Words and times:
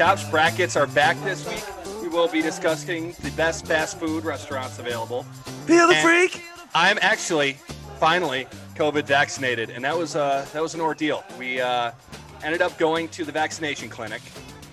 of 0.00 0.18
Chops. 0.18 0.30
Brackets 0.30 0.76
are 0.76 0.86
back 0.86 1.22
this 1.24 1.46
week. 1.48 2.02
We 2.02 2.08
will 2.08 2.28
be 2.28 2.40
discussing 2.40 3.12
the 3.22 3.30
best 3.32 3.66
fast 3.66 3.98
food 3.98 4.24
restaurants 4.24 4.78
available. 4.78 5.24
Feel 5.66 5.88
the 5.88 5.94
And 5.94 6.02
freak. 6.02 6.42
I'm 6.74 6.98
actually 7.02 7.54
finally 7.98 8.46
COVID 8.76 9.04
vaccinated, 9.04 9.70
and 9.70 9.84
that 9.84 9.96
was 9.96 10.16
uh, 10.16 10.46
that 10.52 10.62
was 10.62 10.74
an 10.74 10.80
ordeal. 10.80 11.22
We 11.38 11.60
uh, 11.60 11.92
ended 12.42 12.62
up 12.62 12.78
going 12.78 13.08
to 13.08 13.24
the 13.24 13.32
vaccination 13.32 13.88
clinic. 13.88 14.22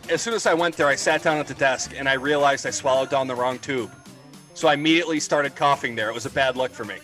As 0.09 0.21
soon 0.21 0.33
as 0.33 0.45
I 0.45 0.53
went 0.53 0.77
there, 0.77 0.87
I 0.87 0.95
sat 0.95 1.23
down 1.23 1.37
at 1.37 1.47
the 1.47 1.55
desk 1.55 1.91
and 1.97 2.07
I 2.07 2.13
realized 2.13 2.65
I 2.65 2.69
swallowed 2.69 3.09
down 3.09 3.27
the 3.27 3.35
wrong 3.35 3.59
tube. 3.59 3.91
So 4.53 4.69
I 4.69 4.75
immediately 4.75 5.19
started 5.19 5.55
coughing 5.55 5.95
there. 5.95 6.09
It 6.09 6.13
was 6.13 6.25
a 6.25 6.29
bad 6.29 6.55
look 6.55 6.71
for 6.71 6.85
me. 6.85 6.95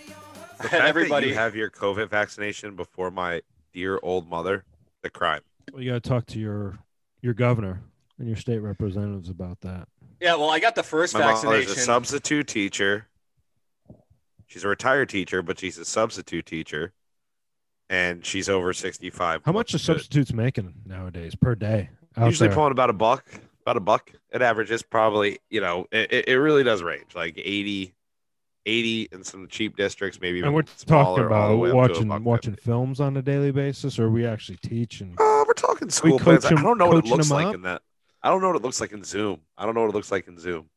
The 0.61 0.63
fact 0.69 0.85
everybody, 0.85 1.25
that 1.25 1.29
you 1.31 1.35
have 1.37 1.55
your 1.55 1.69
COVID 1.69 2.09
vaccination 2.09 2.77
before 2.77 3.11
my 3.11 3.41
dear 3.73 3.99
old 4.01 4.29
mother, 4.29 4.63
the 5.01 5.09
crime. 5.09 5.41
Well, 5.73 5.81
you 5.81 5.91
got 5.91 6.03
to 6.03 6.09
talk 6.09 6.25
to 6.27 6.39
your 6.39 6.79
your 7.21 7.33
governor 7.33 7.81
and 8.19 8.27
your 8.27 8.37
state 8.37 8.59
representatives 8.59 9.29
about 9.29 9.59
that. 9.61 9.87
yeah. 10.21 10.35
Well, 10.35 10.49
I 10.49 10.59
got 10.59 10.75
the 10.75 10.83
first 10.83 11.13
My 11.13 11.19
mother's 11.33 11.69
a 11.71 11.75
substitute 11.75 12.47
teacher. 12.47 13.07
She's 14.47 14.63
a 14.63 14.67
retired 14.67 15.09
teacher, 15.09 15.41
but 15.41 15.59
she's 15.59 15.77
a 15.79 15.85
substitute 15.85 16.45
teacher, 16.45 16.93
and 17.89 18.23
she's 18.25 18.49
over 18.49 18.71
sixty-five. 18.73 19.41
How 19.45 19.51
much 19.51 19.73
are 19.73 19.77
Good. 19.77 19.83
substitutes 19.83 20.31
making 20.33 20.73
nowadays 20.85 21.33
per 21.35 21.55
day? 21.55 21.89
Usually 22.17 22.49
there? 22.49 22.55
pulling 22.55 22.71
about 22.71 22.91
a 22.91 22.93
buck, 22.93 23.25
about 23.63 23.77
a 23.77 23.79
buck. 23.79 24.11
It 24.31 24.43
averages 24.43 24.83
probably, 24.83 25.39
you 25.49 25.61
know, 25.61 25.87
it, 25.91 26.11
it- 26.13 26.27
it 26.29 26.35
really 26.35 26.63
does 26.63 26.83
range 26.83 27.15
like 27.15 27.33
80, 27.37 27.95
80 28.67 29.09
in 29.11 29.23
some 29.23 29.47
cheap 29.47 29.75
districts, 29.75 30.21
maybe. 30.21 30.41
and 30.41 30.53
we're 30.53 30.63
smaller, 30.75 31.23
talking 31.23 31.25
about 31.25 31.57
way 31.57 31.69
up 31.69 31.73
to 31.73 31.77
a 31.77 32.05
watching 32.05 32.23
watching 32.23 32.51
fifty. 32.53 32.65
films 32.65 32.99
on 32.99 33.17
a 33.17 33.23
daily 33.23 33.51
basis, 33.51 33.97
or 33.97 34.11
we 34.11 34.27
actually 34.27 34.57
teach 34.57 35.01
and 35.01 35.13
Uh, 35.19 35.43
we're 35.47 35.53
talking 35.53 35.89
school 35.89 36.19
coach 36.19 36.41
plans. 36.41 36.45
I 36.45 36.61
don't 36.61 36.77
know 36.77 36.87
what 36.89 36.97
it 36.97 37.01
coaching 37.01 37.17
looks 37.17 37.31
like 37.31 37.47
up? 37.47 37.55
in 37.55 37.61
that. 37.63 37.81
I 38.23 38.29
don't 38.29 38.41
know 38.41 38.47
what 38.47 38.55
it 38.55 38.61
looks 38.61 38.79
like 38.79 38.93
in 38.93 39.03
Zoom. 39.03 39.41
I 39.57 39.65
don't 39.65 39.75
know 39.75 39.81
what 39.81 39.89
it 39.89 39.95
looks 39.95 40.11
like 40.11 40.27
in 40.27 40.39
Zoom. 40.39 40.69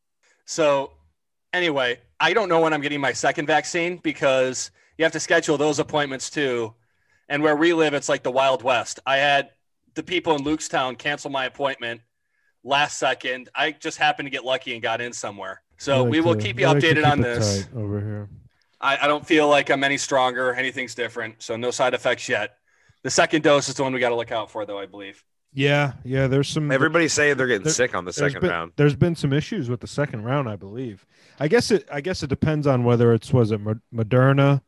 So, 0.45 0.91
anyway, 1.53 1.99
I 2.19 2.33
don't 2.33 2.49
know 2.49 2.59
when 2.59 2.73
I'm 2.73 2.81
getting 2.81 3.01
my 3.01 3.13
second 3.13 3.45
vaccine 3.45 3.97
because 3.97 4.71
you 4.97 5.05
have 5.05 5.13
to 5.13 5.19
schedule 5.19 5.57
those 5.57 5.79
appointments 5.79 6.29
too. 6.29 6.73
And 7.29 7.41
where 7.43 7.55
we 7.55 7.73
live, 7.73 7.93
it's 7.93 8.09
like 8.09 8.23
the 8.23 8.31
Wild 8.31 8.63
West. 8.63 8.99
I 9.05 9.17
had 9.17 9.51
the 9.95 10.03
people 10.03 10.35
in 10.35 10.43
Lukestown 10.43 10.97
cancel 10.97 11.29
my 11.29 11.45
appointment 11.45 12.01
last 12.63 12.99
second. 12.99 13.49
I 13.55 13.71
just 13.71 13.97
happened 13.97 14.27
to 14.27 14.29
get 14.29 14.45
lucky 14.45 14.73
and 14.73 14.81
got 14.81 15.01
in 15.01 15.13
somewhere. 15.13 15.61
So 15.77 16.03
like 16.03 16.11
we 16.11 16.21
will 16.21 16.35
to- 16.35 16.41
keep 16.41 16.59
you 16.59 16.67
we 16.67 16.73
like 16.73 16.83
updated 16.83 16.95
keep 17.03 17.07
on 17.07 17.21
this. 17.21 17.67
over 17.75 17.99
here. 17.99 18.29
I, 18.79 18.97
I 18.97 19.07
don't 19.07 19.25
feel 19.25 19.47
like 19.47 19.69
I'm 19.69 19.83
any 19.83 19.97
stronger. 19.97 20.53
Anything's 20.53 20.95
different. 20.95 21.41
So 21.41 21.55
no 21.55 21.71
side 21.71 21.93
effects 21.93 22.29
yet. 22.29 22.57
The 23.03 23.09
second 23.09 23.43
dose 23.43 23.69
is 23.69 23.75
the 23.75 23.83
one 23.83 23.93
we 23.93 23.99
got 23.99 24.09
to 24.09 24.15
look 24.15 24.31
out 24.31 24.51
for, 24.51 24.65
though, 24.65 24.79
I 24.79 24.85
believe. 24.85 25.23
Yeah, 25.57 25.93
yeah. 26.03 26.27
There's 26.27 26.47
some 26.49 26.71
Everybody's 26.71 27.13
saying 27.13 27.37
they're 27.37 27.47
getting 27.47 27.63
There- 27.63 27.73
sick 27.73 27.95
on 27.95 28.05
the 28.05 28.13
second 28.13 28.41
been, 28.41 28.49
round. 28.51 28.73
There's 28.75 28.95
been 28.95 29.15
some 29.15 29.33
issues 29.33 29.71
with 29.71 29.79
the 29.79 29.87
second 29.87 30.23
round, 30.23 30.47
I 30.47 30.55
believe. 30.55 31.03
I 31.39 31.47
guess 31.47 31.71
it. 31.71 31.87
I 31.91 31.99
guess 31.99 32.21
it 32.21 32.27
depends 32.27 32.67
on 32.67 32.83
whether 32.83 33.11
it's 33.11 33.33
was 33.33 33.49
it 33.51 33.59
Moderna, 33.91 34.61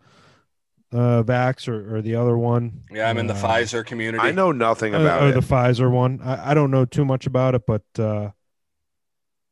uh, 0.92 1.22
vax 1.22 1.68
or, 1.68 1.98
or 1.98 2.02
the 2.02 2.16
other 2.16 2.36
one. 2.36 2.82
Yeah, 2.92 3.08
I'm 3.08 3.20
in 3.20 3.28
the 3.28 3.36
Uh, 3.36 3.42
Pfizer 3.44 3.86
community. 3.86 4.24
I 4.24 4.32
know 4.32 4.52
nothing 4.52 4.96
uh, 4.96 5.02
about 5.02 5.22
or 5.22 5.28
it. 5.30 5.34
the 5.34 5.42
Pfizer 5.42 5.92
one. 5.92 6.22
I, 6.24 6.52
I 6.52 6.54
don't 6.56 6.72
know 6.72 6.86
too 6.86 7.06
much 7.06 7.28
about 7.28 7.54
it, 7.54 7.68
but 7.68 7.84
uh, 8.00 8.32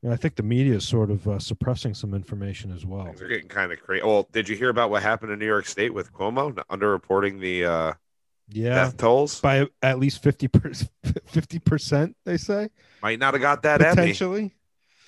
I 0.09 0.16
think 0.16 0.38
the 0.38 0.44
media 0.44 0.76
is 0.78 0.88
sort 0.88 1.12
of 1.12 1.28
uh, 1.28 1.38
suppressing 1.38 1.94
some 1.94 2.16
information 2.16 2.72
as 2.72 2.84
well. 2.84 3.06
Things 3.06 3.22
are 3.22 3.28
getting 3.28 3.47
kind 3.47 3.72
of 3.72 3.80
crazy. 3.80 4.03
Well, 4.03 4.28
did 4.31 4.50
you 4.50 4.56
hear 4.56 4.70
about 4.70 4.90
what 4.90 5.03
happened 5.03 5.31
in 5.31 5.38
New 5.38 5.46
York 5.46 5.68
State 5.68 5.94
with 5.94 6.12
Cuomo 6.14 6.53
underreporting 6.72 7.40
the 7.40 7.66
uh, 7.66 7.94
Yeah, 8.50 8.75
death 8.75 8.97
tolls? 8.97 9.41
by 9.41 9.68
at 9.81 10.00
least 10.00 10.24
50 10.24 10.47
percent. 11.59 12.16
They 12.25 12.38
say 12.38 12.69
Might 13.02 13.19
not 13.19 13.34
have 13.34 13.41
got 13.41 13.63
that 13.63 13.81
Emmy. 13.81 13.90
potentially. 13.96 14.53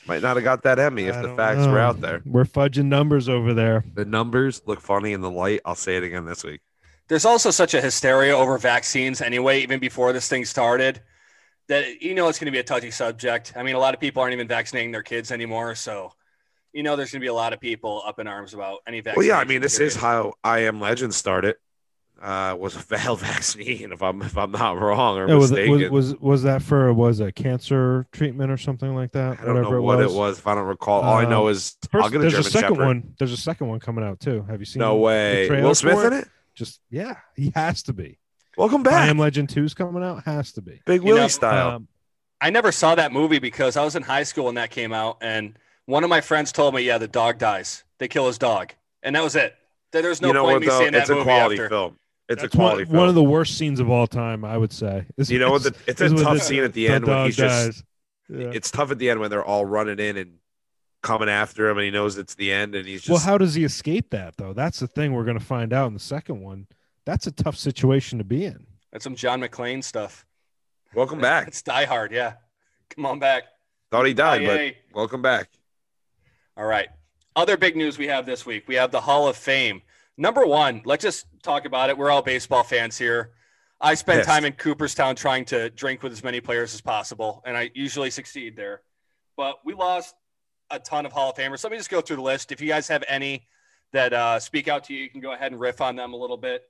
Might 0.07 0.21
not 0.21 0.37
have 0.37 0.43
got 0.43 0.63
that 0.63 0.79
Emmy 0.79 1.03
if 1.03 1.15
I 1.15 1.21
the 1.21 1.27
don't 1.27 1.37
facts 1.37 1.65
were 1.67 1.77
out 1.79 2.01
there. 2.01 2.21
We're 2.25 2.43
fudging 2.45 2.85
numbers 2.85 3.29
over 3.29 3.53
there. 3.53 3.83
The 3.93 4.05
numbers 4.05 4.61
look 4.65 4.81
funny 4.81 5.13
in 5.13 5.21
the 5.21 5.29
light. 5.29 5.61
I'll 5.65 5.75
say 5.75 5.97
it 5.97 6.03
again 6.03 6.25
this 6.25 6.43
week. 6.43 6.61
there's 7.09 7.25
also 7.25 7.51
such 7.51 7.73
a 7.73 7.81
hysteria 7.81 8.35
over 8.35 8.57
vaccines 8.57 9.21
anyway, 9.21 9.61
even 9.61 9.79
before 9.79 10.11
this 10.13 10.27
thing 10.27 10.45
started, 10.45 11.01
that 11.67 12.01
you 12.01 12.15
know 12.15 12.27
it's 12.27 12.39
going 12.39 12.47
to 12.47 12.51
be 12.51 12.59
a 12.59 12.63
touchy 12.63 12.91
subject. 12.91 13.53
I 13.55 13.61
mean, 13.63 13.75
a 13.75 13.79
lot 13.79 13.93
of 13.93 13.99
people 13.99 14.21
aren't 14.23 14.33
even 14.33 14.47
vaccinating 14.47 14.91
their 14.91 15.03
kids 15.03 15.31
anymore, 15.31 15.75
so 15.75 16.11
you 16.73 16.81
know 16.81 16.95
there's 16.95 17.11
going 17.11 17.21
to 17.21 17.23
be 17.25 17.29
a 17.29 17.33
lot 17.33 17.53
of 17.53 17.59
people 17.59 18.01
up 18.05 18.17
in 18.19 18.25
arms 18.27 18.53
about 18.55 18.79
any 18.87 19.01
vaccine. 19.01 19.19
Well, 19.19 19.27
yeah, 19.27 19.37
I 19.37 19.43
mean, 19.45 19.61
this 19.61 19.79
is 19.79 19.95
how 19.95 20.33
I 20.43 20.59
Am 20.59 20.79
Legend 20.81 21.13
started. 21.13 21.55
Uh, 22.21 22.53
was 22.59 22.75
a 22.75 22.79
failed 22.93 23.19
vaccine, 23.21 23.91
if 23.93 24.01
I'm 24.03 24.21
if 24.21 24.37
I'm 24.37 24.51
not 24.51 24.77
wrong 24.77 25.17
or 25.17 25.27
Yeah, 25.29 25.35
was, 25.35 25.51
mistaken. 25.51 25.91
was 25.91 26.11
was 26.11 26.19
was 26.19 26.43
that 26.43 26.61
for 26.61 26.93
was 26.93 27.19
a 27.21 27.31
cancer 27.31 28.07
treatment 28.11 28.51
or 28.51 28.57
something 28.57 28.93
like 28.93 29.13
that? 29.13 29.39
I 29.39 29.45
don't 29.45 29.55
know 29.55 29.61
Whatever 29.61 29.81
what 29.81 29.99
it 29.99 30.03
it 30.03 30.05
was. 30.07 30.15
was. 30.15 30.39
If 30.39 30.47
I 30.47 30.55
don't 30.55 30.65
recall, 30.65 31.01
all 31.01 31.17
I 31.17 31.25
know 31.25 31.47
is 31.47 31.77
I'll 31.93 32.09
get 32.09 32.17
a 32.17 32.19
there's 32.19 32.33
German 32.33 32.47
a 32.47 32.49
second 32.51 32.75
Shepherd. 32.75 32.85
one. 32.85 33.13
There's 33.19 33.31
a 33.31 33.37
second 33.37 33.67
one 33.67 33.79
coming 33.79 34.03
out 34.03 34.19
too. 34.19 34.43
Have 34.49 34.59
you 34.59 34.65
seen? 34.65 34.79
No 34.81 34.97
way. 34.97 35.49
Will 35.49 35.73
Smith 35.75 36.03
in 36.03 36.13
it? 36.13 36.27
Just 36.55 36.81
yeah, 36.89 37.15
he 37.35 37.51
has 37.55 37.83
to 37.83 37.93
be. 37.93 38.17
Welcome 38.57 38.83
back. 38.83 38.93
I 38.93 38.99
back, 39.03 39.09
Am 39.11 39.17
Legend 39.19 39.47
2's 39.47 39.73
coming 39.73 40.03
out. 40.03 40.23
Has 40.25 40.51
to 40.53 40.61
be. 40.61 40.81
Big 40.85 41.01
You 41.01 41.07
Willie 41.07 41.21
know, 41.21 41.27
style. 41.29 41.69
Um, 41.77 41.87
I 42.41 42.49
never 42.49 42.73
saw 42.73 42.95
that 42.95 43.13
movie 43.13 43.39
because 43.39 43.77
I 43.77 43.85
was 43.85 43.95
in 43.95 44.03
high 44.03 44.23
school 44.23 44.45
when 44.45 44.55
that 44.55 44.69
came 44.71 44.91
out, 44.91 45.17
and 45.21 45.57
one 45.85 46.03
of 46.03 46.09
my 46.09 46.19
friends 46.19 46.51
told 46.51 46.75
me, 46.75 46.81
"Yeah, 46.81 46.97
the 46.97 47.07
dog 47.07 47.37
dies. 47.37 47.85
They 47.99 48.09
kill 48.09 48.27
his 48.27 48.37
dog," 48.37 48.73
and 49.03 49.15
that 49.15 49.23
was 49.23 49.37
it. 49.37 49.55
There's 49.93 50.21
no 50.21 50.27
you 50.29 50.33
know 50.33 50.41
point 50.43 50.53
what 50.55 50.55
in 50.55 50.61
me 50.61 50.67
though? 50.67 50.79
seeing 50.79 50.91
that 50.91 51.01
It's 51.01 51.09
a 51.09 51.13
movie 51.13 51.23
quality 51.23 51.55
after. 51.55 51.69
film. 51.69 51.98
It's 52.29 52.41
that's 52.43 52.53
a 52.53 52.57
quality 52.57 52.83
one, 52.83 52.87
film. 52.91 52.97
one 52.99 53.09
of 53.09 53.15
the 53.15 53.23
worst 53.23 53.57
scenes 53.57 53.79
of 53.79 53.89
all 53.89 54.05
time. 54.07 54.45
I 54.45 54.57
would 54.57 54.71
say. 54.71 55.05
Is- 55.17 55.31
you 55.31 55.39
know 55.39 55.51
what? 55.51 55.61
is- 55.65 55.71
The, 55.71 55.75
it's 55.87 56.01
a 56.01 56.09
tough 56.09 56.35
the- 56.35 56.39
scene 56.39 56.63
at 56.63 56.73
the 56.73 56.85
the 56.87 56.93
end 56.93 57.05
when 57.05 57.15
dog 57.15 57.25
he's 57.27 57.35
just. 57.35 57.83
Yeah. 58.29 58.51
It's 58.53 58.69
tough 58.69 58.91
at 58.91 58.99
the 58.99 59.09
end 59.09 59.19
when 59.19 59.31
they're 59.31 59.43
all 59.43 59.65
running 59.65 59.97
in 59.97 60.15
and 60.15 60.35
coming 61.01 61.29
after 61.29 61.67
him, 61.67 61.77
and 61.79 61.85
he 61.85 61.89
knows 61.91 62.17
it's 62.17 62.35
the 62.35 62.51
end, 62.51 62.75
and 62.75 62.87
he's 62.87 63.01
just. 63.01 63.09
well, 63.09 63.19
how 63.19 63.37
does 63.39 63.55
he 63.55 63.63
escape 63.63 64.11
that 64.11 64.37
though? 64.37 64.53
That's 64.53 64.79
the 64.79 64.87
thing 64.87 65.13
we're 65.13 65.23
going 65.23 65.39
to 65.39 65.43
find 65.43 65.73
out 65.73 65.87
in 65.87 65.93
the 65.95 65.99
second 65.99 66.39
one. 66.41 66.67
That's 67.05 67.25
a 67.25 67.31
tough 67.31 67.55
situation 67.57 68.19
to 68.19 68.23
be 68.23 68.45
in. 68.45 68.67
That's 68.91 69.03
some 69.03 69.15
John 69.15 69.41
McClane 69.41 69.83
stuff. 69.83 70.25
welcome 70.93 71.19
back. 71.19 71.47
It's 71.47 71.61
Die 71.63 71.85
Hard. 71.85 72.11
Yeah, 72.11 72.33
come 72.89 73.05
on 73.07 73.17
back. 73.17 73.45
Thought 73.89 74.05
he 74.05 74.13
died, 74.13 74.45
but 74.45 74.75
welcome 74.95 75.23
back. 75.23 75.49
All 76.55 76.65
right. 76.65 76.89
Other 77.35 77.57
big 77.57 77.75
news 77.75 77.97
we 77.97 78.07
have 78.07 78.25
this 78.27 78.45
week. 78.45 78.67
We 78.67 78.75
have 78.75 78.91
the 78.91 79.01
Hall 79.01 79.27
of 79.27 79.35
Fame. 79.37 79.81
Number 80.19 80.45
one, 80.45 80.81
let's 80.83 81.01
just 81.01 81.27
talk 81.43 81.63
about 81.63 81.89
it. 81.89 81.97
We're 81.97 82.11
all 82.11 82.21
baseball 82.21 82.63
fans 82.63 82.97
here. 82.97 83.31
I 83.79 83.93
spend 83.93 84.19
Pissed. 84.19 84.29
time 84.29 84.43
in 84.43 84.51
Cooperstown 84.51 85.15
trying 85.15 85.45
to 85.45 85.69
drink 85.69 86.03
with 86.03 86.11
as 86.11 86.25
many 86.25 86.41
players 86.41 86.73
as 86.73 86.81
possible, 86.81 87.41
and 87.45 87.55
I 87.55 87.71
usually 87.73 88.09
succeed 88.09 88.57
there. 88.57 88.81
But 89.37 89.59
we 89.63 89.73
lost 89.73 90.13
a 90.69 90.77
ton 90.77 91.05
of 91.05 91.13
Hall 91.13 91.29
of 91.29 91.37
Famers. 91.37 91.63
Let 91.63 91.71
me 91.71 91.77
just 91.77 91.89
go 91.89 92.01
through 92.01 92.17
the 92.17 92.21
list. 92.21 92.51
If 92.51 92.59
you 92.59 92.67
guys 92.67 92.89
have 92.89 93.05
any 93.07 93.47
that 93.93 94.11
uh, 94.11 94.39
speak 94.41 94.67
out 94.67 94.83
to 94.85 94.93
you, 94.93 95.03
you 95.03 95.09
can 95.09 95.21
go 95.21 95.31
ahead 95.31 95.53
and 95.53 95.61
riff 95.61 95.79
on 95.79 95.95
them 95.95 96.11
a 96.11 96.17
little 96.17 96.35
bit. 96.35 96.63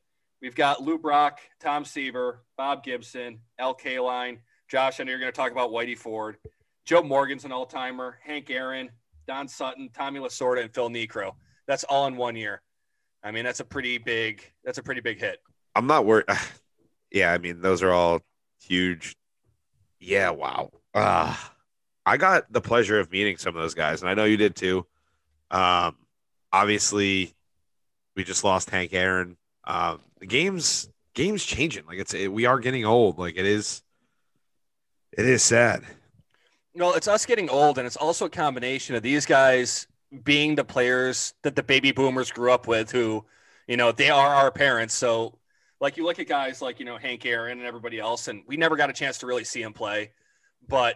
We've 0.43 0.53
got 0.53 0.83
Lou 0.83 0.99
Brock, 0.99 1.39
Tom 1.59 1.85
Seaver, 1.85 2.43
Bob 2.55 2.83
Gibson, 2.83 3.39
Al 3.57 3.73
Kaline, 3.73 4.37
Josh. 4.69 4.99
I 4.99 5.05
know 5.05 5.09
you're 5.09 5.19
going 5.19 5.31
to 5.31 5.35
talk 5.35 5.51
about 5.51 5.71
Whitey 5.71 5.97
Ford. 5.97 6.37
Joe 6.85 7.01
Morgan's 7.01 7.45
an 7.45 7.51
all-timer. 7.51 8.19
Hank 8.23 8.51
Aaron, 8.51 8.91
Don 9.27 9.47
Sutton, 9.47 9.89
Tommy 9.91 10.19
Lasorda, 10.19 10.61
and 10.61 10.71
Phil 10.71 10.91
Niekro. 10.91 11.33
That's 11.65 11.83
all 11.85 12.05
in 12.05 12.15
one 12.15 12.35
year. 12.35 12.61
I 13.23 13.31
mean, 13.31 13.43
that's 13.43 13.59
a 13.59 13.65
pretty 13.65 13.97
big. 13.97 14.49
That's 14.63 14.77
a 14.77 14.83
pretty 14.83 15.01
big 15.01 15.19
hit. 15.19 15.39
I'm 15.75 15.87
not 15.87 16.05
worried. 16.05 16.25
yeah, 17.11 17.31
I 17.33 17.37
mean, 17.37 17.61
those 17.61 17.83
are 17.83 17.91
all 17.91 18.21
huge. 18.61 19.15
Yeah, 19.99 20.29
wow. 20.29 20.71
Ah, 20.95 21.53
I 22.05 22.17
got 22.17 22.51
the 22.51 22.61
pleasure 22.61 22.99
of 22.99 23.11
meeting 23.11 23.37
some 23.37 23.55
of 23.55 23.61
those 23.61 23.73
guys, 23.73 24.01
and 24.01 24.09
I 24.09 24.13
know 24.13 24.25
you 24.25 24.37
did 24.37 24.55
too. 24.55 24.85
Um, 25.51 25.95
obviously, 26.51 27.33
we 28.15 28.23
just 28.23 28.43
lost 28.43 28.69
Hank 28.69 28.93
Aaron. 28.93 29.37
Um, 29.65 29.99
the 30.19 30.25
game's 30.25 30.89
game's 31.13 31.43
changing. 31.43 31.85
Like 31.85 31.99
it's 31.99 32.13
it, 32.13 32.31
we 32.31 32.45
are 32.45 32.59
getting 32.59 32.85
old. 32.85 33.17
Like 33.17 33.35
it 33.37 33.45
is. 33.45 33.83
It 35.11 35.25
is 35.25 35.43
sad. 35.43 35.83
Well, 36.75 36.93
it's 36.93 37.07
us 37.07 37.25
getting 37.25 37.49
old, 37.49 37.77
and 37.77 37.85
it's 37.85 37.97
also 37.97 38.25
a 38.25 38.29
combination 38.29 38.95
of 38.95 39.01
these 39.01 39.25
guys 39.25 39.87
being 40.23 40.55
the 40.55 40.63
players 40.63 41.33
that 41.43 41.55
the 41.55 41.63
baby 41.63 41.91
boomers 41.91 42.31
grew 42.31 42.51
up 42.51 42.67
with, 42.67 42.91
who, 42.91 43.25
you 43.67 43.77
know, 43.77 43.91
they 43.91 44.09
are 44.09 44.33
our 44.35 44.51
parents. 44.51 44.93
So, 44.93 45.37
like, 45.79 45.97
you 45.97 46.03
look 46.03 46.19
at 46.19 46.27
guys 46.27 46.61
like, 46.61 46.79
you 46.79 46.85
know, 46.85 46.97
Hank 46.97 47.25
Aaron 47.25 47.57
and 47.59 47.67
everybody 47.67 47.99
else, 47.99 48.27
and 48.27 48.43
we 48.47 48.57
never 48.57 48.75
got 48.75 48.89
a 48.89 48.93
chance 48.93 49.19
to 49.19 49.27
really 49.27 49.43
see 49.43 49.61
him 49.61 49.73
play. 49.73 50.11
But 50.67 50.95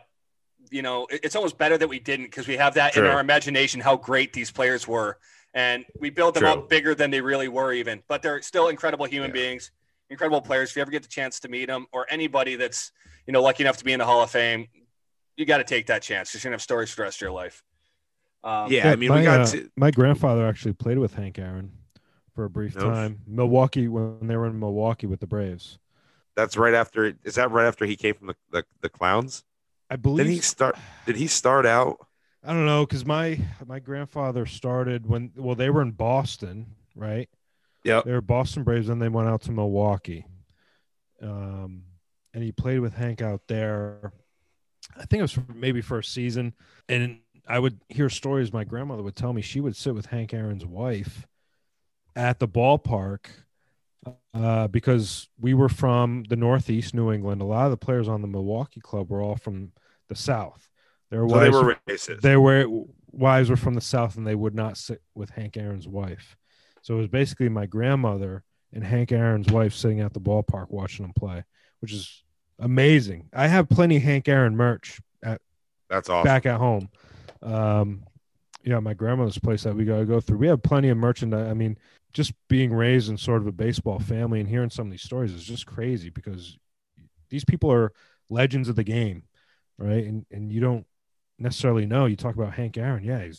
you 0.72 0.82
know, 0.82 1.08
it's 1.10 1.36
almost 1.36 1.58
better 1.58 1.78
that 1.78 1.88
we 1.88 2.00
didn't 2.00 2.26
because 2.26 2.48
we 2.48 2.58
have 2.58 2.76
that 2.76 2.96
in 2.96 3.06
our 3.06 3.20
imagination 3.20 3.82
how 3.82 3.98
great 3.98 4.34
these 4.34 4.52
players 4.52 4.88
were, 4.88 5.18
and 5.54 5.86
we 6.00 6.10
build 6.10 6.36
them 6.36 6.42
True. 6.42 6.52
up 6.52 6.70
bigger 6.70 6.96
than 6.96 7.12
they 7.12 7.22
really 7.22 7.48
were, 7.48 7.74
even. 7.74 8.02
But 8.08 8.22
they're 8.22 8.42
still 8.42 8.70
incredible 8.70 9.06
human 9.06 9.30
Yeah. 9.30 9.34
beings, 9.34 9.72
incredible 10.10 10.42
players. 10.42 10.70
If 10.70 10.78
you 10.78 10.82
ever 10.82 10.92
get 10.92 11.02
the 11.04 11.10
chance 11.10 11.40
to 11.42 11.50
meet 11.50 11.66
them, 11.66 11.88
or 11.92 12.06
anybody 12.10 12.56
that's 12.56 12.92
you 13.28 13.34
know 13.34 13.42
lucky 13.42 13.64
enough 13.64 13.78
to 13.78 13.84
be 13.84 13.94
in 13.94 14.00
the 14.00 14.06
Hall 14.06 14.24
of 14.24 14.32
Fame, 14.32 14.68
you 15.36 15.46
got 15.46 15.58
to 15.58 15.64
take 15.64 15.88
that 15.88 16.02
chance. 16.02 16.34
You're 16.34 16.42
gonna 16.42 16.54
have 16.54 16.62
stories 16.62 16.92
for 16.92 16.98
the 16.98 17.04
rest 17.04 17.18
of 17.18 17.22
your 17.22 17.32
life. 17.32 17.64
Um, 18.44 18.72
Yeah, 18.72 18.92
I 18.92 18.96
mean, 18.96 19.10
my, 19.10 19.20
we 19.20 19.24
got 19.26 19.40
uh, 19.42 19.46
to, 19.52 19.70
my 19.76 19.92
grandfather 19.92 20.46
actually 20.48 20.74
played 20.74 20.98
with 21.00 21.14
Hank 21.16 21.40
Aaron 21.40 21.72
for 22.36 22.46
a 22.46 22.50
brief 22.50 22.76
No 22.76 22.82
sh- 22.82 22.94
time. 22.94 23.22
Milwaukee 23.28 23.88
when 23.88 24.28
they 24.28 24.36
were 24.36 24.48
in 24.48 24.60
Milwaukee 24.60 25.08
with 25.08 25.20
the 25.20 25.28
Braves. 25.28 25.80
that's 26.36 26.58
right 26.58 26.74
after. 26.74 27.14
Is 27.24 27.36
that 27.36 27.52
right 27.52 27.66
after 27.66 27.86
he 27.86 27.96
came 27.96 28.16
from 28.16 28.28
the 28.28 28.36
the, 28.52 28.66
the 28.82 28.90
clowns? 28.90 29.44
I 29.90 29.96
believe 29.96 30.26
Did 30.26 30.34
he 30.34 30.40
start? 30.42 30.76
Did 31.06 31.16
he 31.16 31.28
start 31.28 31.66
out? 31.66 32.08
I 32.44 32.52
don't 32.52 32.66
know 32.66 32.86
because 32.86 33.06
my 33.06 33.40
my 33.66 33.80
grandfather 33.80 34.46
started 34.46 35.06
when 35.06 35.32
well 35.36 35.56
they 35.56 35.70
were 35.70 35.82
in 35.82 35.92
Boston, 35.92 36.76
right? 36.96 37.30
Yeah, 37.84 38.02
They 38.04 38.14
were 38.14 38.22
Boston 38.22 38.64
Braves, 38.64 38.90
and 38.90 39.02
they 39.02 39.10
went 39.10 39.28
out 39.28 39.42
to 39.44 39.52
Milwaukee. 39.52 40.26
Um, 41.22 41.84
and 42.34 42.44
he 42.44 42.52
played 42.52 42.80
with 42.80 42.94
Hank 42.96 43.22
out 43.22 43.42
there. 43.48 44.14
I 44.98 45.06
think 45.06 45.20
it 45.20 45.22
was 45.22 45.34
for, 45.34 45.46
maybe 45.54 45.82
for 45.82 46.00
a 46.00 46.04
season. 46.04 46.54
And 46.90 47.20
I 47.48 47.60
would 47.60 47.80
hear 47.90 48.10
stories 48.10 48.54
my 48.54 48.64
grandmother 48.64 49.04
would 49.04 49.16
tell 49.16 49.34
me 49.34 49.42
she 49.42 49.60
would 49.60 49.76
sit 49.76 49.94
with 49.94 50.06
Hank 50.08 50.34
Aaron's 50.34 50.66
wife 50.66 51.28
at 52.16 52.40
the 52.40 52.48
ballpark 52.48 53.26
uh, 54.34 54.68
because 54.68 55.28
we 55.40 55.54
were 55.54 55.70
from 55.70 56.24
the 56.30 56.36
Northeast 56.36 56.94
New 56.94 57.12
England. 57.12 57.42
A 57.42 57.46
lot 57.46 57.66
of 57.66 57.72
the 57.72 57.78
players 57.78 58.08
on 58.08 58.22
the 58.22 58.28
Milwaukee 58.28 58.82
club 58.82 59.10
were 59.10 59.22
all 59.22 59.36
from 59.36 59.72
the 60.10 60.16
South. 60.16 60.70
Their 61.10 61.28
So 61.28 61.40
they 61.40 61.50
were 61.50 61.78
racist. 61.88 62.22
they 62.22 62.38
were 62.38 62.66
wives 63.12 63.50
were 63.50 63.56
from 63.56 63.76
the 63.76 63.82
south 63.82 64.18
and 64.18 64.26
they 64.26 64.34
would 64.36 64.56
not 64.56 64.78
sit 64.78 65.02
with 65.14 65.30
Hank 65.30 65.56
Aaron's 65.56 65.88
wife. 65.88 66.36
So 66.82 66.96
it 66.96 66.98
was 66.98 67.08
basically 67.08 67.50
my 67.50 67.68
grandmother 67.68 68.44
and 68.74 68.84
Hank 68.84 69.12
Aaron's 69.12 69.52
wife 69.52 69.74
sitting 69.74 70.02
at 70.02 70.14
the 70.14 70.20
ballpark 70.20 70.72
watching 70.72 71.06
them 71.06 71.14
play, 71.14 71.44
which 71.80 71.94
is 71.94 72.24
amazing. 72.58 73.30
I 73.32 73.48
have 73.48 73.70
plenty 73.70 73.98
of 73.98 74.04
Hank 74.04 74.28
Aaron 74.28 74.56
merch 74.56 75.00
at 75.24 75.40
That's 75.90 76.10
awesome. 76.10 76.26
back 76.26 76.48
at 76.48 76.58
home. 76.58 76.90
Um, 77.44 78.04
yeah, 78.64 78.80
my 78.80 78.94
grandmother's 78.94 79.38
place 79.38 79.64
that 79.64 79.76
we 79.76 79.84
got 79.86 79.98
to 80.00 80.06
go 80.06 80.20
through. 80.22 80.38
We 80.38 80.48
have 80.48 80.64
plenty 80.64 80.90
of 80.90 80.98
merchandise. 80.98 81.50
I 81.50 81.54
mean, 81.54 81.78
just 82.14 82.32
being 82.48 82.74
raised 82.74 83.10
in 83.10 83.18
sort 83.18 83.42
of 83.42 83.48
a 83.48 83.52
baseball 83.52 84.00
family 84.00 84.40
and 84.40 84.48
hearing 84.48 84.70
some 84.70 84.88
of 84.88 84.92
these 84.92 85.02
stories 85.02 85.34
is 85.34 85.44
just 85.44 85.66
crazy 85.66 86.10
because 86.10 86.58
these 87.30 87.44
people 87.44 87.72
are 87.72 87.92
legends 88.30 88.70
of 88.70 88.76
the 88.76 88.84
game, 88.84 89.24
right? 89.78 90.06
And 90.06 90.26
and 90.32 90.52
you 90.52 90.62
don't 90.62 90.86
necessarily 91.40 91.86
know. 91.86 92.06
You 92.06 92.16
talk 92.16 92.36
about 92.36 92.54
Hank 92.54 92.78
Aaron, 92.78 93.04
yeah, 93.04 93.22
he 93.24 93.34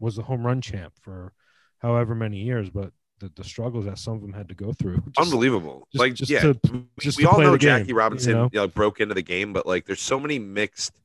was 0.00 0.16
the 0.16 0.22
home 0.22 0.44
run 0.44 0.60
champ 0.60 0.94
for 1.00 1.32
however 1.78 2.14
many 2.14 2.38
years, 2.38 2.68
but 2.70 2.92
the, 3.20 3.30
the 3.36 3.44
struggles 3.44 3.84
that 3.84 3.98
some 3.98 4.14
of 4.14 4.20
them 4.20 4.32
had 4.32 4.48
to 4.48 4.54
go 4.54 4.72
through, 4.72 4.96
just- 4.96 5.18
Unbelievable. 5.18 5.86
just- 5.92 6.00
like, 6.00 6.14
just 6.14 6.30
yeah, 6.30 6.40
to- 6.40 6.60
we, 6.72 6.82
just 7.00 7.18
we 7.18 7.24
all 7.24 7.38
know 7.38 7.52
the 7.52 7.58
game, 7.58 7.78
Jackie 7.80 7.92
Robinson 7.92 8.30
you 8.30 8.36
know? 8.36 8.48
you 8.52 8.60
know, 8.60 8.66
broke 8.66 9.00
into 9.00 9.14
the 9.14 9.22
game, 9.22 9.52
but 9.52 9.66
like, 9.66 9.86
there's 9.86 10.00
so 10.02 10.18
many 10.20 10.38
mixed, 10.38 10.98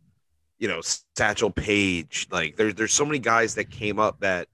you 0.61 0.67
know, 0.69 0.79
Satchel 1.17 1.49
Paige. 1.49 2.27
Like, 2.31 2.55
there's 2.55 2.75
there's 2.75 2.93
so 2.93 3.03
many 3.03 3.19
guys 3.19 3.55
that 3.55 3.69
came 3.71 3.99
up 3.99 4.19
that, 4.21 4.47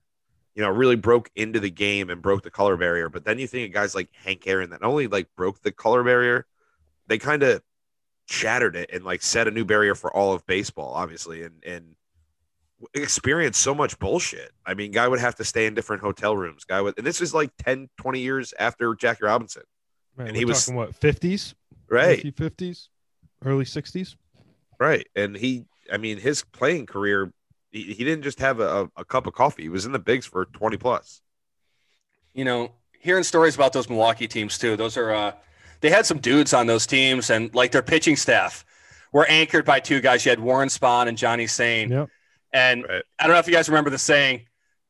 you 0.56 0.64
know, 0.64 0.70
really 0.70 0.96
broke 0.96 1.30
into 1.36 1.60
the 1.60 1.70
game 1.70 2.10
and 2.10 2.22
broke 2.22 2.42
the 2.44 2.50
color 2.50 2.78
barrier. 2.78 3.10
But 3.10 3.26
then 3.26 3.38
you 3.38 3.46
think 3.46 3.68
of 3.68 3.74
guys 3.74 3.94
like 3.94 4.10
Hank 4.24 4.48
Aaron 4.48 4.70
that 4.72 4.82
not 4.82 4.88
only 4.90 5.08
like 5.08 5.28
broke 5.36 5.62
the 5.62 5.72
color 5.72 6.04
barrier, 6.04 6.46
they 7.08 7.18
kind 7.20 7.44
of 7.44 7.62
shattered 8.26 8.76
it 8.76 8.90
and 8.94 9.04
like 9.04 9.22
set 9.22 9.48
a 9.48 9.52
new 9.52 9.66
barrier 9.66 9.96
for 9.96 10.12
all 10.16 10.34
of 10.34 10.46
baseball, 10.48 10.94
obviously, 10.94 11.44
and 11.44 11.62
and 11.66 11.96
experienced 12.94 13.60
so 13.62 13.74
much 13.76 13.98
bullshit. 14.00 14.52
I 14.66 14.74
mean, 14.76 14.92
guy 14.92 15.08
would 15.08 15.20
have 15.20 15.36
to 15.36 15.44
stay 15.44 15.66
in 15.66 15.74
different 15.74 16.02
hotel 16.02 16.38
rooms. 16.38 16.64
Guy 16.64 16.82
would, 16.82 16.94
and 16.98 17.06
this 17.06 17.22
is 17.22 17.34
like 17.34 17.52
10, 17.60 17.90
20 17.98 18.20
years 18.20 18.54
after 18.60 18.94
Jackie 18.96 19.26
Robinson. 19.26 19.64
Right, 20.16 20.28
and 20.30 20.38
he 20.38 20.46
was- 20.46 20.66
talking 20.66 20.78
what 20.78 20.96
fifties, 20.96 21.54
Right. 21.90 22.36
fifties, 22.36 22.90
early 23.44 23.66
sixties. 23.66 24.16
Right. 24.80 25.08
And 25.16 25.36
he, 25.36 25.66
I 25.92 25.98
mean, 25.98 26.18
his 26.18 26.44
playing 26.44 26.86
career, 26.86 27.32
he, 27.72 27.84
he 27.94 28.04
didn't 28.04 28.24
just 28.24 28.40
have 28.40 28.60
a, 28.60 28.90
a 28.96 29.06
cup 29.06 29.28
of 29.28 29.34
coffee. 29.34 29.64
He 29.64 29.70
was 29.70 29.86
in 29.86 29.92
the 29.92 30.00
bigs 30.00 30.26
for 30.26 30.46
20 30.46 30.78
plus. 30.78 31.22
you 32.34 32.46
know, 32.46 32.72
hearing 33.00 33.24
stories 33.24 33.56
about 33.56 33.74
those 33.74 33.90
Milwaukee 33.90 34.28
teams 34.28 34.58
too. 34.58 34.76
Those 34.76 34.98
are 34.98 35.14
uh, 35.14 35.32
they 35.82 35.90
had 35.90 36.06
some 36.06 36.20
dudes 36.20 36.54
on 36.54 36.68
those 36.68 36.86
teams, 36.88 37.30
and 37.30 37.54
like 37.56 37.72
their 37.72 37.82
pitching 37.84 38.16
staff 38.16 38.66
were 39.14 39.26
anchored 39.28 39.66
by 39.66 39.80
two 39.80 40.02
guys. 40.02 40.26
You 40.26 40.30
had 40.32 40.40
Warren 40.40 40.70
Spahn 40.70 41.08
and 41.08 41.18
Johnny 41.18 41.48
Sain, 41.48 41.90
Yep. 41.92 42.10
and 42.54 42.84
Right. 42.88 43.04
I 43.20 43.24
don't 43.28 43.34
know 43.34 43.40
if 43.40 43.48
you 43.48 43.54
guys 43.54 43.70
remember 43.70 43.90
the 43.90 43.98
saying. 43.98 44.42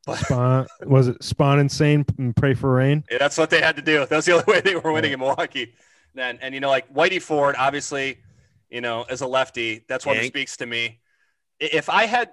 Spahn 0.08 0.66
was 0.86 1.10
it 1.10 1.20
Spahn 1.20 1.60
and 1.60 1.70
Sain 1.72 2.06
and 2.18 2.34
pray 2.36 2.54
for 2.54 2.72
rain? 2.74 3.04
Yeah, 3.12 3.18
That's 3.18 3.38
what 3.38 3.50
they 3.50 3.60
had 3.62 3.76
to 3.76 3.82
do. 3.82 4.06
That's 4.06 4.26
the 4.26 4.32
only 4.34 4.46
way 4.48 4.62
they 4.62 4.76
were 4.76 4.92
winning 4.94 5.12
in 5.12 5.20
Milwaukee. 5.20 5.74
Then, 6.16 6.40
and 6.42 6.54
you 6.54 6.62
know, 6.62 6.70
like 6.70 6.92
Whitey 6.94 7.22
Ford, 7.22 7.56
obviously, 7.60 8.20
you 8.70 8.82
know, 8.82 9.06
as 9.10 9.22
a 9.22 9.28
lefty, 9.28 9.84
that's 9.88 10.06
one 10.06 10.18
that 10.18 10.26
speaks 10.26 10.58
to 10.58 10.66
me. 10.66 11.00
If 11.60 11.90
I 11.90 12.06
had, 12.06 12.32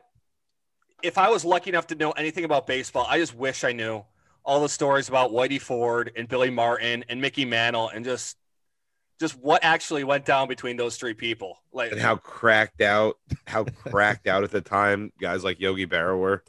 if 1.02 1.19
I 1.19 1.31
was 1.31 1.44
lucky 1.44 1.70
enough 1.70 1.86
to 1.88 1.94
know 1.94 2.12
anything 2.12 2.44
about 2.44 2.66
baseball, 2.66 3.06
I 3.08 3.19
just 3.19 3.34
wish 3.34 3.64
I 3.64 3.72
knew 3.72 4.04
all 4.44 4.60
the 4.60 4.69
stories 4.69 5.08
about 5.08 5.31
Whitey 5.31 5.60
Ford 5.60 6.12
and 6.16 6.28
Billy 6.28 6.50
Martin 6.50 7.04
and 7.08 7.20
Mickey 7.20 7.44
Mantle 7.44 7.88
and 7.88 8.04
just, 8.04 8.36
just 9.20 9.38
what 9.38 9.62
actually 9.64 10.04
went 10.04 10.26
down 10.26 10.48
between 10.48 10.76
those 10.76 10.96
three 10.96 11.14
people. 11.14 11.58
Like, 11.72 11.92
And 11.92 12.00
how 12.00 12.16
cracked 12.16 12.81
out, 12.82 13.16
how 13.46 13.64
cracked 13.86 14.26
out 14.26 14.44
at 14.44 14.50
the 14.50 14.60
time 14.60 15.12
guys 15.20 15.44
like 15.44 15.60
Yogi 15.60 15.86
Berra 15.86 16.19
were 16.19 16.43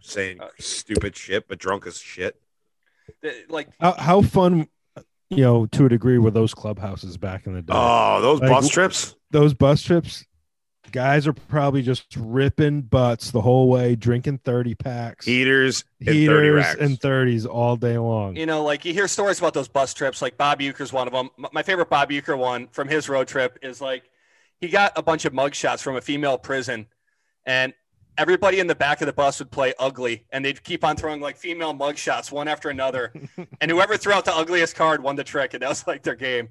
saying 0.00 0.40
Uh, 0.40 0.48
stupid 0.58 1.16
shit, 1.16 1.48
but 1.48 1.58
drunk 1.58 1.86
as 1.86 1.98
shit. 1.98 2.40
like 3.48 3.68
How, 3.80 3.92
how 3.92 4.22
fun, 4.22 4.68
you 5.28 5.38
know, 5.44 5.66
to 5.66 5.86
a 5.86 5.88
degree, 5.88 6.18
were 6.18 6.30
those 6.30 6.54
clubhouses 6.54 7.16
back 7.16 7.46
in 7.46 7.54
the 7.54 7.62
day? 7.62 7.72
Oh, 7.74 8.20
those 8.20 8.40
Like, 8.40 8.50
bus 8.50 8.68
trips. 8.68 9.16
Those 9.32 9.54
bus 9.54 9.82
trips, 9.82 10.24
guys 10.92 11.26
are 11.26 11.32
probably 11.32 11.80
just 11.82 12.14
ripping 12.16 12.82
butts 12.82 13.30
the 13.30 13.40
whole 13.40 13.68
way, 13.68 13.96
drinking 13.96 14.38
thirty 14.44 14.74
packs, 14.74 15.24
Heaters 15.26 15.84
and 16.00 16.08
30 16.08 16.18
heaters 16.18 16.54
racks. 16.64 16.80
and 16.80 17.00
thirties 17.00 17.46
all 17.46 17.76
day 17.76 17.96
long. 17.98 18.36
you 18.36 18.46
know, 18.46 18.62
like 18.62 18.84
you 18.84 18.92
hear 18.92 19.08
stories 19.08 19.38
about 19.38 19.54
those 19.54 19.68
bus 19.68 19.94
trips. 19.94 20.20
Like 20.22 20.36
Bob 20.36 20.60
Uecker's 20.60 20.92
one 20.92 21.06
of 21.08 21.12
them. 21.12 21.30
My 21.52 21.62
favorite 21.62 21.88
Bob 21.90 22.10
Uecker 22.10 22.36
one 22.38 22.68
from 22.68 22.88
his 22.88 23.08
road 23.08 23.26
trip 23.26 23.58
is 23.62 23.80
like 23.80 24.04
he 24.60 24.68
got 24.68 24.92
a 24.96 25.02
bunch 25.02 25.24
of 25.24 25.32
mugshots 25.32 25.82
from 25.82 25.96
a 25.96 26.00
female 26.00 26.36
prison, 26.38 26.86
and 27.46 27.72
everybody 28.18 28.60
in 28.60 28.66
the 28.66 28.74
back 28.74 29.00
of 29.00 29.06
the 29.06 29.12
bus 29.14 29.38
would 29.38 29.50
play 29.50 29.72
ugly, 29.78 30.26
and 30.30 30.44
they'd 30.44 30.62
keep 30.62 30.84
on 30.84 30.94
throwing 30.96 31.20
like 31.22 31.38
female 31.38 31.72
mugshots 31.72 32.30
one 32.30 32.46
after 32.48 32.68
another, 32.68 33.12
and 33.62 33.70
whoever 33.70 33.96
threw 33.96 34.12
out 34.12 34.26
the 34.26 34.36
ugliest 34.36 34.76
card 34.76 35.02
won 35.02 35.16
the 35.16 35.24
trick, 35.24 35.54
and 35.54 35.62
that 35.62 35.70
was 35.70 35.86
like 35.86 36.02
their 36.02 36.14
game. 36.14 36.50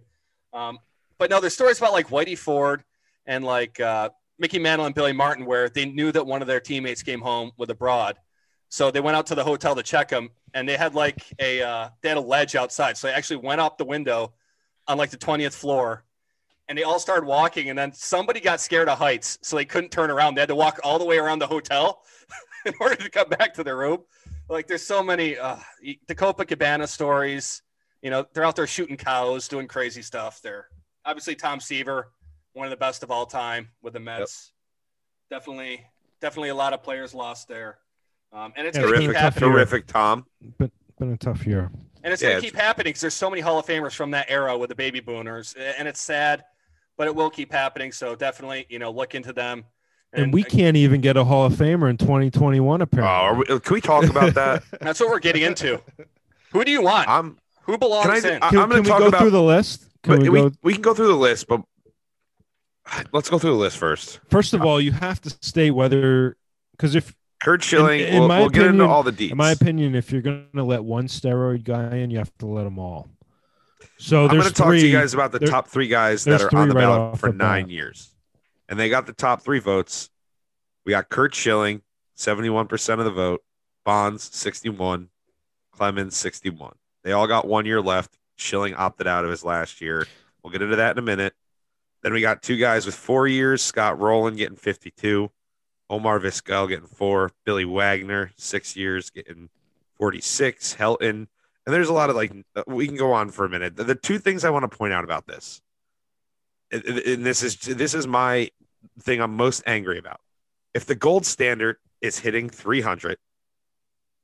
Um, 0.51 0.79
but 1.22 1.30
no, 1.30 1.40
there's 1.40 1.54
stories 1.54 1.78
about 1.78 1.92
like 1.92 2.08
Whitey 2.08 2.36
Ford 2.36 2.84
and 3.28 3.46
like 3.46 3.80
uh, 3.80 4.10
Mickey 4.40 4.58
Mantle 4.58 4.88
and 4.88 4.96
Billy 4.96 5.13
Martin 5.13 5.46
where 5.46 5.70
they 5.70 5.86
knew 5.86 6.12
that 6.12 6.25
one 6.25 6.42
of 6.42 6.48
their 6.48 6.60
teammates 6.60 7.04
came 7.04 7.22
home 7.22 7.51
with 7.60 7.70
a 7.70 7.75
broad. 7.75 8.18
So 8.70 8.90
they 8.90 9.01
went 9.01 9.16
out 9.16 9.28
to 9.28 9.36
the 9.36 9.44
hotel 9.44 9.75
to 9.75 9.84
check 9.84 10.10
him, 10.10 10.32
and 10.56 10.68
they 10.68 10.78
had 10.78 10.96
like 10.96 11.24
a 11.38 11.62
uh, 11.62 11.90
they 12.01 12.10
had 12.10 12.18
a 12.18 12.22
ledge 12.22 12.56
outside. 12.56 12.98
So 12.98 13.06
they 13.06 13.13
actually 13.13 13.36
went 13.36 13.62
up 13.62 13.78
the 13.78 13.86
window 13.86 14.34
on 14.88 14.98
like 14.98 15.12
the 15.12 15.18
twentieth 15.18 15.54
floor, 15.54 16.06
and 16.68 16.75
they 16.75 16.82
all 16.82 16.98
started 16.98 17.28
walking. 17.28 17.70
And 17.70 17.78
then 17.78 17.94
somebody 17.94 18.40
got 18.40 18.60
scared 18.60 18.90
of 18.90 18.98
heights, 18.98 19.38
so 19.44 19.58
they 19.58 19.66
couldn't 19.66 19.92
turn 19.92 20.10
around. 20.10 20.34
They 20.34 20.42
had 20.42 20.50
to 20.50 20.56
walk 20.56 20.80
all 20.84 20.98
the 20.98 21.06
way 21.06 21.20
around 21.20 21.38
the 21.38 21.46
hotel 21.46 22.01
in 22.66 22.74
order 22.80 22.96
to 22.96 23.12
come 23.12 23.30
back 23.30 23.54
to 23.54 23.63
their 23.63 23.78
room. 23.78 24.00
Like 24.50 24.66
there's 24.66 24.88
so 24.88 25.04
many 25.04 25.38
uh, 25.38 25.58
the 26.08 26.16
Copacabana 26.16 26.88
stories. 26.88 27.62
You 28.01 28.10
know, 28.10 28.25
they're 28.34 28.44
out 28.44 28.56
there 28.56 28.66
shooting 28.66 28.98
cows, 28.98 29.48
doing 29.48 29.68
crazy 29.68 30.01
stuff. 30.01 30.42
They're 30.42 30.66
obviously 31.05 31.36
Tom 31.36 31.60
Seaver, 31.60 32.12
one 32.53 32.65
of 32.65 32.72
the 32.72 32.77
best 32.77 33.03
of 33.03 33.12
all 33.12 33.25
time 33.25 33.70
with 33.81 33.93
the 33.93 34.00
Mets. 34.00 34.51
Definitely, 35.29 35.86
definitely 36.20 36.50
a 36.50 36.55
lot 36.55 36.74
of 36.74 36.84
players 36.84 37.13
lost 37.13 37.48
there. 37.48 37.77
Um, 38.34 38.53
and 38.55 38.67
it's 38.67 38.77
Yeah, 38.77 38.84
going 38.84 38.93
to 38.93 39.00
terrific, 39.00 39.15
keep 39.15 39.15
happening. 39.17 39.51
Terrific, 39.51 39.88
Tom. 39.88 40.25
But 40.58 40.72
been 41.00 41.13
a 41.13 41.17
tough 41.17 41.46
year. 41.46 41.70
And 42.03 42.12
it's 42.13 42.22
Yeah, 42.22 42.29
going 42.29 42.41
to 42.41 42.48
keep 42.48 42.55
happening 42.55 42.89
because 42.91 43.01
there's 43.01 43.13
so 43.13 43.29
many 43.29 43.41
Hall 43.41 43.60
of 43.60 43.65
Famers 43.65 43.93
from 43.93 44.12
that 44.12 44.27
era 44.29 44.58
with 44.58 44.70
the 44.70 44.75
baby 44.75 45.01
booners, 45.01 45.55
and 45.77 45.88
it's 45.88 46.01
sad, 46.01 46.43
but 46.98 47.08
it 47.08 47.15
will 47.15 47.29
keep 47.29 47.51
happening. 47.51 47.91
So 47.91 48.15
definitely, 48.15 48.65
you 48.70 48.79
know, 48.79 48.91
look 48.91 49.15
into 49.15 49.34
them. 49.34 49.65
And, 50.13 50.34
we 50.34 50.43
can't 50.43 50.75
even 50.75 51.00
get 51.00 51.15
a 51.15 51.24
Hall 51.24 51.46
of 51.46 51.53
Famer 51.53 51.89
in 51.89 51.96
2021, 51.98 52.81
Oh, 52.81 52.84
apparently. 52.84 53.13
are 53.13 53.36
we, 53.36 53.46
can 53.62 53.74
we 53.74 53.81
talk 53.81 54.10
about 54.10 54.34
that? 54.34 54.63
That's 54.81 55.00
what 55.00 55.10
we're 55.10 55.20
getting 55.20 55.43
into. 55.43 55.81
Who 56.51 56.65
do 56.65 56.72
you 56.72 56.81
want? 56.81 57.08
I'm. 57.08 57.38
Who 57.63 57.77
belongs 57.77 58.24
Can 58.24 58.31
I? 58.31 58.36
in? 58.36 58.43
I 58.43 58.50
can 58.50 58.60
I'm 58.60 58.70
going 58.70 58.84
can 58.84 58.84
to 58.84 58.89
we 58.93 59.00
go 59.00 59.08
about. 59.08 59.22
through 59.22 59.29
the 59.31 59.41
list? 59.41 59.86
Can 60.03 60.13
but 60.15 60.22
we 60.22 60.29
we, 60.29 60.41
go? 60.41 60.51
we 60.63 60.74
can 60.74 60.81
go 60.81 60.93
through 60.93 61.08
the 61.08 61.15
list, 61.15 61.48
but 61.48 61.62
let's 63.13 63.29
go 63.29 63.38
through 63.38 63.51
the 63.51 63.58
list 63.58 63.77
first. 63.77 64.20
First 64.29 64.53
of 64.53 64.63
all, 64.63 64.81
you 64.81 64.91
have 64.91 65.22
to 65.22 65.29
state 65.41 65.72
whether, 65.72 66.36
because 66.72 66.96
if, 66.96 67.13
Curt 67.43 67.63
Schilling. 67.63 68.01
in 68.01 68.20
we'll 68.20 68.27
my 68.27 68.39
we'll 68.39 68.50
get 68.50 68.62
into 68.67 68.70
opinion- 68.70 68.89
all 68.89 69.03
the 69.03 69.12
deets. 69.12 69.31
in 69.31 69.38
my 69.38 69.51
opinion, 69.51 69.96
if 69.96 70.12
you're 70.12 70.22
going 70.22 70.48
to 70.55 70.63
let 70.63 70.84
one 70.84 71.08
steroid 71.08 71.63
guy 71.63 71.98
in, 71.98 72.12
you 72.12 72.20
have 72.20 72.31
to 72.38 72.46
let 72.46 72.63
them 72.65 72.77
all. 72.77 73.10
So 73.98 74.25
I'm 74.25 74.29
going 74.38 74.43
to 74.43 74.53
talk 74.53 74.70
to 74.74 74.77
you 74.88 74.91
guys 74.91 75.13
about 75.13 75.31
the 75.31 75.39
there- 75.39 75.48
top 75.48 75.67
three 75.67 75.88
guys 75.88 76.24
that 76.25 76.41
are 76.41 76.55
on 76.55 76.70
the 76.70 76.75
right 76.75 76.81
ballot 76.81 77.20
for 77.20 77.31
the 77.31 77.38
nine 77.38 77.70
years, 77.70 78.13
and 78.70 78.79
they 78.79 78.89
got 78.89 79.05
the 79.08 79.13
top 79.13 79.41
three 79.41 79.60
votes. 79.60 80.10
We 80.86 80.91
got 80.91 81.10
Curt 81.10 81.34
Schilling, 81.36 81.81
71% 82.17 83.00
of 83.00 83.05
the 83.05 83.12
vote, 83.12 83.41
Bonds, 83.86 84.24
61, 84.36 85.10
Clemens, 85.72 86.15
61. 86.17 86.74
They 87.03 87.12
all 87.12 87.27
got 87.27 87.48
one 87.48 87.65
year 87.65 87.81
left. 87.81 88.17
Schilling 88.41 88.74
opted 88.74 89.07
out 89.07 89.24
of 89.24 89.29
his 89.29 89.43
last 89.43 89.81
year. 89.81 90.07
We'll 90.43 90.51
get 90.51 90.62
into 90.62 90.75
that 90.77 90.91
in 90.91 90.98
a 90.98 91.03
minute. 91.03 91.33
Then 92.01 92.13
we 92.13 92.21
got 92.21 92.41
two 92.41 92.57
guys 92.57 92.86
with 92.86 92.95
four 92.95 93.27
years 93.27 93.62
Scott 93.62 94.00
Rolen 94.00 94.36
getting 94.36 94.55
52, 94.57 95.29
Omar 95.89 96.19
Vizquel 96.19 96.67
getting 96.67 96.88
four, 96.88 97.31
Billy 97.45 97.65
Wagner, 97.65 98.31
six 98.38 98.75
years, 98.75 99.10
getting 99.12 99.50
46, 99.98 100.75
Helton. 100.75 101.27
And 101.65 101.75
there's 101.75 101.89
a 101.89 101.93
lot 101.93 102.10
of 102.10 102.15
like, 102.15 102.33
we 102.65 102.88
can 102.88 102.98
go 102.98 103.13
on 103.13 103.29
for 103.29 103.45
a 103.45 103.50
minute. 103.50 103.75
The, 103.75 103.83
the 103.83 103.95
two 103.95 104.17
things 104.17 104.43
I 104.43 104.50
want 104.50 104.69
to 104.69 104.75
point 104.75 104.93
out 104.93 105.03
about 105.03 105.27
this, 105.27 105.62
and 106.71 106.83
and 106.83 107.25
this 107.25 107.43
is 107.43 107.57
this 107.57 107.93
is 107.93 108.07
my 108.07 108.50
thing 109.00 109.21
I'm 109.21 109.36
most 109.36 109.62
angry 109.67 110.00
about. 110.00 110.21
If 110.74 110.86
the 110.86 110.95
gold 110.95 111.25
standard 111.25 111.77
is 112.00 112.17
hitting 112.17 112.50
300, 112.50 113.17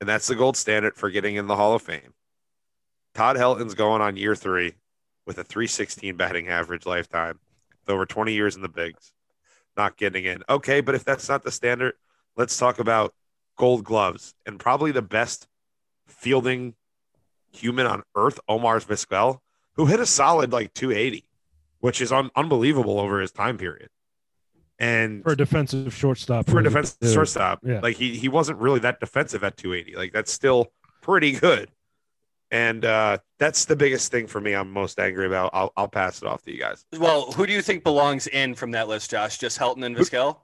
and 0.00 0.08
that's 0.08 0.26
the 0.26 0.34
gold 0.34 0.56
standard 0.56 0.96
for 0.96 1.10
getting 1.10 1.36
in 1.36 1.46
the 1.46 1.54
Hall 1.54 1.74
of 1.74 1.82
Fame, 1.82 2.14
Todd 3.18 3.34
Helton's 3.34 3.74
going 3.74 4.00
on 4.00 4.16
year 4.16 4.36
three 4.36 4.74
with 5.26 5.38
a 5.38 5.42
316 5.42 6.16
batting 6.16 6.46
average 6.46 6.86
lifetime, 6.86 7.40
with 7.80 7.92
over 7.92 8.06
20 8.06 8.32
years 8.32 8.54
in 8.54 8.62
the 8.62 8.68
bigs, 8.68 9.12
not 9.76 9.96
getting 9.96 10.24
in. 10.24 10.44
Okay, 10.48 10.80
but 10.80 10.94
if 10.94 11.04
that's 11.04 11.28
not 11.28 11.42
the 11.42 11.50
standard, 11.50 11.94
let's 12.36 12.56
talk 12.56 12.78
about 12.78 13.12
gold 13.56 13.82
gloves 13.82 14.34
and 14.46 14.60
probably 14.60 14.92
the 14.92 15.02
best 15.02 15.48
fielding 16.06 16.74
human 17.50 17.88
on 17.88 18.04
earth, 18.14 18.38
Omar 18.48 18.78
Vizquel, 18.78 19.40
who 19.72 19.86
hit 19.86 19.98
a 19.98 20.06
solid 20.06 20.52
like 20.52 20.72
280, 20.74 21.28
which 21.80 22.00
is 22.00 22.12
un- 22.12 22.30
unbelievable 22.36 23.00
over 23.00 23.20
his 23.20 23.32
time 23.32 23.58
period. 23.58 23.88
And 24.78 25.24
for 25.24 25.32
a 25.32 25.36
defensive 25.36 25.92
shortstop. 25.92 26.48
for 26.48 26.60
a 26.60 26.62
defensive 26.62 26.98
shortstop. 27.02 27.58
Yeah. 27.64 27.80
Like 27.80 27.96
he 27.96 28.16
he 28.16 28.28
wasn't 28.28 28.60
really 28.60 28.78
that 28.78 29.00
defensive 29.00 29.42
at 29.42 29.56
280. 29.56 29.96
Like 29.96 30.12
that's 30.12 30.32
still 30.32 30.68
pretty 31.02 31.32
good. 31.32 31.68
And 32.50 32.84
uh 32.84 33.18
that's 33.38 33.66
the 33.66 33.76
biggest 33.76 34.10
thing 34.10 34.26
for 34.26 34.40
me 34.40 34.54
I'm 34.54 34.72
most 34.72 34.98
angry 34.98 35.26
about. 35.26 35.50
I'll 35.52 35.72
I'll 35.76 35.88
pass 35.88 36.22
it 36.22 36.26
off 36.26 36.42
to 36.44 36.52
you 36.52 36.58
guys. 36.58 36.84
Well, 36.98 37.32
who 37.32 37.46
do 37.46 37.52
you 37.52 37.62
think 37.62 37.84
belongs 37.84 38.26
in 38.26 38.54
from 38.54 38.70
that 38.72 38.88
list, 38.88 39.10
Josh? 39.10 39.38
Just 39.38 39.58
Helton 39.58 39.84
and 39.84 39.96
Vizquel? 39.96 40.38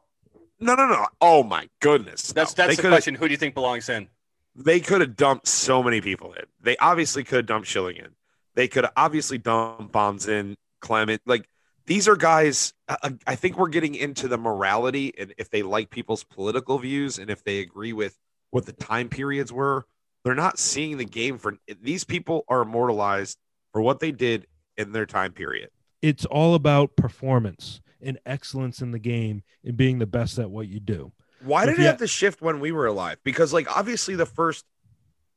No, 0.61 0.75
no, 0.75 0.87
no. 0.87 1.07
Oh 1.21 1.43
my 1.43 1.69
goodness. 1.81 2.33
That's 2.33 2.57
No. 2.57 2.65
that's 2.67 2.77
they 2.77 2.83
the 2.83 2.89
question. 2.89 3.15
Who 3.15 3.27
do 3.27 3.33
you 3.33 3.39
think 3.39 3.55
belongs 3.55 3.89
in? 3.89 4.09
they 4.57 4.79
could 4.79 5.01
have 5.01 5.17
dumped 5.17 5.49
so 5.49 5.83
many 5.83 6.01
people 6.01 6.33
in. 6.35 6.45
They 6.61 6.77
obviously 6.77 7.25
could 7.25 7.37
have 7.39 7.47
dumped 7.47 7.67
Schilling 7.67 7.97
in. 7.97 8.11
They 8.55 8.69
could 8.69 8.85
have 8.85 8.93
obviously 8.97 9.37
dumped 9.37 9.91
Bonds 9.91 10.29
in, 10.29 10.57
Clemens. 10.81 11.19
Like 11.27 11.49
these 11.87 12.07
are 12.07 12.15
guys. 12.17 12.73
I, 12.89 13.15
I 13.27 13.35
think 13.35 13.59
we're 13.59 13.69
getting 13.69 13.95
into 13.95 14.29
the 14.29 14.39
morality 14.39 15.13
and 15.19 15.35
if 15.39 15.51
they 15.51 15.63
like 15.63 15.91
people's 15.91 16.23
political 16.23 16.79
views 16.79 17.19
and 17.19 17.31
if 17.31 17.43
they 17.43 17.59
agree 17.59 17.93
with 17.93 18.17
what 18.51 18.67
the 18.67 18.73
time 18.73 19.09
periods 19.09 19.53
were. 19.53 19.87
They're 20.25 20.35
not 20.35 20.59
seeing 20.59 20.97
the 20.97 21.05
game 21.05 21.39
for 21.39 21.57
these 21.83 22.05
people 22.05 22.45
are 22.49 22.63
immortalized 22.63 23.39
for 23.73 23.83
what 23.83 24.01
they 24.01 24.11
did 24.11 24.47
in 24.77 24.93
their 24.93 25.07
time 25.07 25.33
period. 25.33 25.71
It's 26.01 26.25
all 26.25 26.55
about 26.55 26.97
performance 26.97 27.81
and 28.01 28.19
excellence 28.27 28.81
in 28.81 28.91
the 28.91 28.99
game 28.99 29.43
and 29.65 29.77
being 29.77 29.99
the 29.99 30.07
best 30.07 30.39
at 30.39 30.51
what 30.51 30.69
you 30.69 30.81
do. 30.81 31.13
Why 31.43 31.67
did 31.67 31.75
it 31.75 31.81
you- 31.81 31.87
have 31.87 31.99
to 31.99 32.07
shift 32.07 32.41
when 32.41 32.59
we 32.61 32.73
were 32.73 32.87
alive? 32.87 33.19
Because 33.23 33.53
like 33.53 33.75
obviously 33.77 34.15
the 34.17 34.27
first 34.27 34.65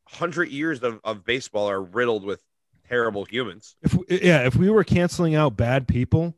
hundred 0.07 0.49
years 0.49 0.81
of, 0.83 0.99
of 1.03 1.25
baseball 1.25 1.69
are 1.69 1.81
riddled 1.81 2.23
with 2.23 2.41
terrible 2.87 3.25
humans. 3.25 3.75
If 3.81 3.93
we, 3.93 4.05
yeah, 4.09 4.45
if 4.45 4.55
we 4.55 4.69
were 4.69 4.85
canceling 4.85 5.35
out 5.35 5.57
bad 5.57 5.85
people, 5.87 6.33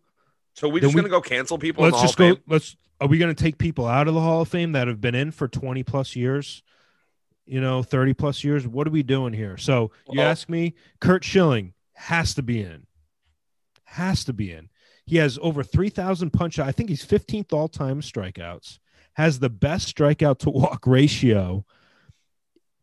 So 0.56 0.68
we're 0.68 0.80
just 0.82 0.96
we- 0.96 1.02
gonna 1.02 1.10
go 1.10 1.22
cancel 1.22 1.60
people? 1.60 1.84
let's 1.84 1.98
the 1.98 2.02
just 2.02 2.18
Hall 2.18 2.30
go. 2.30 2.36
Fame? 2.36 2.44
Let's. 2.48 2.76
Are 3.02 3.08
we 3.08 3.18
going 3.18 3.34
to 3.34 3.44
take 3.44 3.58
people 3.58 3.86
out 3.88 4.10
of 4.10 4.14
the 4.14 4.20
Hall 4.20 4.42
of 4.42 4.50
Fame 4.50 4.74
that 4.74 4.90
have 4.90 5.00
been 5.00 5.16
in 5.16 5.32
for 5.32 5.48
twenty 5.48 5.84
plus 5.84 6.18
years? 6.18 6.64
You 7.50 7.60
know, 7.62 7.82
thirty 7.82 8.14
plus 8.14 8.44
years. 8.44 8.68
What 8.68 8.88
are 8.88 8.92
we 8.92 9.02
doing 9.02 9.34
here? 9.34 9.58
So 9.58 9.92
you 10.08 10.20
Well- 10.20 10.28
ask 10.28 10.48
me, 10.50 10.76
Curt 11.02 11.24
Schilling 11.24 11.74
has 11.94 12.36
to 12.36 12.44
be 12.44 12.62
in. 12.62 12.86
Has 13.86 14.24
to 14.26 14.34
be 14.34 14.52
in. 14.52 14.70
He 15.08 15.18
has 15.18 15.40
over 15.42 15.64
three 15.64 15.90
thousand 15.90 16.30
punch. 16.30 16.60
I 16.60 16.72
think 16.72 16.90
he's 16.90 17.04
fifteenth 17.04 17.52
all 17.52 17.68
time 17.68 18.02
strikeouts. 18.02 18.78
Has 19.14 19.40
the 19.40 19.50
best 19.50 19.96
strikeout 19.96 20.38
to 20.40 20.52
walk 20.52 20.86
ratio 20.86 21.66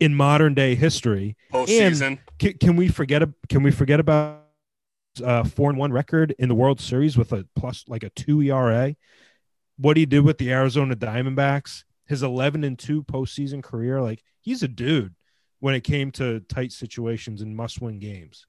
in 0.01 0.17
modern 0.17 0.53
day 0.55 0.75
history. 0.75 1.37
Postseason. 1.53 2.19
Can, 2.41 2.55
can 2.59 2.75
we 2.77 2.89
forget? 2.89 3.23
a- 3.23 3.33
Can 3.49 3.63
we 3.63 3.71
forget 3.71 4.01
about 4.01 4.43
uh, 5.23 5.45
four 5.45 5.71
and 5.71 5.79
one 5.79 5.93
record 5.93 6.35
in 6.41 6.49
the 6.49 6.57
World 6.57 6.81
Series 6.81 7.17
with 7.17 7.33
a 7.33 7.47
plus 7.55 7.85
like 7.87 8.03
a 8.03 8.11
two 8.11 8.43
ERA? 8.43 8.97
What 9.79 9.97
he 9.97 10.07
did 10.07 10.21
with 10.25 10.39
the 10.39 10.51
Arizona 10.51 10.97
Diamondbacks, 10.97 11.85
his 12.07 12.25
eleven 12.25 12.65
and 12.65 12.77
two 12.77 13.05
postseason 13.05 13.63
career, 13.63 14.03
like 14.03 14.25
he's 14.47 14.63
a 14.63 14.69
dude 14.69 15.15
when 15.59 15.75
it 15.75 15.83
came 15.83 16.13
to 16.13 16.41
tight 16.41 16.71
situations 16.73 17.43
and 17.43 17.57
must 17.57 17.83
win 17.83 17.99
games. 17.99 18.47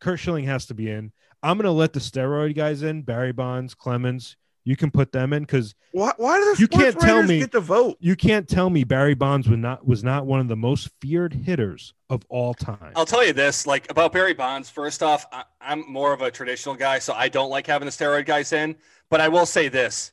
Curt 0.00 0.20
Schilling 0.20 0.44
has 0.44 0.66
to 0.66 0.74
be 0.74 0.88
in. 0.88 1.12
I'm 1.42 1.58
gonna 1.58 1.72
let 1.72 1.92
the 1.92 2.00
steroid 2.00 2.54
guys 2.54 2.82
in, 2.82 3.02
Barry 3.02 3.32
Bonds, 3.32 3.74
Clemens. 3.74 4.36
You 4.64 4.76
can 4.76 4.90
put 4.90 5.12
them 5.12 5.32
in 5.32 5.42
because 5.44 5.74
Why, 5.92 6.12
why 6.16 6.38
do 6.38 6.54
the 6.54 6.60
You 6.60 6.68
can't 6.68 6.98
tell 6.98 7.22
me- 7.22 7.38
get 7.38 7.52
the 7.52 7.60
vote? 7.60 7.96
you 8.00 8.16
can't 8.16 8.48
tell 8.48 8.68
me 8.68 8.84
Barry 8.84 9.14
Bonds 9.14 9.48
was 9.48 9.58
not 9.58 9.86
was 9.86 10.04
not 10.04 10.26
one 10.26 10.40
of 10.40 10.48
the 10.48 10.56
most 10.56 10.90
feared 11.00 11.32
hitters 11.32 11.94
of 12.10 12.24
all 12.28 12.52
time. 12.54 12.92
I'll 12.96 13.06
tell 13.06 13.24
you 13.24 13.32
this, 13.32 13.66
like 13.66 13.90
about 13.90 14.12
Barry 14.12 14.34
Bonds. 14.34 14.68
First 14.70 15.02
off, 15.02 15.26
I, 15.32 15.44
I'm 15.60 15.84
more 15.90 16.12
of 16.12 16.20
a 16.22 16.30
traditional 16.30 16.74
guy, 16.74 16.98
so 17.00 17.14
I 17.14 17.28
don't 17.28 17.50
like 17.50 17.66
having 17.66 17.86
the 17.86 17.92
steroid 17.92 18.26
guys 18.26 18.52
in. 18.52 18.76
But 19.08 19.20
I 19.20 19.28
will 19.28 19.46
say 19.46 19.68
this: 19.68 20.12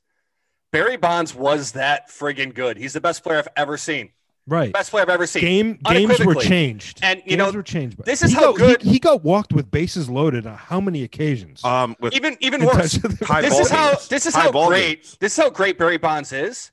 Barry 0.71 0.97
Bonds 0.97 1.33
was 1.35 1.71
that 1.73 2.09
friggin' 2.09 2.53
good. 2.53 2.77
He's 2.77 2.93
the 2.93 3.01
best 3.01 3.23
player 3.23 3.39
I've 3.39 3.47
ever 3.57 3.75
seen. 3.77 4.11
Right. 4.47 4.73
Best 4.73 4.91
player 4.91 5.03
I've 5.03 5.09
ever 5.09 5.25
seen. 5.27 5.41
Game 5.41 5.79
games 5.85 6.19
were 6.19 6.35
changed. 6.35 6.99
And, 7.03 7.19
games 7.19 7.31
you 7.31 7.37
know, 7.37 7.51
were 7.51 7.63
changed. 7.63 8.03
this 8.05 8.23
is 8.23 8.31
he 8.31 8.35
how 8.35 8.51
got, 8.51 8.57
good- 8.57 8.81
he, 8.81 8.91
he 8.93 8.99
got 8.99 9.23
walked 9.23 9.53
with 9.53 9.69
bases 9.71 10.09
loaded 10.09 10.45
on 10.47 10.55
how 10.57 10.79
many 10.81 11.03
occasions? 11.03 11.63
Um, 11.63 11.95
with 11.99 12.13
Even 12.13 12.37
even 12.39 12.65
worse. 12.65 12.93
the- 12.93 13.09
this 13.41 13.59
is 13.59 13.69
how 13.69 13.95
this 14.09 14.25
is 14.25 14.35
High 14.35 14.41
how 14.43 14.67
great 14.67 15.03
games. 15.03 15.17
this 15.19 15.37
is 15.37 15.43
how 15.43 15.49
great 15.49 15.77
Barry 15.77 15.97
Bonds 15.97 16.31
is. 16.31 16.71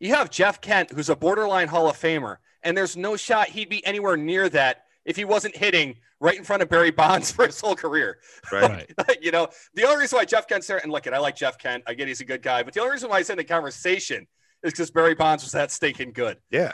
You 0.00 0.14
have 0.14 0.30
Jeff 0.30 0.60
Kent, 0.60 0.92
who's 0.92 1.08
a 1.08 1.16
borderline 1.16 1.68
Hall 1.68 1.88
of 1.88 1.96
Famer, 1.96 2.36
and 2.62 2.76
there's 2.76 2.96
no 2.96 3.16
shot 3.16 3.48
he'd 3.48 3.68
be 3.68 3.84
anywhere 3.84 4.16
near 4.16 4.48
that 4.50 4.84
if 5.04 5.16
he 5.16 5.24
wasn't 5.24 5.56
hitting 5.56 5.96
right 6.20 6.36
in 6.36 6.44
front 6.44 6.62
of 6.62 6.68
Barry 6.68 6.90
Bonds 6.90 7.32
for 7.32 7.46
his 7.46 7.60
whole 7.60 7.74
career. 7.74 8.18
Right. 8.52 8.92
right. 8.98 9.18
you 9.22 9.30
know, 9.32 9.48
the 9.74 9.84
only 9.84 9.96
reason 10.02 10.16
why 10.18 10.24
Jeff 10.24 10.46
Kent's 10.46 10.66
there, 10.66 10.78
and 10.78 10.92
look, 10.92 11.06
it, 11.06 11.12
I 11.12 11.18
like 11.18 11.34
Jeff 11.36 11.58
Kent. 11.58 11.82
I 11.86 11.94
get 11.94 12.06
he's 12.08 12.20
a 12.20 12.24
good 12.24 12.42
guy, 12.42 12.62
but 12.62 12.74
the 12.74 12.80
only 12.80 12.92
reason 12.92 13.08
why 13.10 13.18
he's 13.18 13.30
in 13.30 13.38
the 13.38 13.44
conversation 13.44 14.26
is 14.62 14.72
because 14.72 14.90
Barry 14.90 15.14
Bonds 15.14 15.42
was 15.44 15.52
that 15.52 15.70
stinking 15.70 16.12
good. 16.12 16.38
Yeah. 16.50 16.72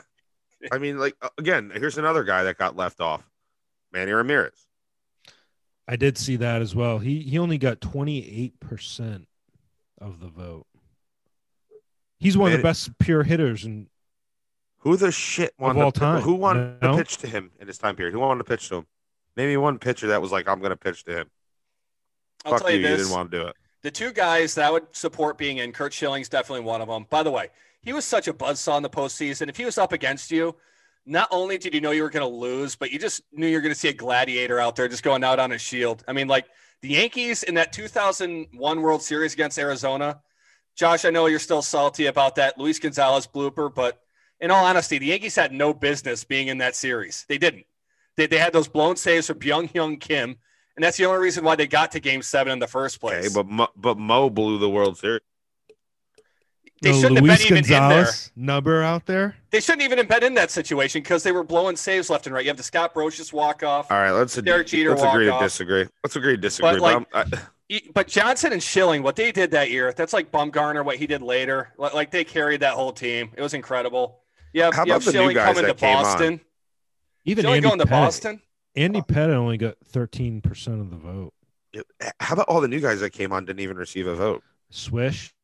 I 0.72 0.78
mean, 0.78 0.98
like 0.98 1.14
again, 1.38 1.70
here's 1.74 1.98
another 1.98 2.24
guy 2.24 2.44
that 2.44 2.58
got 2.58 2.76
left 2.76 3.00
off. 3.00 3.22
Manny 3.92 4.12
Ramirez. 4.12 4.66
I 5.86 5.96
did 5.96 6.16
see 6.16 6.36
that 6.36 6.62
as 6.62 6.74
well. 6.74 6.98
He 6.98 7.20
he 7.20 7.38
only 7.38 7.58
got 7.58 7.80
28% 7.80 9.26
of 10.00 10.20
the 10.20 10.28
vote. 10.28 10.66
He's 12.18 12.36
one 12.36 12.52
of 12.52 12.56
the 12.58 12.62
best 12.62 12.96
pure 12.98 13.22
hitters 13.22 13.64
and 13.64 13.88
Who 14.78 14.96
the 14.96 15.12
shit 15.12 15.52
wanted 15.58 15.82
all 15.82 15.92
to, 15.92 16.00
time, 16.00 16.22
Who 16.22 16.34
wanted 16.34 16.80
no? 16.82 16.92
to 16.92 16.98
pitch 16.98 17.18
to 17.18 17.26
him 17.26 17.50
in 17.60 17.66
his 17.66 17.76
time 17.78 17.96
period? 17.96 18.12
Who 18.14 18.20
wanted 18.20 18.38
to 18.38 18.44
pitch 18.44 18.68
to 18.70 18.76
him? 18.76 18.86
Maybe 19.36 19.56
one 19.56 19.78
pitcher 19.78 20.06
that 20.08 20.22
was 20.22 20.32
like, 20.32 20.48
"I'm 20.48 20.60
going 20.60 20.70
to 20.70 20.76
pitch 20.76 21.04
to 21.04 21.12
him." 21.20 21.30
I'll 22.44 22.52
Fuck 22.52 22.62
tell 22.62 22.70
you, 22.70 22.78
you 22.80 22.88
you 22.88 22.96
didn't 22.96 23.12
want 23.12 23.30
to 23.30 23.38
do 23.40 23.46
it. 23.48 23.56
the 23.82 23.90
two 23.90 24.12
guys 24.12 24.54
that 24.54 24.64
I 24.66 24.70
would 24.70 24.86
support 24.94 25.36
being 25.38 25.58
in, 25.58 25.72
Curt 25.72 25.92
Schilling's 25.92 26.28
definitely 26.28 26.64
one 26.64 26.80
of 26.80 26.88
them. 26.88 27.06
By 27.10 27.22
the 27.22 27.30
way, 27.30 27.50
he 27.84 27.92
was 27.92 28.04
such 28.04 28.28
a 28.28 28.32
buzzsaw 28.32 28.76
in 28.76 28.82
the 28.82 28.90
postseason. 28.90 29.48
If 29.48 29.56
he 29.56 29.64
was 29.64 29.78
up 29.78 29.92
against 29.92 30.30
you, 30.30 30.56
not 31.06 31.28
only 31.30 31.58
did 31.58 31.74
you 31.74 31.80
know 31.80 31.90
you 31.90 32.02
were 32.02 32.10
going 32.10 32.28
to 32.28 32.36
lose, 32.36 32.76
but 32.76 32.90
you 32.90 32.98
just 32.98 33.22
knew 33.32 33.46
you 33.46 33.56
were 33.56 33.60
going 33.60 33.74
to 33.74 33.78
see 33.78 33.88
a 33.88 33.94
gladiator 33.94 34.58
out 34.58 34.74
there 34.76 34.88
just 34.88 35.02
going 35.02 35.22
out 35.22 35.38
on 35.38 35.52
a 35.52 35.58
shield. 35.58 36.02
I 36.08 36.12
mean, 36.12 36.28
like 36.28 36.46
the 36.80 36.88
Yankees 36.88 37.42
in 37.42 37.54
that 37.54 37.72
2001 37.72 38.82
World 38.82 39.02
Series 39.02 39.34
against 39.34 39.58
Arizona. 39.58 40.20
Josh, 40.76 41.04
I 41.04 41.10
know 41.10 41.26
you're 41.26 41.38
still 41.38 41.62
salty 41.62 42.06
about 42.06 42.34
that 42.36 42.58
Luis 42.58 42.78
Gonzalez 42.78 43.26
blooper, 43.26 43.72
but 43.72 44.00
in 44.40 44.50
all 44.50 44.64
honesty, 44.64 44.98
the 44.98 45.06
Yankees 45.06 45.36
had 45.36 45.52
no 45.52 45.72
business 45.72 46.24
being 46.24 46.48
in 46.48 46.58
that 46.58 46.74
series. 46.74 47.24
They 47.28 47.38
didn't. 47.38 47.64
They, 48.16 48.26
they 48.26 48.38
had 48.38 48.52
those 48.52 48.68
blown 48.68 48.96
saves 48.96 49.26
from 49.26 49.38
Byung 49.38 49.70
Hyun 49.72 50.00
Kim, 50.00 50.36
and 50.76 50.84
that's 50.84 50.96
the 50.96 51.04
only 51.06 51.20
reason 51.20 51.44
why 51.44 51.56
they 51.56 51.66
got 51.66 51.92
to 51.92 52.00
Game 52.00 52.22
Seven 52.22 52.52
in 52.52 52.58
the 52.58 52.66
first 52.66 53.00
place. 53.00 53.26
Okay, 53.26 53.34
but 53.34 53.46
Mo, 53.46 53.68
but 53.76 53.98
Mo 53.98 54.30
blew 54.30 54.58
the 54.58 54.68
World 54.68 54.98
Series. 54.98 55.22
They 56.84 56.92
No 56.92 57.00
shouldn't 57.00 57.20
Luis 57.22 57.40
have 57.40 57.48
been 57.48 57.58
even 57.58 57.64
in 57.64 57.68
there. 57.70 57.80
Gonzalez 58.04 58.30
number 58.36 58.82
out 58.82 59.06
there. 59.06 59.36
They 59.50 59.60
shouldn't 59.60 59.82
even 59.82 59.98
have 59.98 60.08
been 60.08 60.22
in 60.22 60.34
that 60.34 60.50
situation 60.50 61.02
because 61.02 61.22
they 61.22 61.32
were 61.32 61.42
blowing 61.44 61.76
saves 61.76 62.10
left 62.10 62.26
and 62.26 62.34
right. 62.34 62.44
You 62.44 62.50
have 62.50 62.56
the 62.56 62.62
Scott 62.62 62.94
Brosius 62.94 63.32
walk 63.32 63.62
off. 63.62 63.90
All 63.90 63.96
right, 63.98 64.12
let's 64.12 64.34
Derek 64.36 64.66
Jeter 64.68 64.90
let's 64.90 65.02
agree 65.02 65.26
to 65.26 65.38
disagree. 65.40 65.86
Let's 66.04 66.14
agree 66.16 66.34
to 66.34 66.40
disagree. 66.40 66.72
But, 66.72 66.80
like, 66.80 66.94
I'm- 67.12 67.32
I- 67.70 67.80
But 67.94 68.08
Johnson 68.08 68.52
and 68.52 68.62
Schilling, 68.62 69.02
what 69.02 69.16
they 69.16 69.32
did 69.32 69.50
that 69.52 69.70
year, 69.70 69.92
that's 69.96 70.12
like 70.12 70.30
Bumgarner, 70.30 70.84
what 70.84 70.96
he 70.96 71.06
did 71.06 71.22
later. 71.22 71.72
Like, 71.78 71.94
like 71.94 72.10
they 72.10 72.22
carried 72.22 72.60
that 72.60 72.74
whole 72.74 72.92
team. 72.92 73.30
It 73.36 73.40
was 73.42 73.54
incredible. 73.54 74.20
Yeah, 74.52 74.70
How 74.72 74.82
about 74.84 75.00
the 75.00 75.10
new 75.12 75.18
Schilling 75.18 75.34
guys 75.34 75.46
coming 75.48 75.62
to 75.62 75.66
that 75.68 75.76
came 75.78 75.96
on? 75.96 76.02
Boston. 76.04 76.40
Even 77.24 77.42
Schilling 77.44 77.56
Andy 77.56 77.68
going 77.68 77.78
to 77.80 77.86
Pettitte. 77.86 77.90
Boston. 77.90 78.40
Andy 78.76 79.00
Pettitte 79.00 79.34
only 79.34 79.56
got 79.56 79.76
13% 79.92 80.44
of 80.80 80.90
the 80.90 80.96
vote. 80.96 81.32
how 82.20 82.34
about 82.34 82.46
all 82.48 82.60
the 82.60 82.68
new 82.68 82.80
guys 82.80 83.00
that 83.00 83.10
came 83.10 83.32
on 83.32 83.44
didn't 83.46 83.60
even 83.60 83.76
receive 83.78 84.06
a 84.06 84.14
vote? 84.14 84.42
Swish, 84.70 85.34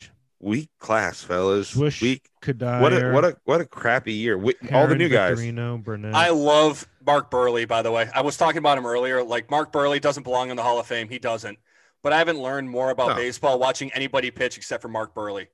weak 0.40 0.70
class, 0.78 1.22
fellas. 1.22 1.68
Swish, 1.68 2.00
Weak. 2.02 2.28
Cuddyer, 2.42 2.80
What 2.80 2.92
a 2.92 3.12
what 3.12 3.24
a 3.24 3.36
what 3.44 3.60
a 3.60 3.64
crappy 3.66 4.14
year. 4.14 4.36
We, 4.38 4.54
all 4.54 4.58
the 4.60 4.68
Heron, 4.68 4.98
new 4.98 5.08
guys. 5.08 5.38
Victorino, 5.38 5.82
Burnett. 5.82 6.14
I 6.14 6.30
love 6.30 6.86
Mark 7.06 7.30
Buehrle, 7.30 7.68
by 7.68 7.82
the 7.82 7.90
way. 7.92 8.08
I 8.14 8.22
was 8.22 8.36
talking 8.36 8.58
about 8.58 8.78
him 8.78 8.86
earlier. 8.86 9.22
Like 9.22 9.50
Mark 9.50 9.72
Buehrle 9.72 10.00
doesn't 10.00 10.22
belong 10.22 10.50
in 10.50 10.56
the 10.56 10.62
Hall 10.62 10.78
of 10.80 10.86
Fame. 10.86 11.08
He 11.08 11.18
doesn't. 11.18 11.58
But 12.02 12.14
I 12.14 12.18
haven't 12.18 12.38
learned 12.38 12.70
more 12.70 12.90
about 12.90 13.10
No. 13.10 13.14
baseball 13.16 13.58
watching 13.58 13.92
anybody 13.92 14.30
pitch 14.30 14.56
except 14.56 14.80
for 14.80 14.88
Mark 14.88 15.14
Buehrle. 15.14 15.46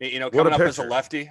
You 0.00 0.18
know, 0.18 0.30
coming 0.30 0.52
up 0.54 0.60
as 0.60 0.78
a 0.78 0.84
lefty. 0.84 1.30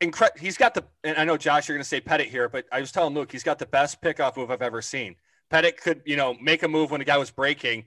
Incre- 0.00 0.36
he's 0.38 0.56
got 0.56 0.74
the, 0.74 0.84
and 1.02 1.16
I 1.16 1.24
know 1.24 1.36
Josh, 1.36 1.68
you're 1.68 1.76
going 1.76 1.82
to 1.82 1.88
say 1.88 2.00
Pettitte 2.00 2.26
here, 2.28 2.48
but 2.48 2.64
I 2.70 2.80
was 2.80 2.92
telling 2.92 3.14
Luke, 3.14 3.30
he's 3.32 3.42
got 3.42 3.58
the 3.58 3.66
best 3.66 4.00
pickoff 4.00 4.36
move 4.36 4.50
I've 4.50 4.62
ever 4.62 4.80
seen. 4.82 5.16
Pettitte 5.52 5.76
could, 5.76 6.02
you 6.04 6.16
know, 6.16 6.34
make 6.40 6.62
a 6.62 6.68
move 6.68 6.90
when 6.90 7.00
a 7.00 7.04
guy 7.04 7.16
was 7.18 7.30
breaking. 7.30 7.84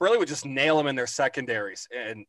Buehrle 0.00 0.18
would 0.18 0.28
just 0.28 0.44
nail 0.44 0.78
him 0.78 0.86
in 0.86 0.96
their 0.96 1.06
secondaries. 1.06 1.88
And 1.94 2.26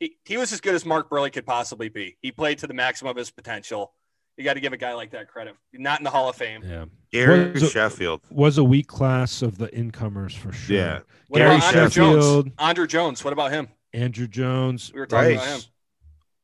he, 0.00 0.16
he 0.24 0.36
was 0.36 0.52
as 0.52 0.60
good 0.60 0.74
as 0.74 0.84
Mark 0.86 1.10
Buehrle 1.10 1.32
could 1.32 1.46
possibly 1.46 1.88
be. 1.88 2.16
He 2.22 2.30
played 2.32 2.58
to 2.58 2.66
the 2.66 2.74
maximum 2.74 3.10
of 3.10 3.16
his 3.16 3.30
potential. 3.30 3.92
You 4.36 4.44
got 4.44 4.54
to 4.54 4.60
give 4.60 4.72
a 4.72 4.76
guy 4.76 4.92
like 4.94 5.10
that 5.10 5.26
credit. 5.28 5.56
Not 5.72 5.98
in 6.00 6.04
the 6.04 6.10
Hall 6.10 6.28
of 6.28 6.36
Fame. 6.36 6.62
yeah, 6.64 6.84
Gary 7.12 7.50
Was 7.50 7.62
it- 7.64 7.70
Sheffield. 7.70 8.20
was 8.30 8.56
a 8.58 8.62
weak 8.64 8.86
class 8.86 9.42
of 9.42 9.58
the 9.58 9.74
incomers 9.74 10.34
for 10.34 10.52
sure. 10.52 10.76
Yeah. 10.76 11.00
What 11.28 11.38
Gary 11.38 11.56
about 11.56 11.74
Andruw 11.74 11.92
Sheffield, 11.92 12.46
Jones? 12.46 12.56
Andruw 12.56 12.88
Jones. 12.88 13.24
What 13.24 13.32
about 13.32 13.50
him? 13.50 13.68
Andruw 13.94 14.30
Jones. 14.30 14.92
We 14.94 15.00
were 15.00 15.06
talking 15.06 15.30
Right. 15.30 15.34
about 15.36 15.48
him. 15.48 15.60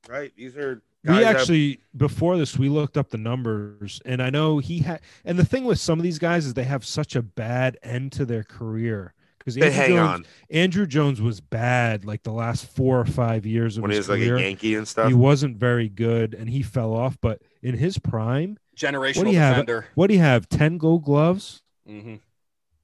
Right. 0.08 0.32
These 0.36 0.56
are 0.56 0.82
We 1.04 1.08
guys 1.14 1.22
that- 1.24 1.36
actually 1.36 1.80
before 1.96 2.36
this 2.36 2.58
we 2.58 2.68
looked 2.68 2.96
up 2.96 3.10
the 3.10 3.18
numbers, 3.18 4.00
and 4.04 4.20
I 4.20 4.30
know 4.30 4.58
he 4.58 4.80
had. 4.80 5.00
And 5.24 5.38
the 5.38 5.44
thing 5.44 5.64
with 5.64 5.78
some 5.78 5.98
of 6.00 6.02
these 6.02 6.18
guys 6.18 6.46
is 6.46 6.54
they 6.54 6.64
have 6.64 6.84
such 6.84 7.14
a 7.14 7.22
bad 7.22 7.78
end 7.82 8.10
to 8.12 8.24
their 8.26 8.42
career 8.42 9.14
because 9.44 9.56
they 9.56 9.70
hang 9.70 9.90
Jones, 9.90 10.08
on 10.08 10.26
Andruw 10.52 10.88
Jones 10.88 11.20
was 11.20 11.40
bad 11.40 12.04
like 12.04 12.22
the 12.22 12.32
last 12.32 12.66
four 12.66 12.98
or 12.98 13.04
five 13.04 13.44
years 13.44 13.76
of 13.76 13.82
when 13.82 13.90
he 13.90 13.96
his 13.98 14.08
was 14.08 14.18
like 14.18 14.26
career. 14.26 14.36
a 14.36 14.40
Yankee 14.40 14.74
and 14.74 14.88
stuff. 14.88 15.08
he 15.08 15.14
wasn't 15.14 15.56
very 15.58 15.88
good, 15.88 16.34
and 16.34 16.48
he 16.48 16.62
fell 16.62 16.92
off. 16.94 17.18
But 17.20 17.42
in 17.62 17.76
his 17.76 17.98
prime, 17.98 18.56
Generational 18.76 19.16
What 19.18 19.24
do 19.24 19.30
you 19.32 19.38
have? 19.38 19.54
defender. 19.56 19.86
what 19.94 20.06
do 20.08 20.14
you 20.14 20.20
have? 20.20 20.48
Ten 20.48 20.78
Gold 20.78 21.04
Gloves, 21.04 21.62
hmm 21.86 22.16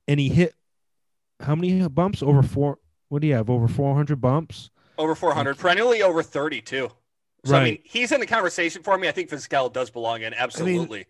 and 0.08 0.18
he 0.20 0.28
hit 0.28 0.54
how 1.40 1.54
many 1.54 1.86
bumps? 1.88 2.22
Over 2.22 2.42
four. 2.42 2.78
What 3.08 3.22
do 3.22 3.28
you 3.28 3.34
have? 3.34 3.48
Over 3.48 3.66
four 3.68 3.94
hundred 3.94 4.20
bumps. 4.20 4.70
Over 4.98 5.14
400, 5.14 5.56
perennially 5.56 6.02
over 6.02 6.22
30 6.22 6.60
too. 6.60 6.90
So 7.46 7.56
I 7.56 7.64
mean, 7.64 7.72
Right. 7.74 7.80
he's 7.84 8.12
in 8.12 8.20
the 8.20 8.26
conversation 8.26 8.82
for 8.82 8.98
me. 8.98 9.08
I 9.08 9.12
think 9.12 9.30
Vizquel 9.30 9.72
does 9.72 9.88
belong 9.88 10.20
in. 10.20 10.34
Absolutely. 10.34 11.06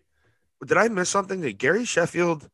Did 0.65 0.77
I 0.77 0.87
miss 0.87 1.09
something? 1.09 1.41
Did 1.41 1.57
Gary 1.57 1.83
Sheffield 1.83 2.49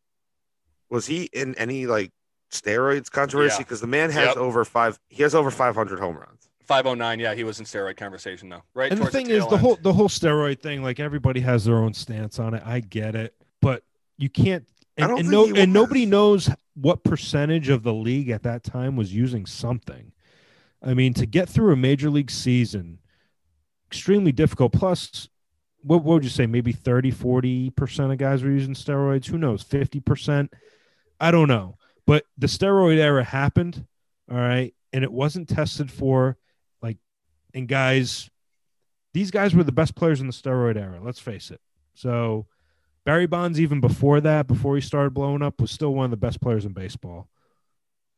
was 0.90 1.06
he 1.06 1.26
in 1.26 1.54
any 1.56 1.86
like 1.86 2.12
steroids 2.52 3.12
controversy? 3.12 3.56
Yeah. 3.56 3.60
Because 3.60 3.82
the 3.82 3.88
man 3.88 4.10
has 4.12 4.28
Yep. 4.28 4.38
over 4.38 4.64
five. 4.66 5.00
He 5.10 5.24
has 5.24 5.36
over 5.36 5.52
five 5.52 5.76
hundred 5.76 6.00
home 6.00 6.18
runs. 6.18 6.50
509. 6.66 7.20
Yeah, 7.20 7.34
he 7.34 7.46
was 7.46 7.60
in 7.60 7.66
steroid 7.66 7.96
conversation 7.96 8.50
though. 8.50 8.62
Right. 8.74 8.92
and 8.92 8.98
the 9.00 9.06
towards 9.06 9.16
thing 9.16 9.30
is 9.30 9.40
tail 9.44 9.50
the 9.50 9.56
end. 9.56 9.62
whole 9.62 9.76
the 9.82 9.94
whole 9.94 10.10
steroid 10.10 10.62
thing 10.62 10.84
like 10.84 11.00
everybody 11.00 11.40
has 11.40 11.64
their 11.66 11.78
own 11.78 11.94
stance 11.94 12.40
on 12.40 12.54
it 12.54 12.62
i 12.66 12.82
get 12.82 13.16
it 13.16 13.34
but 13.62 13.84
you 14.18 14.30
can't 14.30 14.68
I 14.98 15.04
and, 15.04 15.10
don't 15.10 15.20
and 15.22 15.30
no 15.30 15.46
and 15.56 15.72
nobody 15.72 16.06
knows 16.06 16.50
what 16.76 17.06
percentage 17.06 17.70
of 17.70 17.84
the 17.84 17.94
league 17.94 18.30
at 18.30 18.44
that 18.44 18.64
time 18.66 18.98
was 18.98 19.14
using 19.14 19.46
something 19.46 20.12
i 20.84 20.94
mean 20.94 21.14
to 21.14 21.26
get 21.26 21.48
through 21.48 21.72
a 21.72 21.78
major 21.78 22.10
league 22.10 22.32
season 22.32 23.00
extremely 23.90 24.34
difficult 24.34 24.74
plus 24.74 25.30
what, 25.84 26.04
what 26.04 26.16
would 26.16 26.24
you 26.26 26.30
say 26.30 26.46
maybe 26.48 26.74
30 26.74 27.14
40% 27.14 28.12
of 28.12 28.18
guys 28.18 28.44
were 28.44 28.50
using 28.52 28.74
steroids 28.74 29.28
who 29.28 29.38
knows 29.38 29.64
50% 29.64 30.50
i 31.22 31.32
don't 31.32 31.48
know 31.48 31.77
but 32.08 32.24
the 32.40 32.48
steroid 32.48 32.98
era 32.98 33.24
happened 33.24 33.86
all 34.32 34.38
right 34.38 34.74
and 34.92 35.04
it 35.04 35.12
wasn't 35.12 35.48
tested 35.48 35.92
for 35.92 36.36
like 36.82 36.98
and 37.54 37.68
guys 37.68 38.30
these 39.14 39.30
guys 39.30 39.54
were 39.54 39.64
the 39.64 39.72
best 39.72 39.94
players 39.96 40.20
in 40.22 40.26
the 40.28 40.34
steroid 40.34 40.76
era 40.78 41.00
let's 41.04 41.20
face 41.20 41.52
it 41.52 41.62
so 41.94 42.48
barry 43.06 43.28
bonds 43.28 43.60
even 43.60 43.80
before 43.80 44.20
that 44.22 44.48
before 44.48 44.74
he 44.76 44.82
started 44.82 45.14
blowing 45.14 45.44
up 45.44 45.62
was 45.62 45.70
still 45.70 45.94
one 45.94 46.06
of 46.06 46.12
the 46.12 46.18
best 46.18 46.42
players 46.42 46.66
in 46.66 46.74
baseball 46.74 47.28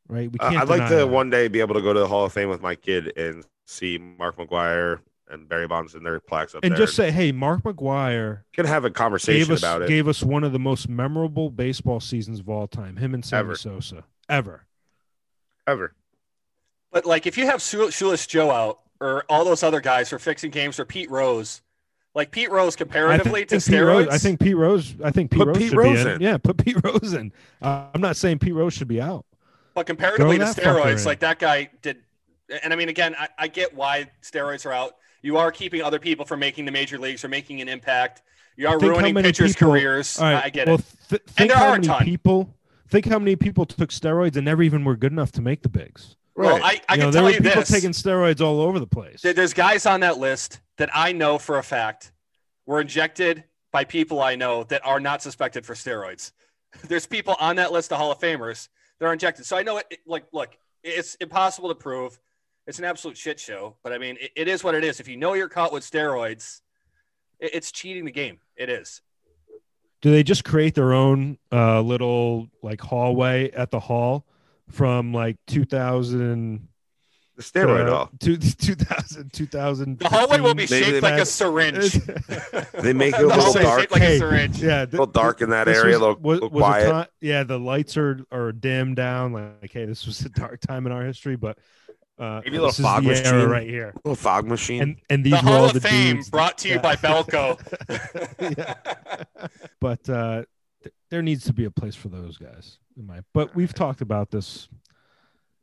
right 0.07 0.31
we 0.31 0.39
Uh, 0.39 0.49
can't 0.49 0.61
I'd 0.61 0.69
like 0.69 0.87
to 0.89 0.95
that. 0.95 1.07
one 1.09 1.29
day 1.29 1.47
be 1.49 1.59
able 1.59 1.75
to 1.75 1.81
go 1.81 1.91
to 1.93 1.99
the 1.99 2.07
Hall 2.07 2.25
of 2.25 2.33
Fame 2.33 2.49
with 2.49 2.61
my 2.61 2.75
kid 2.75 3.15
and 3.17 3.43
see 3.67 3.97
Mark 3.97 4.37
McGwire 4.37 4.99
and 5.29 5.47
Barry 5.47 5.67
Bonds 5.67 5.95
and 5.95 6.05
their 6.05 6.19
plaques 6.19 6.55
up 6.55 6.63
and 6.63 6.71
there. 6.71 6.77
just 6.79 6.95
say 6.95 7.11
hey 7.11 7.31
mark 7.31 7.63
mcgwire 7.63 8.41
can 8.53 8.65
have 8.65 8.83
a 8.85 8.89
gave 8.89 8.95
conversation 8.95 9.53
us 9.53 9.59
about 9.59 9.81
it. 9.83 9.87
gave 9.87 10.07
us 10.07 10.23
one 10.23 10.43
of 10.43 10.51
the 10.51 10.59
most 10.59 10.89
memorable 10.89 11.49
baseball 11.49 11.99
seasons 11.99 12.39
of 12.39 12.49
all 12.49 12.67
time 12.67 12.97
him 12.97 13.13
and 13.13 13.23
sammy 13.23 13.41
Ever. 13.49 13.55
sosa 13.55 14.03
ever 14.27 14.65
ever. 15.67 15.93
But 16.91 17.05
like, 17.05 17.27
if 17.27 17.37
you 17.37 17.45
have 17.45 17.61
Shoeless 17.61 18.25
Joe 18.25 18.49
out 18.49 18.79
or 18.99 19.23
all 19.29 19.45
those 19.45 19.61
other 19.61 19.79
guys 19.79 20.09
for 20.09 20.17
fixing 20.17 20.49
games 20.49 20.79
or 20.79 20.85
Pete 20.85 21.11
Rose, 21.11 21.61
like 22.15 22.31
Pete 22.31 22.49
Rose 22.49 22.75
comparatively 22.75 23.41
I 23.41 23.43
to 23.43 23.55
Pete 23.57 23.61
steroids, 23.63 23.85
Rose, 23.85 24.07
I 24.07 24.17
think 24.17 24.39
Pete 24.39 24.57
Rose. 24.57 24.95
I 25.03 25.11
think 25.11 25.29
Pete 25.29 25.37
Put 25.37 25.47
Rose 25.49 25.57
Pete 25.59 25.69
should 25.69 25.77
Rose 25.77 26.03
be 26.03 26.09
in. 26.09 26.15
in. 26.15 26.21
Yeah, 26.21 26.37
put 26.37 26.57
Pete 26.57 26.77
Rose 26.83 27.13
in. 27.13 27.31
Uh, 27.61 27.85
I'm 27.93 28.01
not 28.01 28.17
saying 28.17 28.39
Pete 28.39 28.55
Rose 28.55 28.73
should 28.73 28.87
be 28.87 28.99
out. 28.99 29.25
but 29.75 29.85
comparatively 29.85 30.39
to 30.39 30.45
Throw 30.47 30.73
that 30.73 30.81
fucker 30.83 30.83
steroids, 30.95 31.05
like 31.05 31.19
that 31.19 31.37
guy 31.37 31.69
did. 31.83 31.97
And 32.63 32.73
I 32.73 32.75
mean, 32.75 32.89
again, 32.89 33.15
I, 33.19 33.27
I 33.37 33.47
get 33.47 33.75
why 33.75 34.09
steroids 34.23 34.65
are 34.65 34.73
out. 34.73 34.95
You 35.21 35.37
are 35.37 35.51
keeping 35.51 35.81
other 35.81 35.99
people 35.99 36.25
from 36.25 36.39
making 36.39 36.65
the 36.65 36.71
major 36.71 36.97
leagues 36.97 37.23
or 37.23 37.27
making 37.27 37.61
an 37.61 37.69
impact. 37.69 38.21
You 38.55 38.67
are 38.67 38.79
Think 38.79 38.91
ruining 38.93 39.15
pitchers' 39.15 39.53
people- 39.55 39.71
careers. 39.73 40.19
All 40.19 40.25
right, 40.31 40.43
I 40.45 40.49
get 40.49 40.67
well, 40.67 40.77
it. 40.79 40.85
th- 41.09 41.21
think 41.27 41.49
there 41.51 41.57
how 41.57 41.65
are 41.67 41.69
a 41.69 41.71
many 41.73 41.87
ton. 41.87 42.03
people. 42.03 42.55
Think 42.89 43.05
how 43.05 43.19
many 43.19 43.35
people 43.35 43.65
took 43.65 43.89
steroids 43.91 44.35
and 44.35 44.45
never 44.45 44.63
even 44.63 44.83
were 44.83 44.95
good 44.95 45.11
enough 45.11 45.31
to 45.33 45.41
make 45.41 45.61
the 45.61 45.69
bigs. 45.69 46.15
Right. 46.35 46.45
Well, 46.45 46.59
Right. 46.59 46.81
I, 46.89 46.93
I 46.93 46.95
you 46.95 46.97
can 46.97 46.99
know, 46.99 47.11
there 47.11 47.11
tell 47.11 47.23
were 47.25 47.29
you 47.31 47.41
people 47.41 47.61
this. 47.61 47.69
taking 47.69 47.91
steroids 47.91 48.41
all 48.41 48.61
over 48.61 48.79
the 48.79 48.87
place. 48.87 49.21
There's 49.21 49.53
guys 49.53 49.85
on 49.85 49.99
that 50.01 50.17
list 50.17 50.59
that 50.77 50.89
I 50.93 51.11
know 51.11 51.37
for 51.37 51.57
a 51.59 51.63
fact 51.63 52.11
were 52.65 52.81
injected 52.81 53.43
by 53.71 53.83
people 53.83 54.21
I 54.21 54.35
know 54.35 54.63
that 54.65 54.85
are 54.85 54.99
not 54.99 55.21
suspected 55.21 55.65
for 55.65 55.73
steroids. 55.75 56.31
There's 56.87 57.05
people 57.05 57.35
on 57.39 57.57
that 57.57 57.71
list 57.71 57.91
of 57.91 57.97
Hall 57.99 58.11
of 58.11 58.19
Famers 58.19 58.69
that 58.99 59.05
are 59.05 59.13
injected. 59.13 59.45
So 59.45 59.57
I 59.57 59.63
know 59.63 59.77
it, 59.77 59.85
it- 59.91 59.99
like, 60.07 60.25
look, 60.33 60.57
it's 60.83 61.15
impossible 61.15 61.69
to 61.69 61.75
prove. 61.75 62.17
It's 62.69 62.77
an 62.77 62.85
absolute 62.85 63.17
shit 63.17 63.39
show. 63.39 63.77
But 63.83 63.93
I 63.93 63.97
mean, 63.97 64.15
it, 64.21 64.31
it 64.35 64.47
is 64.47 64.63
what 64.63 64.75
it 64.75 64.83
is. 64.83 64.99
If 64.99 65.07
you 65.07 65.17
know 65.17 65.33
you're 65.33 65.49
caught 65.49 65.73
with 65.73 65.83
steroids, 65.83 66.61
it, 67.39 67.49
it's 67.55 67.71
cheating 67.71 68.05
the 68.05 68.11
game. 68.11 68.37
It 68.55 68.69
is. 68.69 69.01
Do 70.01 70.11
they 70.11 70.21
just 70.21 70.45
create 70.45 70.75
their 70.75 70.93
own 70.93 71.39
uh, 71.51 71.81
little 71.81 72.47
like 72.61 72.79
hallway 72.79 73.49
at 73.51 73.71
the 73.71 73.79
hall 73.79 74.23
from 74.69 75.11
like 75.13 75.37
2000 75.47 76.67
the 77.35 77.41
steroid 77.43 77.87
uh, 77.89 77.95
off. 77.95 78.09
to 78.19 78.37
2000 78.37 79.33
2000 79.33 79.97
The 79.99 80.07
hallway 80.09 80.39
will 80.39 80.53
be 80.53 80.67
Maybe 80.69 80.85
shaped 80.85 80.91
they 80.91 81.01
like 81.01 81.21
a 81.21 81.25
syringe. 81.25 81.95
They 82.81 82.93
make 82.93 83.15
it 83.15 83.23
a 83.23 83.27
little 83.27 83.53
dark. 83.53 83.89
like 83.91 84.01
Hey, 84.01 84.15
a 84.15 84.19
syringe. 84.19 84.61
yeah 84.61 84.83
A 84.83 84.85
little 84.85 85.05
dark 85.07 85.41
in 85.41 85.49
that 85.49 85.67
area. 85.67 85.85
was- 85.85 85.95
a 85.95 85.99
little, 85.99 86.15
was, 86.21 86.41
little 86.41 86.49
was 86.59 86.61
a 86.61 86.65
quiet. 86.89 87.09
ti- 87.21 87.27
yeah, 87.29 87.43
the 87.43 87.57
lights 87.59 87.97
are 87.97 88.19
are 88.31 88.51
dimmed 88.51 88.95
down. 88.97 89.33
Like, 89.33 89.71
hey, 89.73 89.85
this 89.85 90.05
was 90.05 90.21
a 90.21 90.29
dark 90.29 90.59
time 90.61 90.85
in 90.85 90.91
our 90.91 91.03
history, 91.03 91.35
but 91.35 91.57
uh, 92.19 92.41
Maybe 92.43 92.57
a 92.57 92.61
little 92.61 92.83
fog 92.83 93.03
machine. 93.03 93.45
right 93.49 93.67
here. 93.67 93.89
A 93.95 93.97
little 94.07 94.15
fog 94.15 94.45
machine. 94.45 94.81
And 94.81 94.95
and 95.09 95.23
these 95.23 95.31
The 95.31 95.37
were 95.37 95.41
Hall 95.43 95.57
all 95.59 95.65
of 95.67 95.73
the 95.73 95.81
Fame 95.81 96.15
dudes 96.17 96.29
brought 96.29 96.57
to 96.59 96.67
you 96.67 96.79
that- 96.79 96.83
by 96.83 96.95
BALCO. 97.07 97.57
but 99.79 100.09
uh, 100.09 100.43
th- 100.83 100.93
there 101.09 101.21
needs 101.21 101.45
to 101.45 101.53
be 101.53 101.65
a 101.65 101.71
place 101.71 101.95
for 101.95 102.09
those 102.09 102.37
guys. 102.37 102.77
In 102.97 103.05
my, 103.07 103.21
but 103.33 103.55
we've 103.55 103.73
talked 103.73 104.01
about 104.01 104.29
this 104.31 104.67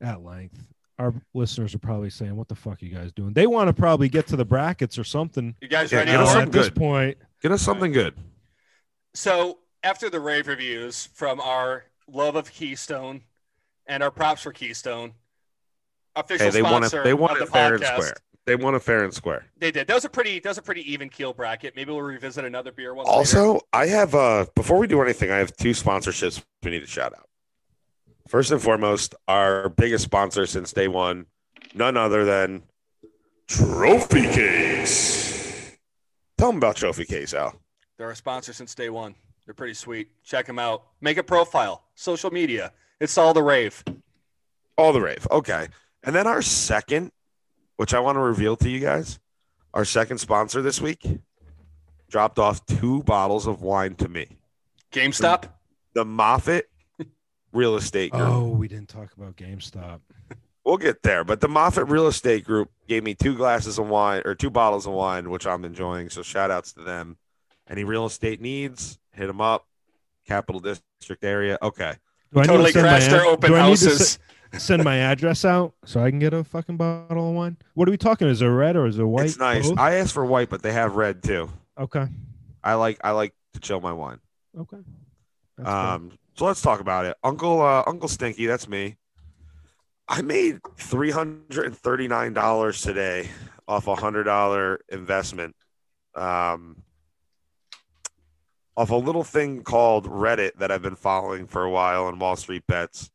at 0.01 0.23
length. 0.25 0.63
Our 0.99 1.13
listeners 1.35 1.75
are 1.75 1.79
probably 1.79 2.09
saying, 2.11 2.35
"What 2.35 2.49
the 2.49 2.55
fuck 2.55 2.83
are 2.83 2.87
you 2.87 2.95
guys 2.95 3.13
doing?" 3.13 3.35
They 3.35 3.47
want 3.47 3.69
to 3.69 3.75
probably 3.75 4.09
get 4.09 4.27
to 4.29 4.37
the 4.37 4.45
brackets 4.47 4.99
or 4.99 5.05
something. 5.05 5.55
You 5.61 5.69
guys 5.69 5.93
Yeah, 5.93 5.99
ready 5.99 6.13
get 6.13 6.21
us 6.21 6.29
for 6.29 6.33
some 6.35 6.43
at 6.43 6.53
this 6.53 6.69
good. 6.69 6.75
point, 6.77 7.19
Get 7.43 7.53
us 7.53 7.61
something 7.63 7.93
good. 7.93 8.15
So 9.13 9.59
after 9.83 10.09
the 10.09 10.21
rave 10.21 10.49
reviews 10.49 11.11
from 11.13 11.39
our 11.41 11.85
love 12.09 12.35
of 12.35 12.51
Keystone 12.51 13.23
and 13.87 14.03
our 14.03 14.11
props 14.11 14.43
for 14.43 14.53
Keystone, 14.53 15.13
official 16.17 16.47
Hey, 16.47 16.51
they 16.51 16.63
want 16.63 16.85
it. 16.85 17.05
They 17.05 17.15
want 17.15 17.41
it 17.41 17.49
fair 17.49 17.75
and 17.75 17.85
square. 17.85 18.15
They 18.47 18.57
want 18.57 18.77
it 18.77 18.81
fair 18.81 19.05
and 19.05 19.13
square. 19.13 19.47
They 19.59 19.71
did. 19.71 19.87
That 19.89 19.95
was 19.95 20.05
a 20.05 20.09
pretty. 20.09 20.39
That 20.41 20.51
was 20.51 20.59
a 20.59 20.63
pretty 20.63 20.91
even 20.93 21.09
keel 21.09 21.33
bracket. 21.33 21.75
Maybe 21.77 21.93
we'll 21.93 22.03
revisit 22.03 22.45
another 22.45 22.73
beer 22.73 22.95
one. 22.95 23.07
later. 23.07 23.17
Also, 23.17 23.61
I 23.73 23.87
have 23.87 24.15
uh 24.15 24.47
before 24.55 24.79
we 24.79 24.87
do 24.87 25.01
anything, 25.03 25.31
I 25.31 25.37
have 25.39 25.57
two 25.57 25.71
sponsorships 25.71 26.43
we 26.63 26.71
need 26.71 26.81
to 26.81 26.87
shout 26.87 27.13
out. 27.17 27.29
First 28.29 28.51
and 28.51 28.61
foremost, 28.61 29.15
our 29.29 29.69
biggest 29.69 30.05
sponsor 30.05 30.47
since 30.47 30.73
day 30.73 30.89
one, 30.89 31.27
none 31.75 31.97
other 31.97 32.25
than 32.25 32.63
Trophy 33.47 34.23
Case. 34.23 35.77
Tell 36.39 36.49
them 36.49 36.59
about 36.59 36.77
Trophy 36.77 37.05
Case, 37.05 37.33
Al. 37.35 37.61
they're 37.97 38.11
a 38.11 38.17
sponsor 38.17 38.53
since 38.53 38.75
day 38.75 38.91
one. 38.91 39.15
They're 39.45 39.55
pretty 39.55 39.75
sweet. 39.75 40.09
Check 40.25 40.47
them 40.47 40.59
out. 40.59 40.83
Make 41.01 41.19
a 41.19 41.23
profile. 41.23 41.85
Social 41.95 42.31
media. 42.33 42.73
It's 43.01 43.17
all 43.17 43.33
the 43.33 43.43
rave. 43.43 43.85
All 44.77 44.93
the 44.93 45.01
rave. 45.01 45.27
Okay. 45.31 45.69
And 46.07 46.15
then 46.15 46.27
our 46.27 46.41
second, 46.41 47.13
which 47.77 47.93
I 47.93 48.01
want 48.01 48.17
to 48.17 48.21
reveal 48.21 48.57
to 48.57 48.71
you 48.71 48.81
guys, 48.81 49.19
our 49.75 49.85
second 49.85 50.19
sponsor 50.19 50.63
this 50.63 50.81
week 50.81 51.05
dropped 52.09 52.39
off 52.39 52.65
two 52.65 53.03
bottles 53.03 53.47
of 53.47 53.61
wine 53.61 53.97
to 53.97 54.09
me. 54.09 54.39
GameStop. 54.93 55.51
The 55.95 56.05
Moffat 56.05 56.71
Real 57.53 57.77
Estate 57.77 58.13
Group. 58.13 58.23
oh, 58.29 58.49
we 58.49 58.69
didn't 58.69 58.89
talk 58.89 59.13
about 59.17 59.37
GameStop. 59.37 60.01
We'll 60.65 60.77
get 60.79 61.03
there. 61.03 61.25
But 61.25 61.41
the 61.41 61.49
Moffat 61.49 61.89
Real 61.89 62.07
Estate 62.07 62.45
Group 62.45 62.71
gave 62.89 63.03
me 63.03 63.15
two 63.15 63.37
glasses 63.37 63.79
of 63.79 63.89
wine 63.89 64.23
or 64.25 64.35
two 64.35 64.51
bottles 64.51 64.87
of 64.87 64.93
wine, 64.93 65.31
which 65.31 65.47
I'm 65.47 65.65
enjoying. 65.65 66.11
So 66.11 66.23
shout 66.23 66.51
outs 66.51 66.73
to 66.75 66.83
them. 66.83 67.17
Any 67.69 67.83
real 67.85 68.07
estate 68.07 68.41
needs, 68.41 68.99
hit 69.13 69.27
them 69.27 69.41
up. 69.41 69.67
Capital 70.27 70.61
District 70.61 71.25
area. 71.25 71.59
Okay. 71.63 71.95
Do 72.33 72.41
I 72.41 72.43
need 72.43 72.47
to 72.47 72.53
Totally 72.53 72.73
crashed 72.73 73.11
their 73.11 73.25
open 73.25 73.51
do 73.51 73.57
I 73.57 73.69
need 73.71 73.77
to 73.79 73.85
houses. 73.89 74.09
se- 74.13 74.19
send 74.59 74.85
my 74.85 74.97
address 74.97 75.45
out 75.45 75.75
so 75.85 76.03
I 76.03 76.11
can 76.11 76.19
get 76.19 76.33
a 76.35 76.45
fucking 76.45 76.77
bottle 76.77 77.29
of 77.29 77.35
wine? 77.35 77.57
What 77.75 77.89
are 77.89 77.91
we 77.91 77.97
talking? 77.97 78.29
Is 78.29 78.43
it 78.43 78.47
red 78.47 78.77
or 78.77 78.87
is 78.87 78.99
it 78.99 79.05
white? 79.05 79.27
it's 79.27 79.39
nice. 79.39 79.69
Both? 79.69 79.79
I 79.79 79.97
asked 79.97 80.13
for 80.13 80.25
white, 80.25 80.51
but 80.51 80.63
they 80.63 80.73
have 80.73 80.97
red 80.97 81.23
too. 81.23 81.51
okay. 81.79 82.07
I 82.63 82.75
like 82.75 82.99
I 83.05 83.13
like 83.13 83.33
to 83.55 83.61
chill 83.61 83.81
my 83.81 83.93
wine. 83.93 84.19
Okay. 84.59 84.79
That's. 85.57 85.69
Um, 85.69 86.13
so 86.35 86.47
let's 86.47 86.61
talk 86.61 86.81
about 86.81 87.05
it. 87.05 87.17
Uncle 87.23 87.63
uh, 87.63 87.85
Uncle 87.87 88.09
Stinky, 88.09 88.47
that's 88.47 88.69
me. 88.69 88.97
I 90.09 90.23
made 90.23 90.59
three 90.77 91.11
hundred 91.11 91.67
and 91.67 91.77
thirty 91.77 92.09
nine 92.09 92.33
dollars 92.33 92.83
today 92.83 93.29
off 93.69 93.87
a 93.87 93.95
hundred 93.95 94.25
dollar 94.25 94.81
investment. 94.89 95.55
Um, 96.15 96.83
off 98.77 98.91
a 98.91 98.97
little 98.97 99.25
thing 99.25 99.63
called 99.63 100.07
Reddit 100.07 100.59
that 100.59 100.71
I've 100.71 100.83
been 100.83 100.97
following 100.97 101.47
for 101.47 101.63
a 101.63 101.71
while 101.71 102.07
on 102.07 102.19
Wall 102.19 102.37
Street 102.37 102.67
Bets. 102.67 103.11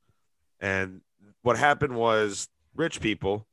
And 0.60 1.02
what 1.42 1.58
happened 1.58 1.96
was 1.96 2.48
rich 2.76 3.02
people 3.02 3.48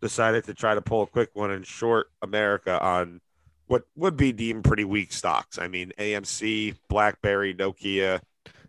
decided 0.00 0.44
to 0.44 0.54
try 0.54 0.74
to 0.74 0.80
pull 0.80 1.02
a 1.02 1.06
quick 1.06 1.30
one 1.34 1.50
and 1.50 1.66
short 1.66 2.10
America 2.22 2.80
on 2.82 3.20
what 3.66 3.84
would 3.96 4.16
be 4.16 4.32
deemed 4.32 4.64
pretty 4.64 4.84
weak 4.84 5.12
stocks. 5.12 5.58
I 5.58 5.68
mean, 5.68 5.92
AMC, 5.98 6.76
BlackBerry, 6.88 7.54
Nokia. 7.54 8.20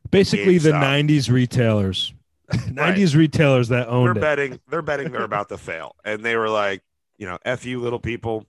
Basically, 0.10 0.58
the 0.58 0.72
'90s 0.72 1.30
retailers, 1.30 2.14
'90s 2.52 3.16
retailers 3.16 3.70
that 3.70 3.88
They're 3.88 3.94
owned 3.96 4.18
it. 4.18 4.22
betting. 4.22 4.60
They're 4.70 4.82
betting 4.82 5.12
they're 5.12 5.24
about 5.24 5.50
to 5.50 5.58
fail, 5.70 5.96
and 6.04 6.24
they 6.24 6.36
were 6.36 6.50
like, 6.50 6.84
you 7.18 7.26
know, 7.26 7.38
"F 7.46 7.66
you, 7.66 7.80
little 7.80 8.00
people. 8.00 8.46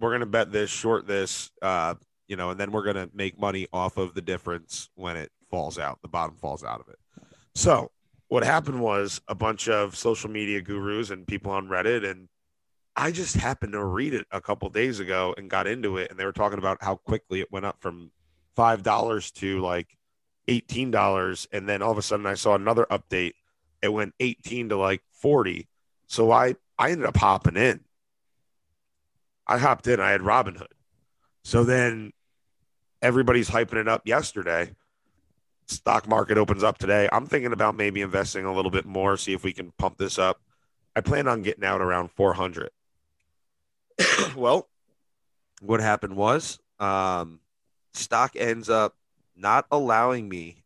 We're 0.00 0.12
gonna 0.12 0.26
bet 0.26 0.50
this, 0.52 0.70
short 0.70 1.06
this, 1.06 1.50
uh, 1.60 1.94
you 2.26 2.36
know, 2.36 2.50
and 2.50 2.58
then 2.58 2.72
we're 2.72 2.84
gonna 2.84 3.10
make 3.12 3.38
money 3.38 3.66
off 3.72 3.98
of 3.98 4.14
the 4.14 4.22
difference 4.22 4.88
when 4.94 5.16
it 5.16 5.30
falls 5.50 5.78
out. 5.78 6.00
The 6.02 6.08
bottom 6.08 6.36
falls 6.36 6.64
out 6.64 6.80
of 6.80 6.88
it." 6.88 6.98
So 7.54 7.90
what 8.28 8.44
happened 8.44 8.80
was 8.80 9.20
a 9.26 9.34
bunch 9.34 9.68
of 9.68 9.96
social 9.96 10.30
media 10.30 10.60
gurus 10.60 11.10
and 11.10 11.26
people 11.26 11.50
on 11.50 11.68
Reddit 11.68 12.08
and 12.08 12.28
I 12.94 13.12
just 13.12 13.36
happened 13.36 13.72
to 13.72 13.84
read 13.84 14.12
it 14.12 14.26
a 14.32 14.40
couple 14.40 14.68
days 14.70 14.98
ago 14.98 15.34
and 15.36 15.48
got 15.48 15.66
into 15.66 15.98
it 15.98 16.10
and 16.10 16.18
they 16.18 16.24
were 16.24 16.32
talking 16.32 16.58
about 16.58 16.78
how 16.80 16.96
quickly 16.96 17.40
it 17.40 17.52
went 17.52 17.66
up 17.66 17.80
from 17.80 18.10
five 18.54 18.82
dollars 18.82 19.30
to 19.32 19.60
like 19.60 19.96
eighteen 20.48 20.90
dollars 20.90 21.46
and 21.52 21.68
then 21.68 21.80
all 21.82 21.92
of 21.92 21.98
a 21.98 22.02
sudden 22.02 22.26
I 22.26 22.34
saw 22.34 22.54
another 22.54 22.86
update. 22.90 23.32
It 23.80 23.92
went 23.92 24.14
18 24.18 24.70
to 24.70 24.76
like 24.76 25.02
40 25.12 25.68
so 26.08 26.32
I 26.32 26.56
I 26.78 26.90
ended 26.90 27.06
up 27.06 27.16
hopping 27.16 27.56
in. 27.56 27.80
I 29.46 29.58
hopped 29.58 29.86
in. 29.86 30.00
I 30.00 30.10
had 30.10 30.20
Robinhood. 30.22 30.72
So 31.44 31.64
then 31.64 32.12
everybody's 33.00 33.50
hyping 33.50 33.80
it 33.80 33.88
up 33.88 34.02
yesterday 34.04 34.72
stock 35.68 36.08
market 36.08 36.38
opens 36.38 36.62
up 36.62 36.78
today 36.78 37.08
I'm 37.12 37.26
thinking 37.26 37.52
about 37.52 37.76
maybe 37.76 38.00
investing 38.00 38.44
a 38.44 38.52
little 38.52 38.70
bit 38.70 38.86
more 38.86 39.16
see 39.16 39.32
if 39.32 39.44
we 39.44 39.52
can 39.52 39.72
pump 39.78 39.98
this 39.98 40.18
up 40.18 40.40
I 40.96 41.00
plan 41.00 41.28
on 41.28 41.42
getting 41.42 41.64
out 41.64 41.80
around 41.80 42.10
400 42.10 42.70
well, 44.36 44.68
what 45.60 45.80
happened 45.80 46.16
was 46.16 46.58
um, 46.78 47.40
stock 47.94 48.32
ends 48.36 48.70
up 48.70 48.94
not 49.36 49.66
allowing 49.70 50.28
me 50.28 50.64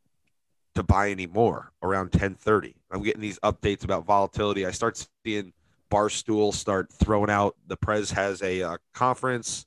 to 0.75 0.83
buy 0.83 1.11
any 1.11 1.27
more 1.27 1.73
around 1.83 2.07
1030. 2.07 2.75
I'm 2.91 3.03
getting 3.03 3.21
these 3.21 3.38
updates 3.41 3.85
about 3.85 4.07
volatility. 4.07 4.67
I 4.67 4.71
start 4.71 5.07
seeing 5.25 5.53
Barstool 5.91 6.55
start 6.55 6.91
throwing 6.91 7.29
out 7.29 7.57
the 7.67 7.77
Prez 7.77 8.11
has 8.12 8.43
a 8.43 8.62
uh, 8.62 8.77
conference. 8.95 9.67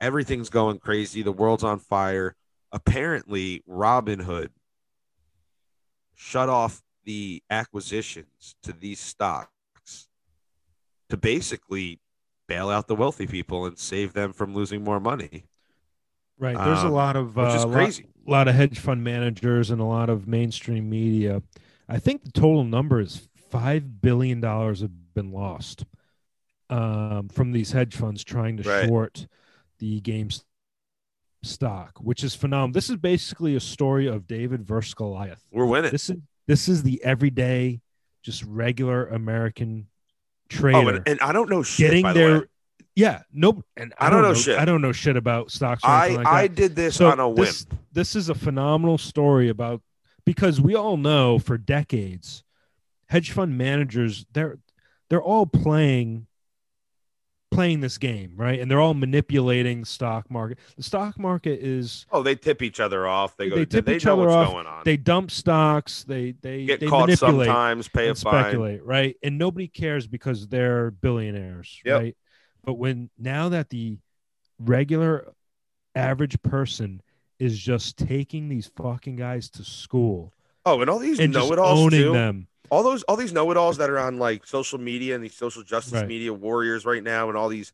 Everything's 0.00 0.48
going 0.48 0.78
crazy. 0.78 1.22
The 1.22 1.32
world's 1.32 1.64
on 1.64 1.78
fire. 1.78 2.34
Apparently, 2.72 3.62
Robinhood 3.68 4.48
shut 6.20 6.48
off 6.48 6.82
the 7.04 7.40
acquisitions 7.48 8.56
to 8.64 8.72
these 8.72 8.98
stocks 8.98 10.08
to 11.08 11.16
basically 11.16 12.00
bail 12.48 12.68
out 12.68 12.88
the 12.88 12.94
wealthy 12.96 13.26
people 13.26 13.64
and 13.66 13.78
save 13.78 14.12
them 14.14 14.32
from 14.32 14.52
losing 14.54 14.82
more 14.84 14.98
money, 15.00 15.44
Right. 16.40 16.56
There's 16.56 16.82
a 16.84 16.86
Um, 16.86 16.92
lot 16.92 17.16
of 17.16 17.36
uh, 17.38 17.66
crazy. 17.72 18.06
a 18.26 18.30
lot 18.30 18.46
of 18.46 18.54
hedge 18.54 18.78
fund 18.78 19.02
managers 19.02 19.70
and 19.70 19.80
a 19.80 19.84
lot 19.84 20.08
of 20.08 20.28
mainstream 20.28 20.88
media. 20.88 21.42
I 21.88 21.98
think 21.98 22.22
the 22.24 22.30
total 22.30 22.62
number 22.64 23.00
is 23.00 23.28
five 23.50 24.00
billion 24.00 24.40
dollars 24.40 24.80
have 24.80 25.14
been 25.14 25.32
lost 25.32 25.84
um, 26.70 27.28
from 27.28 27.50
these 27.52 27.72
hedge 27.72 27.96
funds 27.96 28.22
trying 28.22 28.56
to 28.58 28.68
Right. 28.68 28.86
short 28.88 29.26
the 29.78 30.00
game 30.00 30.28
stock, 31.42 31.98
which 32.00 32.24
is 32.24 32.34
phenomenal. 32.34 32.72
This 32.72 32.90
is 32.90 32.96
basically 32.96 33.56
a 33.56 33.60
story 33.60 34.06
of 34.06 34.26
David 34.26 34.66
versus 34.66 34.94
Goliath. 34.94 35.44
We're 35.50 35.66
winning. 35.66 35.90
This 35.90 36.10
is 36.10 36.16
this 36.46 36.68
is 36.68 36.82
the 36.82 37.02
everyday, 37.04 37.80
just 38.22 38.42
regular 38.44 39.06
American 39.06 39.88
trader 40.48 40.78
oh, 40.78 40.88
and, 40.88 41.02
and 41.06 41.20
I 41.20 41.32
don't 41.32 41.50
know 41.50 41.62
shit. 41.62 41.90
getting 41.90 42.02
by 42.02 42.12
the 42.12 42.20
way. 42.20 42.42
yeah 42.94 43.20
nope 43.32 43.64
and 43.76 43.92
I, 43.98 44.06
I 44.06 44.10
don't 44.10 44.22
know 44.22 44.34
shit. 44.34 44.58
I 44.58 44.64
don't 44.64 44.80
know 44.80 44.92
shit 44.92 45.16
about 45.16 45.50
stocks. 45.50 45.82
I 45.84 46.08
like 46.08 46.26
I 46.26 46.46
did 46.46 46.74
this 46.74 46.96
so 46.96 47.10
on 47.10 47.20
a 47.20 47.28
whim. 47.28 47.44
this, 47.44 47.66
this 47.92 48.16
is 48.16 48.28
a 48.28 48.34
phenomenal 48.34 48.98
story 48.98 49.48
about 49.48 49.82
because 50.24 50.60
we 50.60 50.74
all 50.74 50.96
know 50.96 51.38
for 51.38 51.58
decades 51.58 52.44
hedge 53.08 53.30
fund 53.30 53.58
managers 53.58 54.26
they're 54.32 54.58
they're 55.10 55.22
all 55.22 55.46
playing 55.46 56.26
playing 57.50 57.80
this 57.80 57.96
game 57.98 58.32
right 58.36 58.60
and 58.60 58.70
they're 58.70 58.80
all 58.80 58.92
manipulating 58.94 59.84
stock 59.84 60.30
market 60.30 60.58
the 60.76 60.82
stock 60.82 61.18
market 61.18 61.58
is 61.62 62.04
oh, 62.12 62.22
they 62.22 62.34
tip 62.34 62.60
each 62.62 62.78
other 62.78 63.06
off. 63.06 63.36
They 63.36 63.48
go. 63.48 63.56
They 63.56 63.64
tip 63.64 63.86
they 63.86 63.96
each 63.96 64.04
know 64.04 64.12
other 64.12 64.22
what's 64.26 64.34
off. 64.34 64.52
going 64.52 64.66
on. 64.66 64.82
they 64.84 64.96
dump 64.98 65.30
stocks 65.30 66.04
they 66.04 66.32
they 66.42 66.66
get 66.66 66.80
they 66.80 66.86
caught 66.86 67.06
manipulate 67.08 67.46
sometimes. 67.46 67.88
Pay 67.88 68.06
a 68.06 68.10
and 68.10 68.18
fine. 68.18 68.44
speculate, 68.44 68.84
right? 68.84 69.16
And 69.22 69.38
nobody 69.38 69.66
cares 69.66 70.06
because 70.06 70.46
they're 70.48 70.90
billionaires, 70.90 71.80
Yep. 71.84 72.00
right? 72.00 72.16
But 72.64 72.74
when 72.74 73.08
now 73.18 73.48
that 73.48 73.70
the 73.70 73.96
regular 74.58 75.32
average 75.94 76.40
person 76.42 77.00
is 77.38 77.58
just 77.58 77.96
taking 77.96 78.48
these 78.48 78.70
fucking 78.76 79.16
guys 79.16 79.48
to 79.50 79.64
school 79.64 80.34
Oh, 80.66 80.80
and 80.80 80.90
all 80.90 80.98
these 80.98 81.18
know-it-alls 81.18 81.78
owning 81.78 82.00
too. 82.02 82.12
them, 82.12 82.46
all 82.70 82.82
those 82.82 83.02
all 83.04 83.16
these 83.16 83.32
know-it-alls 83.32 83.78
that 83.78 83.90
are 83.90 83.98
on 83.98 84.18
like 84.18 84.46
social 84.46 84.78
media 84.78 85.14
and 85.14 85.22
these 85.24 85.34
social 85.36 85.62
justice 85.62 85.92
Right. 85.94 86.06
media 86.08 86.32
warriors 86.32 86.84
right 86.84 87.02
now 87.02 87.28
and 87.28 87.36
all 87.38 87.48
these 87.48 87.72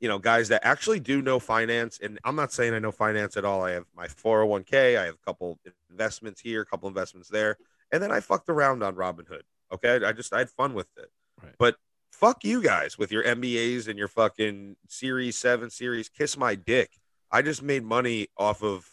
you 0.00 0.08
know 0.08 0.18
guys 0.18 0.48
that 0.48 0.64
actually 0.64 1.00
do 1.00 1.22
know 1.22 1.38
finance. 1.38 1.98
And 2.02 2.18
i'm 2.24 2.36
not 2.36 2.52
saying 2.52 2.74
i 2.74 2.78
know 2.78 2.92
finance 2.92 3.36
at 3.36 3.44
all. 3.44 3.62
I 3.62 3.72
have 3.72 3.84
my 3.96 4.06
401k 4.06 4.98
i 4.98 5.04
have 5.04 5.14
a 5.14 5.24
couple 5.24 5.58
investments 5.90 6.40
here 6.40 6.62
a 6.62 6.66
couple 6.66 6.88
investments 6.88 7.28
there. 7.28 7.56
And 7.92 8.02
then 8.02 8.10
i 8.12 8.20
fucked 8.20 8.48
around 8.48 8.82
on 8.82 8.94
robinhood 8.94 9.42
okay? 9.72 10.04
I 10.04 10.12
just 10.12 10.32
i 10.32 10.38
had 10.38 10.50
fun 10.50 10.74
with 10.74 10.88
it. 10.96 11.10
Right. 11.42 11.54
but 11.58 11.76
fuck 12.12 12.44
you 12.44 12.62
guys 12.62 12.96
with 12.96 13.10
your 13.10 13.24
mbas 13.24 13.88
and 13.88 13.98
your 13.98 14.08
fucking 14.08 14.76
series 14.88 15.36
7 15.36 15.70
series 15.70 16.08
kiss 16.08 16.36
my 16.36 16.54
dick. 16.54 16.90
I 17.30 17.42
just 17.42 17.62
made 17.62 17.82
money 17.84 18.28
off 18.36 18.62
of 18.62 18.88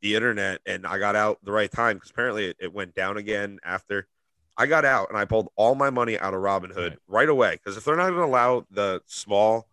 the 0.00 0.14
internet 0.14 0.60
and 0.66 0.86
i 0.86 0.98
got 0.98 1.16
out 1.16 1.38
the 1.42 1.52
right 1.52 1.70
time 1.70 1.96
because 1.96 2.10
apparently 2.10 2.46
it, 2.50 2.56
it 2.60 2.72
went 2.74 2.94
down 2.94 3.16
again 3.16 3.58
after 3.64 4.06
I 4.56 4.66
got 4.66 4.84
out 4.84 5.08
and 5.08 5.18
I 5.18 5.24
pulled 5.24 5.48
all 5.56 5.74
my 5.74 5.90
money 5.90 6.18
out 6.18 6.34
of 6.34 6.40
Robinhood 6.40 6.90
Right. 6.90 6.98
right, 7.08 7.28
away 7.28 7.52
because 7.52 7.76
if 7.76 7.84
they're 7.84 7.96
not 7.96 8.10
going 8.10 8.20
to 8.20 8.24
allow 8.24 8.64
the 8.70 9.02
small 9.06 9.66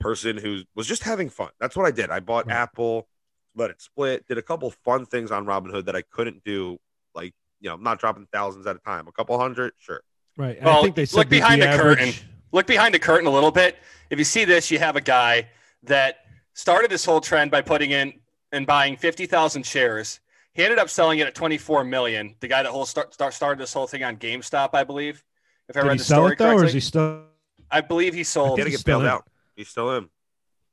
person 0.00 0.36
who 0.36 0.62
was 0.74 0.86
just 0.86 1.04
having 1.04 1.28
fun, 1.28 1.50
that's 1.60 1.76
what 1.76 1.86
I 1.86 1.90
did. 1.90 2.10
I 2.10 2.20
bought 2.20 2.46
Right. 2.46 2.56
Apple, 2.56 3.08
let 3.54 3.70
it 3.70 3.80
split, 3.80 4.26
did 4.26 4.38
a 4.38 4.42
couple 4.42 4.70
fun 4.70 5.06
things 5.06 5.30
on 5.30 5.46
Robinhood 5.46 5.86
that 5.86 5.96
I 5.96 6.02
couldn't 6.02 6.42
do. 6.44 6.78
Like, 7.14 7.34
you 7.60 7.68
know, 7.68 7.74
I'm 7.74 7.82
not 7.82 7.98
dropping 8.00 8.26
thousands 8.32 8.66
at 8.66 8.76
a 8.76 8.80
time, 8.80 9.08
a 9.08 9.12
couple 9.12 9.38
hundred, 9.38 9.72
sure. 9.78 10.02
right? 10.36 10.60
Well, 10.62 10.78
I 10.78 10.82
think 10.82 10.96
they 10.96 11.06
said 11.06 11.16
look 11.16 11.28
that 11.28 11.30
behind 11.30 11.62
the 11.62 11.68
average, 11.68 11.98
curtain. 11.98 12.14
Look 12.52 12.66
behind 12.66 12.94
the 12.94 12.98
curtain 12.98 13.26
a 13.26 13.30
little 13.30 13.50
bit. 13.50 13.76
If 14.10 14.18
you 14.18 14.24
see 14.24 14.44
this, 14.44 14.70
you 14.70 14.78
have 14.78 14.96
a 14.96 15.00
guy 15.00 15.48
that 15.84 16.18
started 16.52 16.90
this 16.90 17.04
whole 17.04 17.20
trend 17.20 17.50
by 17.50 17.60
putting 17.60 17.90
in 17.90 18.14
and 18.52 18.66
buying 18.66 18.96
50,000 18.96 19.64
shares. 19.64 20.20
He 20.56 20.64
ended 20.64 20.78
up 20.78 20.88
selling 20.88 21.18
it 21.18 21.26
at 21.26 21.34
24 21.34 21.84
million. 21.84 22.34
The 22.40 22.48
guy 22.48 22.62
that 22.62 22.72
whole 22.72 22.86
start, 22.86 23.12
start 23.12 23.34
started 23.34 23.60
this 23.60 23.74
whole 23.74 23.86
thing 23.86 24.02
on 24.02 24.16
GameStop, 24.16 24.70
I 24.72 24.84
believe. 24.84 25.22
If 25.68 25.76
I 25.76 25.80
Did 25.82 25.86
read 25.88 25.92
he 25.94 25.98
the 25.98 26.04
sell 26.04 26.18
story 26.20 26.32
it 26.32 26.38
though, 26.38 26.52
or 26.56 26.64
is 26.64 26.72
he 26.72 26.80
still? 26.80 27.24
I 27.70 27.82
believe 27.82 28.14
he 28.14 28.24
sold. 28.24 28.56
Gotta 28.58 28.70
get 28.70 28.80
still 28.80 29.00
bailed 29.00 29.02
in. 29.04 29.10
out. 29.10 29.28
He's 29.54 29.68
still 29.68 29.96
in. 29.96 30.08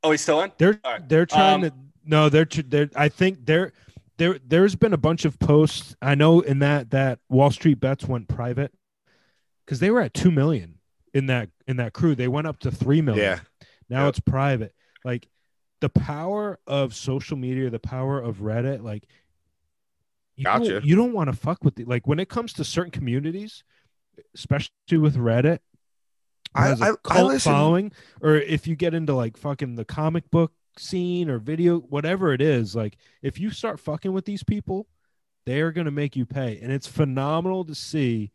Oh, 0.02 0.10
he's 0.10 0.22
still 0.22 0.40
in. 0.40 0.52
They're 0.56 0.80
All 0.84 0.92
right. 0.92 1.08
they're 1.08 1.26
trying 1.26 1.54
Um, 1.64 1.70
to 1.70 1.72
no, 2.06 2.28
they're 2.28 2.44
they're. 2.46 2.88
I 2.96 3.08
think 3.08 3.44
there 3.44 3.72
there 4.16 4.38
there's 4.46 4.74
been 4.74 4.92
a 4.94 4.98
bunch 4.98 5.24
of 5.26 5.38
posts. 5.38 5.94
I 6.00 6.14
know 6.14 6.40
in 6.40 6.60
that 6.60 6.90
that 6.92 7.18
Wall 7.28 7.50
Street 7.50 7.80
bets 7.80 8.06
went 8.06 8.28
private 8.28 8.72
because 9.66 9.80
they 9.80 9.90
were 9.90 10.00
at 10.00 10.14
two 10.14 10.30
million 10.30 10.78
in 11.12 11.26
that 11.26 11.50
in 11.66 11.76
that 11.76 11.92
crew. 11.92 12.14
They 12.14 12.28
went 12.28 12.46
up 12.46 12.58
to 12.60 12.70
three 12.70 13.02
million. 13.02 13.24
Yeah. 13.24 13.66
Now 13.90 14.04
Yep. 14.04 14.08
it's 14.10 14.20
private. 14.20 14.74
Like 15.04 15.28
the 15.80 15.88
power 15.90 16.58
of 16.66 16.94
social 16.94 17.36
media, 17.36 17.68
the 17.68 17.78
power 17.80 18.18
of 18.20 18.36
Reddit, 18.38 18.82
like 18.82 19.04
you 20.36 20.44
Gotcha. 20.44 20.68
don't, 20.74 20.84
you 20.84 20.96
don't 20.96 21.12
want 21.12 21.30
to 21.30 21.36
fuck 21.36 21.62
with 21.64 21.76
the 21.76 21.84
like 21.84 22.06
when 22.06 22.18
it 22.18 22.28
comes 22.28 22.52
to 22.54 22.64
certain 22.64 22.90
communities, 22.90 23.62
especially 24.34 24.98
with 24.98 25.16
Reddit, 25.16 25.58
I- 26.54 26.72
I- 26.72 26.94
I 27.06 27.22
listen- 27.22 27.52
following, 27.52 27.92
or 28.20 28.36
if 28.36 28.66
you 28.66 28.76
get 28.76 28.94
into 28.94 29.14
like 29.14 29.36
fucking 29.36 29.74
the 29.76 29.84
comic 29.84 30.30
book 30.30 30.52
scene 30.76 31.28
or 31.30 31.38
video, 31.38 31.78
whatever 31.80 32.32
it 32.32 32.40
is, 32.40 32.74
like 32.76 32.96
if 33.22 33.38
you 33.38 33.50
start 33.50 33.78
fucking 33.80 34.12
with 34.12 34.24
these 34.24 34.42
people, 34.42 34.86
they 35.46 35.60
are 35.60 35.72
going 35.72 35.84
to 35.84 35.90
make 35.90 36.16
you 36.16 36.24
pay, 36.26 36.58
and 36.60 36.72
it's 36.72 36.86
phenomenal 36.86 37.64
to 37.64 37.74
see. 37.74 38.30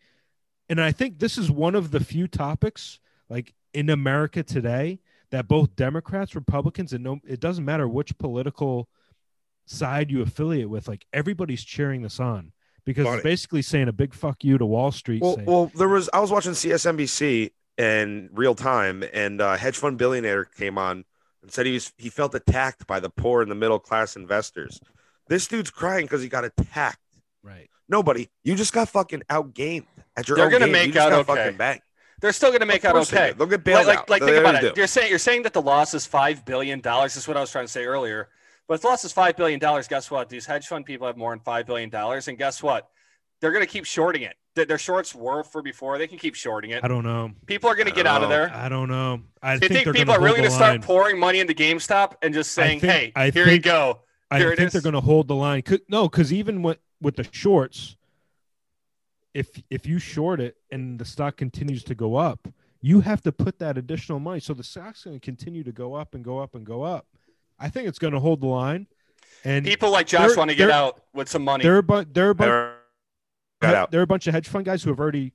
And 0.69 0.79
I 0.79 0.91
think 0.91 1.17
this 1.19 1.38
is 1.38 1.49
one 1.49 1.75
of 1.75 1.91
the 1.91 1.99
few 1.99 2.27
topics, 2.27 2.99
like 3.29 3.53
in 3.73 3.89
America 3.89 4.43
today, 4.43 4.99
that 5.31 5.47
both 5.47 5.75
Democrats, 5.75 6.35
Republicans, 6.35 6.93
and 6.93 7.03
no, 7.03 7.19
it 7.27 7.39
doesn't 7.39 7.65
matter 7.65 7.88
which 7.88 8.17
political 8.17 8.88
side 9.69 10.12
you 10.12 10.21
affiliate 10.21 10.69
with, 10.69 10.88
like 10.88 11.05
everybody's 11.13 11.63
cheering 11.63 12.01
this 12.01 12.19
on 12.19 12.51
because 12.86 13.05
Funny. 13.05 13.17
it's 13.17 13.23
basically 13.23 13.62
saying 13.62 13.88
a 13.88 13.93
big 13.93 14.13
fuck 14.13 14.43
you 14.43 14.58
to 14.58 14.65
Wall 14.65 14.91
Street. 14.91 15.21
Well, 15.21 15.36
saying, 15.36 15.45
well, 15.45 15.71
there 15.75 15.88
was 15.88 16.10
I 16.13 16.19
was 16.19 16.32
watching 16.32 16.53
CSNBC 16.53 17.51
in 17.77 18.29
real 18.34 18.55
time, 18.55 19.03
and 19.13 19.39
uh, 19.41 19.55
hedge 19.58 19.77
fund 19.77 19.97
billionaire 19.97 20.45
came 20.45 20.77
on 20.77 21.05
and 21.41 21.51
said 21.51 21.65
he 21.65 21.73
was 21.73 21.93
he 21.97 22.10
felt 22.10 22.34
attacked 22.36 22.88
by 22.88 22.99
the 22.99 23.10
poor 23.10 23.41
and 23.41 23.49
the 23.51 23.55
middle 23.55 23.79
class 23.79 24.15
investors. 24.15 24.79
This 25.27 25.47
dude's 25.47 25.69
crying 25.69 26.05
because 26.05 26.21
he 26.23 26.29
got 26.29 26.43
attacked. 26.43 26.99
right. 27.43 27.69
Nobody, 27.88 28.29
you 28.43 28.55
just 28.55 28.71
got 28.71 28.88
fucking 28.89 29.23
outgained 29.32 29.86
at 30.15 30.27
your 30.27 30.38
own 30.38 30.38
They're 30.38 30.45
own 30.45 30.51
gonna 30.51 30.65
game. 30.65 30.71
make 30.71 30.93
you 30.93 31.01
out 31.01 31.10
got 31.10 31.29
okay. 31.29 31.43
fucking 31.43 31.58
banged. 31.58 31.82
They're 32.21 32.34
still 32.34 32.49
going 32.49 32.60
to 32.60 32.65
make 32.65 32.84
Of 32.84 32.89
out 32.89 32.95
course 32.95 33.10
they 33.10 33.17
okay. 33.17 33.32
do. 33.32 33.38
They'll 33.38 33.47
get 33.47 33.63
bailed 33.63 33.88
like, 33.88 33.99
out. 33.99 34.10
like 34.10 34.21
They 34.21 34.27
think 34.27 34.39
about 34.41 34.63
it. 34.63 34.75
do. 34.75 34.79
You're 34.79 34.88
saying 34.88 35.10
you're 35.10 35.19
saying 35.19 35.43
that 35.43 35.53
the 35.53 35.62
loss 35.62 35.93
is 35.93 36.05
five 36.05 36.43
billion 36.43 36.82
dollars. 36.82 37.15
Is 37.15 37.27
what 37.27 37.38
I 37.38 37.39
was 37.41 37.51
trying 37.51 37.65
to 37.65 37.71
say 37.71 37.86
earlier. 37.86 38.27
But 38.69 38.75
if 38.75 38.82
the 38.82 38.88
loss 38.88 39.03
is 39.03 39.12
five 39.12 39.36
billion 39.36 39.60
dollars, 39.60 39.88
guess 39.88 40.12
what? 40.12 40.29
These 40.29 40.45
hedge 40.45 40.67
fund 40.67 40.86
people 40.86 41.08
have 41.08 41.17
more 41.17 41.32
than 41.32 41.39
five 41.39 41.65
billion 41.65 41.89
dollars, 41.89 42.27
and 42.27 42.38
guess 42.38 42.62
what? 42.62 42.88
They're 43.41 43.51
going 43.51 43.65
to 43.65 43.71
keep 43.71 43.84
shorting 43.84 44.21
it. 44.21 44.36
Their- 44.53 44.77
shorts 44.77 45.15
were 45.15 45.43
for 45.43 45.62
before. 45.63 45.97
They 45.97 46.08
can 46.08 46.19
keep 46.19 46.36
shorting 46.36 46.71
it. 46.71 46.84
I 46.84 46.88
don't 46.88 47.03
know. 47.03 47.32
People 47.47 47.67
are 47.69 47.75
going 47.75 47.88
to 47.88 47.93
get 47.93 48.05
out 48.05 48.21
of 48.21 48.29
there. 48.29 48.51
I 48.53 48.69
don't 48.69 48.88
know. 48.89 49.21
I 49.41 49.53
you 49.53 49.60
think, 49.62 49.91
people 49.93 50.13
are 50.13 50.19
really 50.21 50.38
going 50.38 50.49
to 50.49 50.55
start 50.55 50.82
pouring 50.84 51.17
money 51.17 51.39
into 51.39 51.53
GameStop 51.55 52.13
and 52.21 52.32
just 52.34 52.58
I 52.60 52.62
saying, 52.63 52.79
think- 52.82 52.91
"Hey, 52.93 53.12
I 53.15 53.29
here 53.32 53.47
you 53.49 53.60
go"? 53.60 54.01
I 54.29 54.38
Here 54.38 54.51
it 54.51 54.58
think 54.58 54.67
is. 54.67 54.73
they're 54.73 54.82
going 54.84 54.93
to 54.93 55.01
hold 55.01 55.27
the 55.27 55.36
line. 55.36 55.63
no, 55.88 56.08
because 56.08 56.32
even 56.32 56.62
with 56.62 56.77
with 57.01 57.15
the 57.15 57.25
shorts, 57.32 57.95
if 59.34 59.49
if 59.71 59.88
you 59.88 59.97
short 59.97 60.39
it 60.39 60.58
and 60.69 60.99
the 60.99 61.05
stock 61.05 61.38
continues 61.38 61.84
to 61.86 61.95
go 61.95 62.17
up, 62.17 62.47
you 62.82 62.99
have 63.01 63.21
to 63.23 63.32
put 63.32 63.58
that 63.58 63.79
additional 63.79 64.19
money. 64.19 64.41
So 64.41 64.53
the 64.53 64.63
stock's 64.63 65.05
going 65.05 65.15
to 65.19 65.25
continue 65.25 65.63
to 65.63 65.71
go 65.71 65.95
up 65.95 66.13
and 66.13 66.23
go 66.23 66.38
up 66.38 66.53
and 66.53 66.63
go 66.63 66.84
up. 66.84 67.08
I 67.60 67.69
think 67.69 67.88
it's 67.88 68.00
going 68.00 68.13
to 68.13 68.19
hold 68.19 68.41
the 68.41 68.48
line. 68.48 68.88
And 69.43 69.65
People 69.65 69.91
like 69.91 70.08
Josh 70.08 70.36
want 70.36 70.50
to 70.50 70.56
get 70.56 70.69
out 70.69 71.02
with 71.13 71.30
some 71.30 71.43
money. 71.43 71.63
there 71.63 71.76
are 71.76 71.80
a 71.80 71.84
bu- 71.84 72.06
there 72.06 72.28
are 72.28 72.32
a 72.32 72.36
bunch 72.36 72.74
Got 73.62 73.76
out. 73.76 73.91
there 73.91 74.00
are 74.00 74.04
a 74.04 74.08
bunch 74.08 74.28
of 74.28 74.34
hedge 74.34 74.48
fund 74.48 74.65
guys 74.65 74.84
who 74.84 74.89
have 74.89 75.00
already 75.00 75.34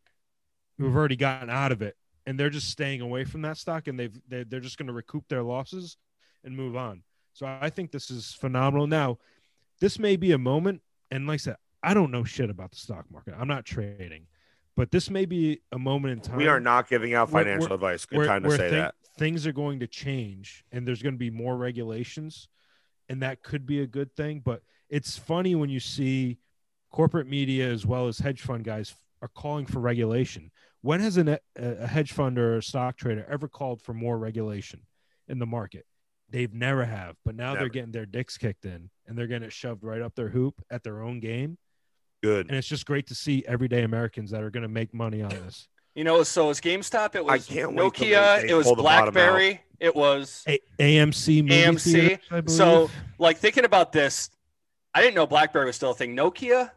who 0.79 0.87
have 0.87 0.97
already 0.97 1.17
gotten 1.17 1.49
out 1.51 1.73
of 1.73 1.83
it 1.83 1.97
and 2.27 2.39
they're 2.41 2.51
just 2.51 2.69
staying 2.71 3.01
away 3.03 3.25
from 3.25 3.43
that 3.43 3.57
stock 3.59 3.87
and 3.87 3.99
they've 4.01 4.19
they're, 4.29 4.45
they're 4.45 4.61
just 4.61 4.79
going 4.79 4.87
to 4.87 4.93
recoup 4.95 5.29
their 5.29 5.43
losses 5.43 5.97
and 6.43 6.57
move 6.57 6.75
on 6.75 7.03
so 7.35 7.47
i 7.61 7.69
think 7.71 7.91
this 7.93 8.11
is 8.11 8.33
phenomenal 8.33 8.87
now 8.87 9.19
this 9.81 9.99
may 9.99 10.17
be 10.17 10.33
a 10.33 10.39
moment 10.39 10.81
and 11.11 11.27
like 11.27 11.35
i 11.35 11.37
said 11.37 11.57
i 11.83 11.93
don't 11.95 12.11
know 12.11 12.25
shit 12.25 12.49
about 12.51 12.71
the 12.71 12.77
stock 12.79 13.05
market 13.11 13.35
i'm 13.39 13.47
not 13.49 13.65
trading 13.67 14.27
but 14.77 14.91
this 14.91 15.11
may 15.11 15.25
be 15.25 15.61
a 15.73 15.79
moment 15.79 16.13
in 16.13 16.21
time 16.21 16.37
We 16.37 16.49
are 16.49 16.61
not 16.61 16.89
giving 16.89 17.15
out 17.15 17.31
financial 17.31 17.69
where- 17.69 17.75
advice. 17.75 18.07
Good 18.07 18.27
time 18.27 18.43
to 18.43 18.51
say 18.51 18.71
that. 18.71 18.95
things 19.19 19.47
are 19.47 19.53
going 19.53 19.81
to 19.81 19.87
change 19.87 20.65
and 20.73 20.87
there's 20.87 21.03
going 21.03 21.15
to 21.15 21.19
be 21.19 21.31
more 21.31 21.57
regulations 21.57 22.49
and 23.09 23.23
that 23.23 23.43
could 23.43 23.67
be 23.67 23.81
a 23.81 23.87
good 23.87 24.15
thing. 24.15 24.41
But 24.45 24.63
it's 24.89 25.17
funny 25.19 25.55
when 25.55 25.71
you 25.71 25.81
see 25.81 26.39
corporate 26.91 27.27
media 27.27 27.69
as 27.69 27.85
well 27.87 28.09
as 28.09 28.19
hedge 28.19 28.41
fund 28.41 28.65
guys 28.65 28.95
are 29.23 29.29
calling 29.29 29.67
for 29.67 29.81
regulation. 29.81 30.51
When 30.81 31.01
has 31.01 31.17
an, 31.17 31.39
a, 31.57 31.87
hedge 31.87 32.13
fund 32.13 32.39
or 32.39 32.59
a 32.59 32.63
stock 32.63 32.97
trader 32.97 33.27
ever 33.29 33.49
called 33.49 33.81
for 33.81 33.95
more 33.95 34.19
regulation 34.19 34.81
in 35.29 35.39
the 35.39 35.47
market? 35.47 35.87
They've 36.31 36.53
never 36.53 36.85
have 36.85 37.17
but 37.25 37.37
now 37.37 37.55
they're 37.55 37.69
getting 37.69 37.93
their 37.93 38.07
dicks 38.07 38.37
kicked 38.37 38.65
in 38.65 38.91
and 39.07 39.17
they're 39.17 39.27
getting 39.29 39.47
it 39.47 39.53
shoved 39.53 39.85
right 39.85 40.03
up 40.03 40.15
their 40.15 40.31
hoop 40.31 40.61
at 40.71 40.83
their 40.83 41.01
own 41.03 41.21
game 41.21 41.59
Good. 42.25 42.49
and 42.49 42.57
it's 42.57 42.67
just 42.69 42.87
great 42.87 43.07
to 43.09 43.15
see 43.15 43.45
everyday 43.47 43.83
americans 43.83 44.31
that 44.33 44.43
are 44.43 44.51
going 44.51 44.63
to 44.63 44.69
make 44.69 44.93
money 44.95 45.23
on 45.23 45.31
this 45.31 45.69
you 45.97 46.03
know, 46.03 46.25
so 46.25 46.51
it's 46.51 46.61
GameStop. 46.61 47.15
It 47.15 47.19
I 47.21 47.35
was 47.37 47.47
can't 47.47 47.71
Nokia. 47.77 48.41
they- 48.41 48.47
they 48.49 48.53
it 48.53 48.55
was 48.55 48.67
pull 48.67 48.75
the 48.75 48.83
bottom 48.83 49.07
out. 49.07 49.15
BlackBerry. 49.15 49.61
It 49.79 49.95
was 49.95 50.43
A- 50.49 50.59
amc 50.81 51.43
movie 51.45 51.55
AMC. 51.55 52.19
theaters, 52.29 52.57
So, 52.57 52.91
like 53.21 53.37
thinking 53.39 53.65
about 53.65 53.93
this, 53.93 54.29
I 54.93 55.01
didn't 55.03 55.15
know 55.15 55.25
BlackBerry 55.25 55.67
was 55.67 55.77
still 55.77 55.93
a 55.93 55.95
thing. 55.95 56.17
Nokia, 56.17 56.73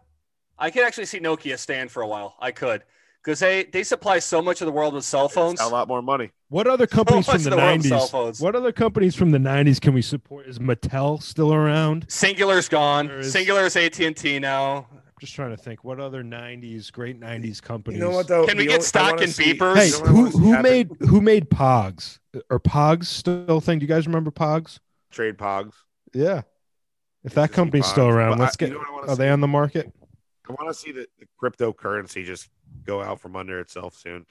I 0.60 0.70
could 0.70 0.84
actually 0.84 1.06
see 1.08 1.20
Nokia 1.20 1.58
stand 1.58 1.90
for 1.90 2.04
a 2.04 2.08
while. 2.08 2.36
I 2.40 2.52
could 2.52 2.84
because 3.24 3.40
they 3.40 3.64
they 3.64 3.82
supply 3.84 4.20
so 4.20 4.40
much 4.40 4.62
of 4.62 4.68
the 4.68 4.72
world 4.72 4.94
with 4.94 5.04
cell 5.04 5.30
phones. 5.30 5.60
A 5.62 5.68
lot 5.68 5.88
more 5.88 6.04
money. 6.04 6.30
What 6.50 6.68
other 6.68 6.86
companies 7.00 7.26
much 7.26 7.38
from 7.38 7.44
the 7.46 7.50
the 7.50 7.58
world 7.58 7.84
cell 7.86 8.10
nineties? 8.24 8.40
What 8.40 8.56
other 8.56 8.72
companies 8.72 9.16
from 9.16 9.32
the 9.32 9.40
nineties 9.40 9.80
can 9.80 9.96
we 9.96 10.04
support? 10.04 10.46
Is 10.46 10.60
Mattel 10.60 11.24
still 11.24 11.52
around? 11.56 12.08
Cingular's 12.08 12.70
gone. 12.70 13.08
There 13.08 13.18
is- 13.20 13.34
Cingular's 13.34 13.76
AT 13.76 14.00
and 14.06 14.16
T 14.16 14.38
now. 14.38 14.86
Just 15.19 15.34
trying 15.34 15.49
to 15.49 15.58
think. 15.58 15.84
What 15.84 15.99
other 15.99 16.21
nineties 16.23 16.91
great 16.91 17.17
nineties 17.19 17.60
companies? 17.60 17.97
You 17.99 18.06
know 18.06 18.12
what 18.12 18.27
though? 18.27 18.45
Can 18.45 18.58
we 18.58 18.65
The 18.65 18.67
get 18.69 18.73
only- 18.75 18.86
stock 18.86 19.12
wanna 19.13 19.21
in 19.23 19.30
see- 19.30 19.53
beepers? 19.53 19.75
Hey, 19.75 19.88
you 19.88 19.91
know 19.93 19.99
what 19.99 20.08
I 20.10 20.12
who 20.12 20.25
who 20.39 20.51
happen? 20.51 20.63
made 20.71 20.89
who 21.10 21.21
made 21.21 21.49
Pogs? 21.49 22.19
Or 22.51 22.60
Pogs 22.60 23.06
still 23.06 23.58
a 23.58 23.62
thing? 23.62 23.80
Do 23.80 23.84
you 23.84 23.88
guys 23.89 24.06
remember 24.06 24.30
Pogs? 24.32 24.80
trade 25.10 25.38
pogs? 25.38 25.73
Yeah. 26.13 26.41
If 27.23 27.34
that 27.34 27.51
company's 27.51 27.88
still 27.88 28.08
around, 28.08 28.38
But 28.38 28.39
let's 28.39 28.58
I- 28.62 28.65
you 28.65 28.71
get. 28.71 28.73
know 28.73 28.80
what 28.80 28.88
I 28.88 28.91
wanna 28.91 29.08
Are 29.08 29.15
see? 29.15 29.17
they 29.19 29.30
on 29.30 29.41
the 29.41 29.47
market? 29.47 29.91
I 30.47 30.53
want 30.53 30.67
to 30.69 30.73
see 30.73 30.91
the, 30.91 31.08
the 31.19 31.25
cryptocurrency 31.41 32.23
just 32.23 32.49
go 32.86 33.01
out 33.01 33.19
from 33.19 33.36
under 33.36 33.60
itself 33.60 33.95
soon 33.97 34.25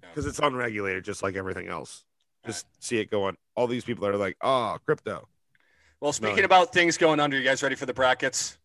because 0.00 0.24
it's 0.24 0.38
unregulated, 0.38 1.04
just 1.04 1.22
like 1.22 1.34
everything 1.34 1.68
else. 1.68 2.04
Just 2.46 2.66
see 2.78 2.98
it 2.98 3.10
going. 3.10 3.36
All 3.56 3.66
these 3.66 3.84
people 3.84 4.06
are 4.06 4.16
like, 4.16 4.36
"Oh, 4.40 4.78
crypto." 4.86 5.28
Well, 6.00 6.12
speaking 6.12 6.38
No. 6.38 6.44
about 6.44 6.72
things 6.72 6.96
going 6.96 7.18
under, 7.20 7.36
you 7.36 7.44
guys 7.44 7.62
ready 7.62 7.74
for 7.74 7.86
the 7.86 7.92
brackets? 7.94 8.56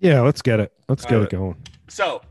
Yeah, 0.00 0.20
let's 0.20 0.42
get 0.42 0.60
it. 0.60 0.72
Let's 0.88 1.04
get 1.04 1.22
it 1.22 1.30
going. 1.30 1.56
So, 1.88 2.22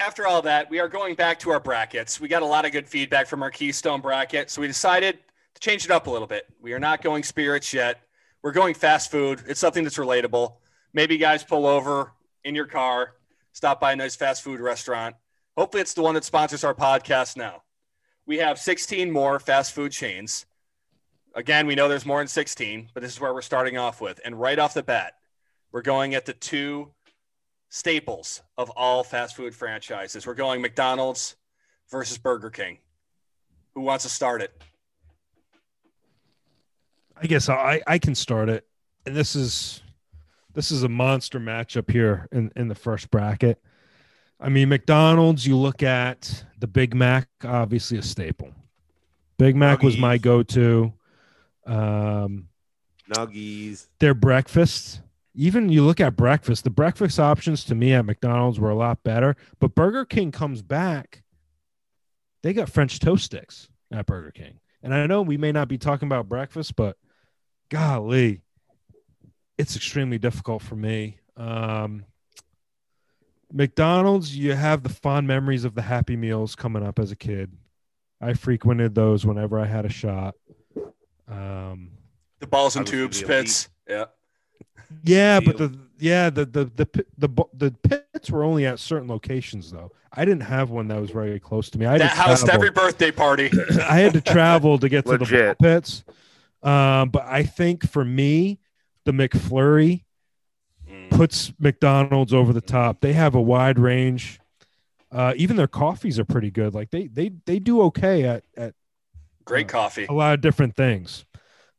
after 0.00 0.26
all 0.26 0.42
that, 0.42 0.68
we 0.68 0.80
are 0.80 0.88
going 0.88 1.14
back 1.14 1.38
to 1.40 1.50
our 1.50 1.60
brackets. 1.60 2.20
We 2.20 2.28
got 2.28 2.42
a 2.42 2.46
lot 2.46 2.64
of 2.64 2.72
good 2.72 2.88
feedback 2.88 3.26
from 3.26 3.42
our 3.42 3.50
Keystone 3.50 4.00
bracket, 4.00 4.50
so 4.50 4.60
we 4.60 4.66
decided 4.66 5.18
to 5.54 5.60
change 5.60 5.84
it 5.84 5.90
up 5.90 6.06
a 6.06 6.10
little 6.10 6.26
bit. 6.26 6.46
We 6.60 6.72
are 6.72 6.80
not 6.80 7.02
going 7.02 7.22
spirits 7.22 7.72
yet. 7.72 8.02
We're 8.42 8.52
going 8.52 8.74
fast 8.74 9.10
food. 9.10 9.42
It's 9.46 9.60
something 9.60 9.84
that's 9.84 9.98
relatable. 9.98 10.54
Maybe 10.92 11.16
guys 11.18 11.44
pull 11.44 11.66
over 11.66 12.12
in 12.44 12.54
your 12.54 12.66
car, 12.66 13.14
stop 13.52 13.80
by 13.80 13.92
a 13.92 13.96
nice 13.96 14.16
fast 14.16 14.42
food 14.42 14.60
restaurant. 14.60 15.14
Hopefully, 15.56 15.80
it's 15.80 15.94
the 15.94 16.02
one 16.02 16.14
that 16.14 16.24
sponsors 16.24 16.64
our 16.64 16.74
podcast 16.74 17.36
now. 17.36 17.62
We 18.26 18.38
have 18.38 18.58
16 18.58 19.10
more 19.10 19.38
fast 19.38 19.72
food 19.72 19.92
chains. 19.92 20.46
Again, 21.34 21.66
we 21.66 21.74
know 21.74 21.88
there's 21.88 22.06
more 22.06 22.18
than 22.18 22.28
16, 22.28 22.90
but 22.92 23.02
this 23.02 23.12
is 23.12 23.20
where 23.20 23.32
we're 23.32 23.42
starting 23.42 23.78
off 23.78 24.00
with. 24.00 24.20
And 24.24 24.38
right 24.38 24.58
off 24.58 24.74
the 24.74 24.82
bat, 24.82 25.14
we're 25.72 25.82
going 25.82 26.14
at 26.14 26.26
the 26.26 26.34
two 26.34 26.90
staples 27.70 28.42
of 28.58 28.70
all 28.76 29.02
fast 29.02 29.34
food 29.34 29.54
franchises. 29.54 30.26
We're 30.26 30.34
going 30.34 30.60
McDonald's 30.60 31.36
versus 31.90 32.18
Burger 32.18 32.50
King. 32.50 32.78
Who 33.74 33.80
wants 33.80 34.04
to 34.04 34.10
start 34.10 34.42
it? 34.42 34.62
I 37.16 37.26
guess 37.26 37.48
I 37.48 37.80
I 37.86 37.98
can 37.98 38.14
start 38.14 38.48
it, 38.48 38.66
and 39.06 39.16
this 39.16 39.34
is 39.34 39.82
this 40.54 40.70
is 40.70 40.82
a 40.82 40.88
monster 40.88 41.40
matchup 41.40 41.90
here 41.90 42.28
in 42.32 42.50
in 42.56 42.68
the 42.68 42.74
first 42.74 43.10
bracket. 43.10 43.62
I 44.40 44.48
mean, 44.48 44.68
McDonald's. 44.68 45.46
You 45.46 45.56
look 45.56 45.82
at 45.82 46.44
the 46.58 46.66
Big 46.66 46.94
Mac, 46.94 47.28
obviously 47.44 47.96
a 47.98 48.02
staple. 48.02 48.52
Big 49.38 49.56
Mac 49.56 49.82
was 49.82 49.96
my 49.96 50.18
go-to. 50.18 50.92
Um, 51.64 52.48
Nuggies. 53.08 53.86
their 54.00 54.14
breakfast. 54.14 55.00
Even 55.34 55.70
you 55.70 55.84
look 55.84 56.00
at 56.00 56.16
breakfast, 56.16 56.64
the 56.64 56.70
breakfast 56.70 57.18
options 57.18 57.64
to 57.64 57.74
me 57.74 57.92
at 57.94 58.04
McDonald's 58.04 58.60
were 58.60 58.70
a 58.70 58.74
lot 58.74 59.02
better. 59.02 59.34
But 59.60 59.74
Burger 59.74 60.04
King 60.04 60.30
comes 60.30 60.60
back. 60.62 61.22
They 62.42 62.52
got 62.52 62.68
French 62.68 62.98
toast 62.98 63.24
sticks 63.24 63.68
at 63.90 64.06
Burger 64.06 64.30
King. 64.30 64.60
And 64.82 64.92
I 64.92 65.06
know 65.06 65.22
we 65.22 65.36
may 65.36 65.52
not 65.52 65.68
be 65.68 65.78
talking 65.78 66.06
about 66.08 66.28
breakfast, 66.28 66.76
but 66.76 66.96
golly, 67.70 68.42
it's 69.56 69.76
extremely 69.76 70.18
difficult 70.18 70.60
for 70.60 70.76
me. 70.76 71.18
Um, 71.36 72.04
McDonald's, 73.50 74.36
you 74.36 74.54
have 74.54 74.82
the 74.82 74.88
fond 74.88 75.26
memories 75.26 75.64
of 75.64 75.74
the 75.74 75.82
Happy 75.82 76.16
Meals 76.16 76.54
coming 76.54 76.82
up 76.84 76.98
as 76.98 77.10
a 77.10 77.16
kid. 77.16 77.52
I 78.20 78.34
frequented 78.34 78.94
those 78.94 79.24
whenever 79.24 79.58
I 79.58 79.66
had 79.66 79.84
a 79.84 79.90
shot. 79.90 80.34
Um, 81.28 81.92
The 82.40 82.46
balls 82.46 82.76
and 82.76 82.86
tubes 82.86 83.20
the 83.20 83.26
pits. 83.26 83.68
Yeah. 83.88 84.06
Yeah, 85.04 85.40
but 85.40 85.56
the 85.58 85.76
yeah 85.98 86.30
the 86.30 86.44
the 86.44 86.64
the 86.76 87.04
the 87.18 87.28
the 87.54 87.70
pits 87.88 88.30
were 88.30 88.44
only 88.44 88.66
at 88.66 88.78
certain 88.78 89.08
locations 89.08 89.70
though. 89.70 89.92
I 90.12 90.24
didn't 90.24 90.42
have 90.42 90.70
one 90.70 90.88
that 90.88 91.00
was 91.00 91.10
very 91.10 91.40
close 91.40 91.70
to 91.70 91.78
me. 91.78 91.86
I 91.86 91.92
had 91.92 92.00
That 92.02 92.10
to 92.14 92.20
housed 92.20 92.44
travel. 92.44 92.54
every 92.62 92.70
birthday 92.70 93.10
party. 93.10 93.50
I 93.88 93.98
had 94.00 94.12
to 94.12 94.20
travel 94.20 94.78
to 94.78 94.88
get 94.88 95.06
to 95.06 95.16
the 95.16 95.24
ball 95.24 95.54
pits. 95.54 96.04
Um, 96.62 97.08
but 97.10 97.24
I 97.26 97.42
think 97.44 97.88
for 97.88 98.04
me, 98.04 98.60
the 99.04 99.12
McFlurry 99.12 100.04
Mm. 100.90 101.10
puts 101.10 101.52
McDonald's 101.58 102.34
over 102.34 102.52
the 102.52 102.60
top. 102.60 103.00
They 103.00 103.12
have 103.14 103.34
a 103.34 103.40
wide 103.40 103.78
range. 103.78 104.40
Uh, 105.10 105.32
even 105.36 105.56
their 105.56 105.68
coffees 105.68 106.18
are 106.18 106.24
pretty 106.24 106.50
good. 106.50 106.74
Like 106.74 106.90
they 106.90 107.06
they 107.06 107.30
they 107.46 107.58
do 107.58 107.82
okay 107.82 108.24
at 108.24 108.44
at 108.56 108.74
Great 109.44 109.68
coffee. 109.68 110.06
a 110.08 110.12
lot 110.12 110.34
of 110.34 110.40
different 110.40 110.76
things. 110.76 111.24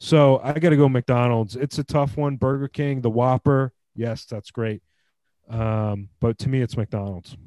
So 0.04 0.42
I 0.44 0.60
got 0.60 0.72
to 0.72 0.76
go 0.76 0.90
McDonald's. 0.90 1.56
It's 1.56 1.80
a 1.80 1.84
tough 1.84 2.18
one. 2.18 2.36
Burger 2.36 2.68
King, 2.68 3.00
the 3.00 3.10
Whopper, 3.10 3.72
yes, 3.96 4.26
that's 4.26 4.52
great. 4.52 4.84
Um, 5.50 6.10
but 6.20 6.38
to 6.40 6.50
me, 6.50 6.60
it's 6.62 6.76
McDonald's. 6.76 7.38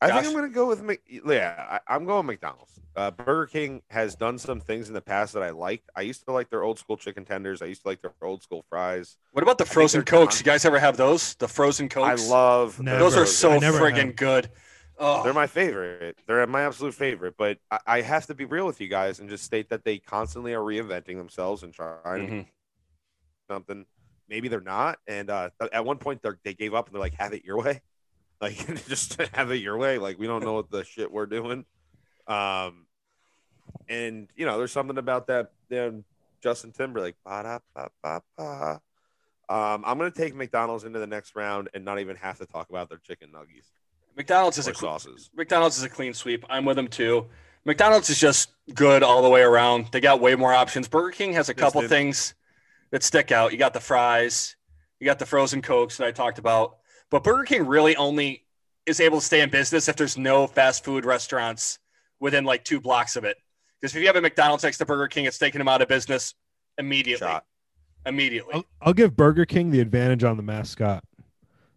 I 0.00 0.06
think 0.06 0.26
I'm 0.26 0.32
going 0.34 0.48
to 0.48 0.54
go 0.54 0.68
with 0.68 0.82
Mc. 0.82 1.00
Yeah, 1.08 1.78
I, 1.88 1.94
I'm 1.94 2.04
going 2.04 2.26
McDonald's. 2.26 2.70
Uh, 2.94 3.10
Burger 3.10 3.46
King 3.46 3.82
has 3.90 4.14
done 4.14 4.38
some 4.38 4.60
things 4.60 4.86
in 4.86 4.94
the 4.94 5.00
past 5.00 5.32
that 5.34 5.42
I 5.42 5.50
liked. 5.50 5.90
I 5.96 6.02
used 6.02 6.24
to 6.26 6.32
like 6.32 6.48
their 6.48 6.62
old 6.62 6.78
school 6.78 6.96
chicken 6.96 7.24
tenders. 7.24 7.60
I 7.60 7.66
used 7.66 7.82
to 7.82 7.88
like 7.88 8.02
their 8.02 8.12
old 8.22 8.44
school 8.44 8.64
fries. 8.68 9.16
What 9.32 9.42
about 9.42 9.58
the 9.58 9.64
frozen 9.64 9.98
they're 9.98 10.04
cokes? 10.04 10.36
con- 10.36 10.40
You 10.40 10.52
guys 10.52 10.64
ever 10.64 10.78
have 10.78 10.96
those? 10.96 11.34
The 11.34 11.48
frozen 11.48 11.88
cokes. 11.88 12.24
I 12.24 12.30
love 12.30 12.80
Never. 12.80 13.00
those. 13.00 13.16
Are 13.16 13.26
so 13.26 13.58
friggin' 13.58 14.14
good. 14.14 14.48
Oh, 14.98 15.22
They're 15.22 15.32
my 15.32 15.46
favorite. 15.46 16.18
They're 16.26 16.46
my 16.46 16.62
absolute 16.62 16.94
favorite. 16.94 17.34
But 17.36 17.58
I, 17.70 17.78
I 17.86 18.00
have 18.02 18.26
to 18.26 18.34
be 18.34 18.44
real 18.44 18.66
with 18.66 18.80
you 18.80 18.88
guys 18.88 19.20
and 19.20 19.28
just 19.28 19.44
state 19.44 19.70
that 19.70 19.84
they 19.84 19.98
constantly 19.98 20.54
are 20.54 20.60
reinventing 20.60 21.16
themselves 21.16 21.62
and 21.62 21.72
trying 21.72 22.28
mhm. 22.28 22.46
something. 23.50 23.86
Maybe 24.28 24.48
they're 24.48 24.60
not. 24.60 24.98
And 25.06 25.30
uh, 25.30 25.50
at 25.72 25.84
one 25.84 25.98
point, 25.98 26.22
they're, 26.22 26.38
they 26.44 26.54
gave 26.54 26.74
up 26.74 26.86
and 26.86 26.94
they're 26.94 27.00
like, 27.00 27.14
"Have 27.14 27.32
it 27.32 27.44
your 27.44 27.58
way." 27.62 27.80
Like 28.40 28.56
just 28.88 29.22
have 29.34 29.52
it 29.52 29.58
your 29.58 29.78
way. 29.78 29.98
Like 29.98 30.18
we 30.18 30.26
don't 30.26 30.42
know 30.42 30.54
what 30.54 30.68
the 30.68 30.82
shit 30.82 31.12
we're 31.12 31.26
doing. 31.26 31.64
Um, 32.26 32.86
and 33.88 34.26
you 34.34 34.46
know, 34.46 34.58
there's 34.58 34.72
something 34.72 34.98
about 34.98 35.28
that. 35.28 35.52
Then 35.68 36.02
Justin 36.42 36.72
Timberlake. 36.72 37.14
Ba-da-ba-ba-ba. 37.24 38.80
Um, 39.48 39.84
I'm 39.86 39.96
gonna 39.96 40.10
take 40.10 40.34
McDonald's 40.34 40.82
into 40.82 40.98
the 40.98 41.06
next 41.06 41.36
round 41.36 41.68
and 41.72 41.84
not 41.84 42.00
even 42.00 42.16
have 42.16 42.38
to 42.38 42.46
talk 42.46 42.68
about 42.68 42.88
their 42.88 42.98
chicken 42.98 43.30
nuggets 43.30 43.70
McDonald's 44.16 44.58
is 44.58 44.68
or 44.68 44.72
a 44.72 44.74
sauces. 44.74 45.30
McDonald's 45.34 45.78
is 45.78 45.84
a 45.84 45.88
clean 45.88 46.14
sweep. 46.14 46.44
I'm 46.50 46.64
with 46.64 46.76
them 46.76 46.88
too. 46.88 47.26
McDonald's 47.64 48.10
is 48.10 48.18
just 48.18 48.50
good 48.74 49.02
all 49.02 49.22
the 49.22 49.28
way 49.28 49.42
around. 49.42 49.86
They 49.92 50.00
got 50.00 50.20
way 50.20 50.34
more 50.34 50.52
options. 50.52 50.88
Burger 50.88 51.10
King 51.10 51.32
has 51.34 51.48
a 51.48 51.54
couple 51.54 51.80
Distant. 51.80 51.98
things 51.98 52.34
that 52.90 53.02
stick 53.02 53.32
out. 53.32 53.52
You 53.52 53.58
got 53.58 53.72
the 53.72 53.80
fries, 53.80 54.56
you 55.00 55.04
got 55.04 55.18
the 55.18 55.26
frozen 55.26 55.62
cokes 55.62 55.96
that 55.96 56.06
I 56.06 56.12
talked 56.12 56.38
about. 56.38 56.78
But 57.10 57.24
Burger 57.24 57.44
King 57.44 57.66
really 57.66 57.96
only 57.96 58.44
is 58.86 59.00
able 59.00 59.20
to 59.20 59.24
stay 59.24 59.40
in 59.40 59.50
business 59.50 59.88
if 59.88 59.96
there's 59.96 60.18
no 60.18 60.46
fast 60.46 60.84
food 60.84 61.04
restaurants 61.04 61.78
within 62.20 62.44
like 62.44 62.64
two 62.64 62.80
blocks 62.80 63.16
of 63.16 63.24
it. 63.24 63.36
Because 63.80 63.94
if 63.94 64.00
you 64.00 64.06
have 64.06 64.16
a 64.16 64.20
McDonald's 64.20 64.64
next 64.64 64.78
to 64.78 64.86
Burger 64.86 65.08
King, 65.08 65.24
it's 65.24 65.38
taking 65.38 65.58
them 65.58 65.68
out 65.68 65.82
of 65.82 65.88
business 65.88 66.34
immediately. 66.78 67.26
Shot. 67.26 67.44
Immediately. 68.06 68.54
I'll, 68.54 68.64
I'll 68.80 68.92
give 68.92 69.16
Burger 69.16 69.44
King 69.44 69.70
the 69.70 69.80
advantage 69.80 70.24
on 70.24 70.36
the 70.36 70.42
mascot, 70.42 71.04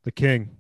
the 0.04 0.12
King. 0.12 0.58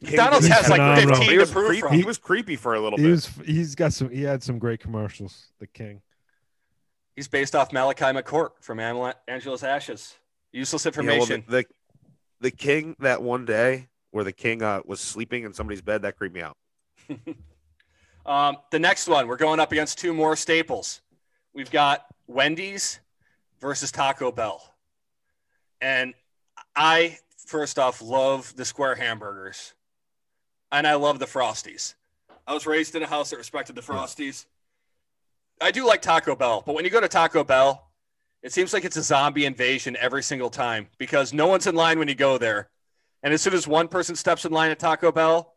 The 0.00 0.06
McDonald's 0.06 0.46
has, 0.48 0.68
like, 0.68 0.80
phenomenal. 0.80 1.16
15 1.16 1.22
He 1.28 1.34
to 1.34 1.38
was, 1.40 1.50
prove 1.50 1.66
creepy, 1.66 1.80
from. 1.80 1.92
he 1.94 2.02
was 2.04 2.18
creepy 2.18 2.56
for 2.56 2.74
a 2.74 2.80
little 2.80 2.98
He 2.98 3.04
bit. 3.04 3.10
was 3.12 3.26
he's 3.46 3.74
got 3.74 3.92
some 3.92 4.10
he 4.10 4.22
had 4.22 4.42
some 4.42 4.58
great 4.58 4.80
commercials. 4.80 5.46
The 5.60 5.66
King. 5.68 6.02
He's 7.16 7.28
based 7.28 7.54
off 7.54 7.72
Malachy 7.72 8.04
McCourt 8.06 8.50
from 8.60 8.78
Amela- 8.78 9.14
Angela's 9.28 9.62
Ashes. 9.62 10.14
Useless 10.52 10.84
Yeah, 10.84 10.90
well, 10.96 11.04
the- 11.06 11.12
information. 11.14 11.44
the, 11.48 11.64
the 12.40 12.50
king 12.50 12.96
that 12.98 13.22
one 13.22 13.44
day 13.44 13.88
where 14.10 14.24
the 14.24 14.32
king 14.32 14.62
uh, 14.62 14.80
was 14.84 15.00
sleeping 15.00 15.44
in 15.44 15.52
somebody's 15.54 15.80
bed 15.82 16.02
that 16.02 16.16
creeped 16.16 16.34
me 16.34 16.42
out. 16.42 16.56
Um, 18.26 18.56
the 18.70 18.78
next 18.78 19.06
one, 19.06 19.28
we're 19.28 19.36
going 19.36 19.60
up 19.60 19.70
against 19.70 19.98
two 19.98 20.14
more 20.14 20.34
staples. 20.34 21.02
We've 21.52 21.70
got 21.70 22.06
Wendy's 22.26 23.00
versus 23.60 23.92
Taco 23.92 24.32
Bell. 24.32 24.72
And 25.82 26.14
I, 26.74 27.18
first 27.46 27.78
off, 27.78 28.00
love 28.00 28.56
the 28.56 28.64
square 28.64 28.94
hamburgers. 28.94 29.74
And 30.74 30.88
I 30.88 30.94
love 30.94 31.20
the 31.20 31.26
Frosties. 31.26 31.94
I 32.48 32.52
was 32.52 32.66
raised 32.66 32.96
in 32.96 33.04
a 33.04 33.06
house 33.06 33.30
that 33.30 33.36
respected 33.36 33.76
the 33.76 33.80
Frosties. 33.80 34.46
I 35.60 35.70
do 35.70 35.86
like 35.86 36.02
Taco 36.02 36.34
Bell, 36.34 36.64
but 36.66 36.74
when 36.74 36.84
you 36.84 36.90
go 36.90 37.00
to 37.00 37.06
Taco 37.06 37.44
Bell, 37.44 37.92
it 38.42 38.52
seems 38.52 38.72
like 38.72 38.84
it's 38.84 38.96
a 38.96 39.02
zombie 39.02 39.46
invasion 39.46 39.96
every 40.00 40.24
single 40.24 40.50
time 40.50 40.88
because 40.98 41.32
no 41.32 41.46
one's 41.46 41.68
in 41.68 41.76
line 41.76 42.00
when 42.00 42.08
you 42.08 42.16
go 42.16 42.38
there. 42.38 42.70
And 43.22 43.32
as 43.32 43.40
soon 43.40 43.54
as 43.54 43.68
one 43.68 43.86
person 43.86 44.16
steps 44.16 44.46
in 44.46 44.50
line 44.50 44.72
at 44.72 44.80
Taco 44.80 45.12
Bell, 45.12 45.54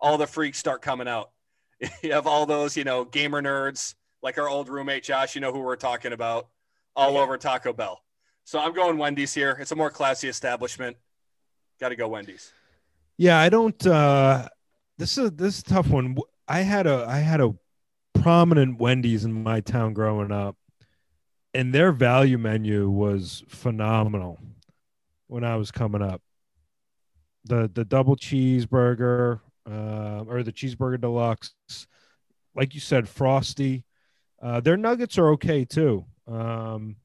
all 0.00 0.16
the 0.16 0.26
freaks 0.28 0.58
start 0.58 0.82
coming 0.82 1.08
out. 1.08 1.32
you 2.04 2.12
have 2.12 2.28
all 2.28 2.46
those, 2.46 2.76
you 2.76 2.84
know, 2.84 3.04
gamer 3.04 3.42
nerds 3.42 3.96
like 4.22 4.38
our 4.38 4.48
old 4.48 4.68
roommate 4.68 5.02
Josh, 5.02 5.34
you 5.34 5.40
know 5.40 5.52
who 5.52 5.58
we're 5.58 5.74
talking 5.74 6.12
about, 6.12 6.46
all 6.94 7.18
over 7.18 7.36
Taco 7.36 7.72
Bell. 7.72 8.04
So 8.44 8.60
I'm 8.60 8.72
going 8.72 8.98
Wendy's 8.98 9.34
here. 9.34 9.58
It's 9.60 9.72
a 9.72 9.76
more 9.76 9.90
classy 9.90 10.28
establishment. 10.28 10.96
Got 11.80 11.88
to 11.88 11.96
go 11.96 12.06
Wendy's. 12.06 12.52
Yeah, 13.16 13.40
I 13.40 13.48
don't. 13.48 13.84
uh 13.84 14.48
This 15.00 15.16
is 15.16 15.30
this 15.30 15.56
is 15.56 15.62
tough 15.62 15.88
one. 15.88 16.14
I 16.46 16.60
had 16.60 16.86
a 16.86 17.06
I 17.08 17.20
had 17.20 17.40
a 17.40 17.54
prominent 18.12 18.78
Wendy's 18.78 19.24
in 19.24 19.32
my 19.32 19.60
town 19.60 19.94
growing 19.94 20.30
up, 20.30 20.56
and 21.54 21.72
their 21.72 21.90
value 21.90 22.36
menu 22.36 22.90
was 22.90 23.42
phenomenal 23.48 24.38
when 25.26 25.42
I 25.42 25.56
was 25.56 25.70
coming 25.70 26.02
up. 26.02 26.20
The 27.46 27.70
the 27.72 27.86
double 27.86 28.14
cheeseburger, 28.14 29.40
uh, 29.66 30.24
or 30.28 30.42
the 30.42 30.52
cheeseburger 30.52 31.00
deluxe, 31.00 31.54
like 32.54 32.74
you 32.74 32.80
said, 32.80 33.08
frosty. 33.08 33.86
Uh, 34.42 34.60
their 34.60 34.76
nuggets 34.76 35.16
are 35.16 35.30
okay 35.30 35.64
too. 35.64 36.04
Um, 36.30 36.96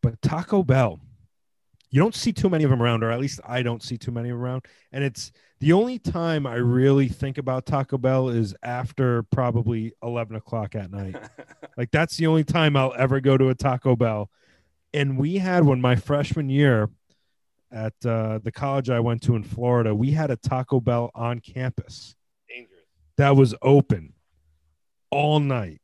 but 0.00 0.22
Taco 0.22 0.62
Bell, 0.62 1.00
you 1.90 2.00
don't 2.00 2.14
see 2.14 2.32
too 2.32 2.48
many 2.48 2.64
of 2.64 2.70
them 2.70 2.82
around, 2.82 3.02
or 3.02 3.10
at 3.10 3.20
least 3.20 3.40
I 3.46 3.62
don't 3.62 3.82
see 3.82 3.98
too 3.98 4.12
many 4.12 4.30
around. 4.30 4.64
And 4.92 5.02
it's 5.02 5.32
the 5.58 5.72
only 5.72 5.98
time 5.98 6.46
I 6.46 6.54
really 6.54 7.08
think 7.08 7.36
about 7.36 7.66
Taco 7.66 7.98
Bell 7.98 8.28
is 8.28 8.54
after 8.62 9.24
probably 9.24 9.92
11 10.02 10.36
o'clock 10.36 10.74
at 10.76 10.90
night. 10.90 11.16
like 11.76 11.90
that's 11.90 12.16
the 12.16 12.28
only 12.28 12.44
time 12.44 12.76
I'll 12.76 12.94
ever 12.96 13.20
go 13.20 13.36
to 13.36 13.48
a 13.48 13.54
Taco 13.54 13.96
Bell. 13.96 14.30
And 14.94 15.18
we 15.18 15.38
had 15.38 15.64
one 15.64 15.80
my 15.80 15.96
freshman 15.96 16.48
year 16.48 16.90
at 17.72 17.94
uh, 18.04 18.38
the 18.38 18.52
college 18.52 18.88
I 18.88 19.00
went 19.00 19.22
to 19.22 19.36
in 19.36 19.42
Florida. 19.42 19.94
We 19.94 20.12
had 20.12 20.30
a 20.30 20.36
Taco 20.36 20.80
Bell 20.80 21.10
on 21.14 21.40
campus 21.40 22.14
Dangerous. 22.48 22.80
that 23.16 23.36
was 23.36 23.54
open 23.62 24.14
all 25.10 25.40
night. 25.40 25.80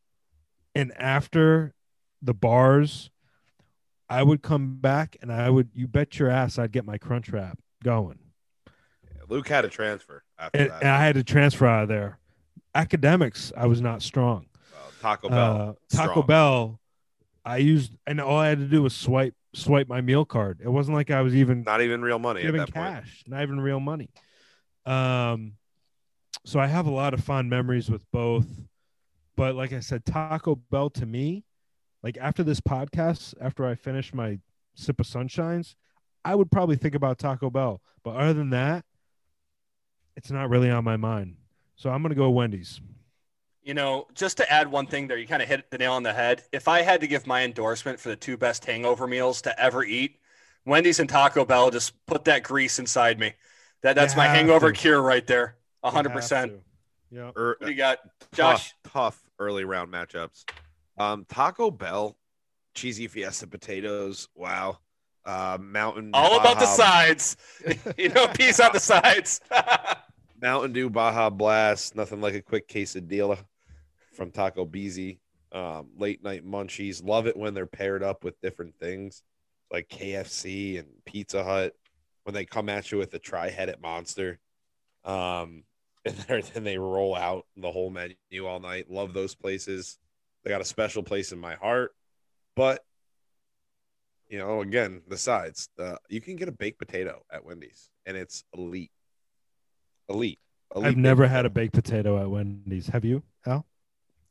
And 0.75 0.93
after 0.97 1.75
the 2.23 2.35
bars, 2.35 3.11
I 4.09 4.23
would 4.23 4.43
come 4.43 4.77
back 4.77 5.17
and 5.21 5.33
I 5.33 5.51
would, 5.51 5.71
you 5.75 5.89
bet 5.89 6.19
your 6.19 6.31
ass, 6.31 6.59
I'd 6.59 6.73
get 6.73 6.85
my 6.85 6.99
crunch 6.99 7.29
wrap 7.31 7.59
going. 7.83 8.19
Luke 9.29 9.49
had 9.49 9.65
a 9.65 9.69
transfer 9.69 10.23
after 10.39 10.59
And, 10.59 10.71
that. 10.71 10.83
and 10.83 10.91
I 10.91 11.05
had 11.05 11.17
to 11.17 11.25
transfer 11.25 11.67
out 11.67 11.83
of 11.85 11.89
there. 11.89 12.19
Academics, 12.75 13.53
I 13.57 13.67
was 13.67 13.81
not 13.81 14.03
strong. 14.03 14.47
Well, 14.73 14.91
Taco 15.01 15.29
Bell. 15.29 15.77
Uh, 15.93 15.97
Taco. 15.97 16.23
Bell, 16.23 16.79
I 17.45 17.57
used, 17.57 17.97
and 18.07 18.21
all 18.21 18.39
I 18.39 18.49
had 18.49 18.59
to 18.59 18.67
do 18.67 18.83
was 18.83 18.95
swipe 18.95 19.35
swipe 19.55 19.89
my 19.89 20.01
meal 20.03 20.25
card. 20.27 20.61
It 20.63 20.69
wasn't 20.69 20.97
like 20.97 21.11
I 21.11 21.23
was 21.23 21.35
even 21.35 21.63
Not 21.63 21.81
even 21.81 22.03
real 22.03 22.19
money 22.19 22.41
at 22.43 22.45
giving 22.47 22.59
that 22.61 22.73
point. 22.75 22.87
cash, 23.05 23.25
not 23.27 23.41
even 23.43 23.59
real 23.59 23.81
money. 23.81 24.11
Um, 24.85 25.55
so 26.45 26.61
I 26.61 26.67
have 26.67 26.87
a 26.87 26.91
lot 26.91 27.15
of 27.15 27.25
fond 27.25 27.49
memories 27.51 27.91
with 27.91 28.05
both. 28.13 28.47
But 29.35 29.55
like 29.55 29.73
I 29.73 29.81
said, 29.81 30.05
Taco 30.05 30.55
Bell 30.57 30.91
to 30.91 31.07
me, 31.07 31.45
like 32.07 32.19
after 32.21 32.45
this 32.45 32.61
podcast, 32.61 33.35
after 33.41 33.67
I 33.67 33.75
finish 33.75 34.15
my 34.15 34.39
sip 34.77 35.01
of 35.01 35.07
sunshines, 35.07 35.75
I 36.25 36.37
would 36.37 36.53
probably 36.53 36.77
think 36.77 36.95
about 36.95 37.19
Taco 37.19 37.51
Bell. 37.51 37.83
But 38.05 38.15
other 38.15 38.33
than 38.33 38.51
that, 38.51 38.85
it's 40.15 40.31
not 40.31 40.49
really 40.49 40.71
on 40.71 40.85
my 40.85 40.97
mind. 40.97 41.35
So 41.75 41.91
I'm 41.91 42.03
gonna 42.03 42.15
go 42.15 42.31
Wendy's. 42.31 42.81
You 43.65 43.75
know, 43.75 44.07
just 44.15 44.37
to 44.37 44.49
add 44.53 44.71
one 44.71 44.87
thing 44.87 45.09
there, 45.09 45.19
you 45.19 45.27
kind 45.27 45.43
of 45.43 45.49
hit 45.49 45.69
the 45.73 45.79
nail 45.79 45.95
on 45.95 46.05
the 46.05 46.13
head. 46.13 46.45
If 46.53 46.69
I 46.69 46.83
had 46.83 47.01
to 47.01 47.09
give 47.09 47.27
my 47.27 47.43
endorsement 47.43 47.99
for 47.99 48.11
the 48.11 48.15
two 48.15 48.37
best 48.37 48.65
hangover 48.65 49.09
meals 49.09 49.43
to 49.43 49.61
ever 49.61 49.83
eat, 49.83 50.21
Wendy's 50.65 51.01
and 51.01 51.09
Taco 51.09 51.45
Bell 51.45 51.71
just 51.71 51.93
put 52.07 52.27
that 52.27 52.45
grease 52.45 52.79
inside 52.79 53.19
me. 53.19 53.33
That 53.83 53.97
that's 53.97 54.15
my 54.15 54.29
hangover 54.29 54.71
to. 54.71 54.79
cure 54.79 55.03
right 55.03 55.27
there. 55.27 55.57
hundred 55.83 56.13
percent. 56.13 56.53
Yeah. 57.11 57.33
Er, 57.37 57.57
What 57.59 57.67
do 57.67 57.73
you 57.73 57.77
got, 57.77 57.99
Josh? 58.33 58.75
tough, 58.85 58.93
tough 58.93 59.31
early 59.41 59.65
round 59.65 59.93
matchups. 59.93 60.45
Um, 60.99 61.25
Taco 61.29 61.71
Bell, 61.71 62.17
cheesy 62.75 63.09
fiesta 63.09 63.47
potatoes. 63.47 64.29
Wow. 64.35 64.79
Uh, 65.25 65.59
Mountain. 65.61 66.11
All 66.15 66.39
about 66.39 66.59
the 66.59 66.67
sides. 66.67 67.37
you 67.97 68.09
know, 68.11 68.29
peas 68.29 68.61
on 68.61 68.71
the 68.73 68.81
sides. 68.81 69.41
Mountain 70.41 70.73
Dew 70.73 70.89
Baja 70.89 71.31
Blast. 71.31 71.97
Nothing 71.97 72.21
like 72.21 72.35
a 72.35 72.43
quick 72.43 72.69
quesadilla 72.69 73.39
from 74.15 74.31
Taco 74.31 74.65
Beezy. 74.65 75.21
Um, 75.53 75.89
late 75.97 76.23
night 76.23 76.47
munchies. 76.47 77.05
Love 77.05 77.27
it 77.27 77.37
when 77.37 77.55
they're 77.55 77.67
paired 77.67 78.03
up 78.03 78.25
with 78.25 78.41
different 78.41 78.79
things 78.79 79.23
like 79.73 79.89
KFC 79.89 80.79
and 80.79 80.89
Pizza 81.05 81.43
Hut 81.43 81.75
when 82.25 82.35
they 82.35 82.45
come 82.45 82.69
at 82.69 82.91
you 82.91 82.99
with 82.99 83.15
a 83.15 83.19
tri-headed 83.19 83.81
monster. 83.81 84.39
Um, 85.05 85.65
and 86.05 86.45
then 86.55 86.65
they 86.65 86.79
roll 86.79 87.15
out 87.15 87.47
the 87.57 87.71
whole 87.71 87.91
menu 87.91 88.17
all 88.47 88.61
night. 88.61 88.91
Love 88.91 89.13
those 89.13 89.35
places. 89.35 89.99
They 90.47 90.51
got 90.53 90.61
a 90.61 90.65
special 90.65 91.03
place 91.03 91.33
in 91.33 91.41
my 91.41 91.57
heart. 91.57 91.91
But 92.55 92.85
you 94.29 94.39
know, 94.39 94.61
again, 94.61 95.03
the 95.09 95.17
sides. 95.17 95.69
The 95.77 95.99
you 96.09 96.21
can 96.21 96.37
get 96.37 96.47
a 96.47 96.53
baked 96.53 96.79
potato 96.79 97.23
at 97.33 97.45
Wendy's, 97.45 97.91
and 98.07 98.17
it's 98.17 98.45
elite. 98.57 98.93
elite. 100.09 100.39
elite 100.75 100.87
I've 100.87 100.97
never 100.97 101.25
baked 101.25 101.33
had 101.33 101.47
a 101.47 101.51
baked 101.51 101.75
potato 101.75 102.21
at 102.23 102.31
Wendy's. 102.31 102.87
Have 102.87 103.05
you, 103.05 103.25
Al? 103.45 103.67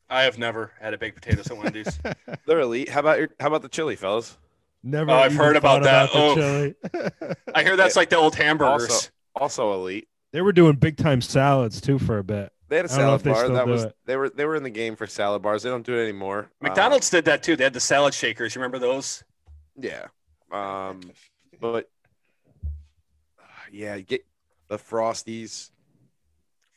I 0.09 0.23
have 0.23 0.37
never 0.37 0.71
had 0.79 0.93
a 0.93 0.97
baked 0.97 1.21
potato 1.21 1.41
at 1.53 1.61
Wendy's. 1.61 1.99
They're 2.47 2.61
elite. 2.61 2.87
How 2.87 3.01
about 3.01 3.17
your? 3.19 3.29
How 3.41 3.47
about 3.47 3.61
the 3.61 3.69
chili, 3.69 3.97
fellas? 3.97 4.37
Never. 4.83 5.11
Oh, 5.11 5.15
I've 5.15 5.35
heard 5.35 5.57
about 5.57 5.83
that. 5.83 6.13
the 6.13 6.17
Oh. 6.17 6.35
chili. 6.35 6.75
I 7.53 7.61
hear 7.63 7.75
that's 7.75 7.97
like 7.97 8.09
the 8.09 8.15
old 8.17 8.35
hamburgers. 8.35 9.11
Also, 9.35 9.63
also 9.65 9.73
elite. 9.81 10.07
they 10.31 10.39
were 10.41 10.53
doing 10.53 10.77
big 10.77 10.95
time 10.95 11.19
salads 11.19 11.81
too 11.81 11.99
for 11.99 12.19
a 12.19 12.23
bit. 12.23 12.53
They 12.67 12.77
had 12.77 12.85
a 12.85 12.93
I 12.93 12.97
don't 12.97 13.05
know 13.07 13.15
if 13.15 13.21
salad 13.21 13.35
bar. 13.47 13.49
That 13.55 13.67
was 13.67 13.83
it. 13.83 13.95
they 14.05 14.15
were 14.15 14.29
they 14.29 14.45
were 14.45 14.55
in 14.55 14.63
the 14.63 14.69
game 14.69 14.95
for 14.95 15.05
salad 15.05 15.41
bars. 15.41 15.63
They 15.63 15.69
don't 15.69 15.85
do 15.85 15.95
it 15.97 16.03
anymore. 16.03 16.39
Um, 16.39 16.47
McDonald's 16.61 17.09
did 17.09 17.25
that 17.25 17.43
too. 17.43 17.55
They 17.55 17.63
had 17.63 17.73
the 17.73 17.79
salad 17.79 18.13
shakers. 18.13 18.55
You 18.55 18.61
remember 18.61 18.79
those? 18.79 19.23
yeah. 19.79 20.07
Um, 20.51 21.01
but 21.59 21.89
uh, 23.39 23.43
yeah, 23.71 23.99
get 23.99 24.25
the 24.67 24.77
Frosties. 24.77 25.71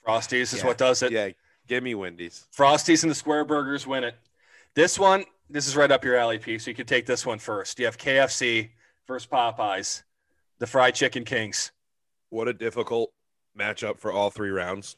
Frosties 0.06 0.52
is 0.54 0.58
Yeah. 0.58 0.66
what 0.66 0.78
does 0.78 1.02
it. 1.02 1.12
Yeah, 1.12 1.30
give 1.66 1.82
me 1.82 1.94
Wendy's. 1.94 2.46
Frosties 2.56 3.02
and 3.02 3.10
the 3.10 3.14
Square 3.14 3.44
Burgers 3.44 3.86
win 3.86 4.04
it. 4.04 4.14
This 4.74 4.98
one, 4.98 5.24
this 5.50 5.66
is 5.66 5.76
right 5.76 5.90
up 5.90 6.04
your 6.04 6.16
alley, 6.16 6.38
P. 6.38 6.58
So 6.58 6.70
you 6.70 6.74
can 6.74 6.86
take 6.86 7.06
this 7.06 7.24
one 7.26 7.38
first. 7.38 7.78
You 7.78 7.84
have 7.86 7.98
KFC 7.98 8.70
versus 9.06 9.28
Popeyes, 9.30 10.02
the 10.58 10.66
Fried 10.66 10.94
Chicken 10.94 11.24
Kings. 11.24 11.72
What 12.30 12.48
a 12.48 12.52
difficult 12.52 13.12
matchup 13.58 13.98
for 13.98 14.12
all 14.12 14.30
three 14.30 14.50
rounds 14.50 14.96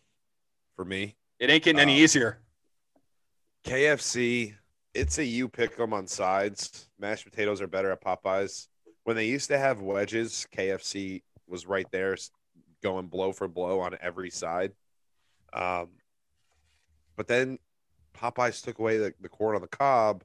for 0.80 0.86
me. 0.86 1.14
It 1.38 1.50
ain't 1.50 1.62
getting 1.62 1.78
any 1.78 1.92
Um, 1.92 1.98
easier. 1.98 2.40
KFC, 3.64 4.54
it's 4.94 5.18
a 5.18 5.24
you 5.24 5.46
pick 5.46 5.76
them 5.76 5.92
on 5.92 6.06
sides. 6.06 6.88
Mashed 6.98 7.26
potatoes 7.26 7.60
are 7.60 7.66
better 7.66 7.90
at 7.90 8.02
Popeyes. 8.02 8.68
When 9.04 9.14
they 9.14 9.26
used 9.26 9.48
to 9.48 9.58
have 9.58 9.82
wedges, 9.82 10.46
KFC 10.56 11.22
was 11.46 11.66
right 11.66 11.86
there 11.90 12.16
going 12.82 13.08
blow 13.08 13.30
for 13.32 13.46
blow 13.46 13.80
on 13.80 13.94
every 14.00 14.30
side. 14.30 14.72
Um, 15.52 15.88
but 17.14 17.28
then 17.28 17.58
Popeyes 18.14 18.64
took 18.64 18.78
away 18.78 18.96
the, 18.96 19.12
the 19.20 19.28
corn 19.28 19.56
on 19.56 19.60
the 19.60 19.68
cob. 19.68 20.24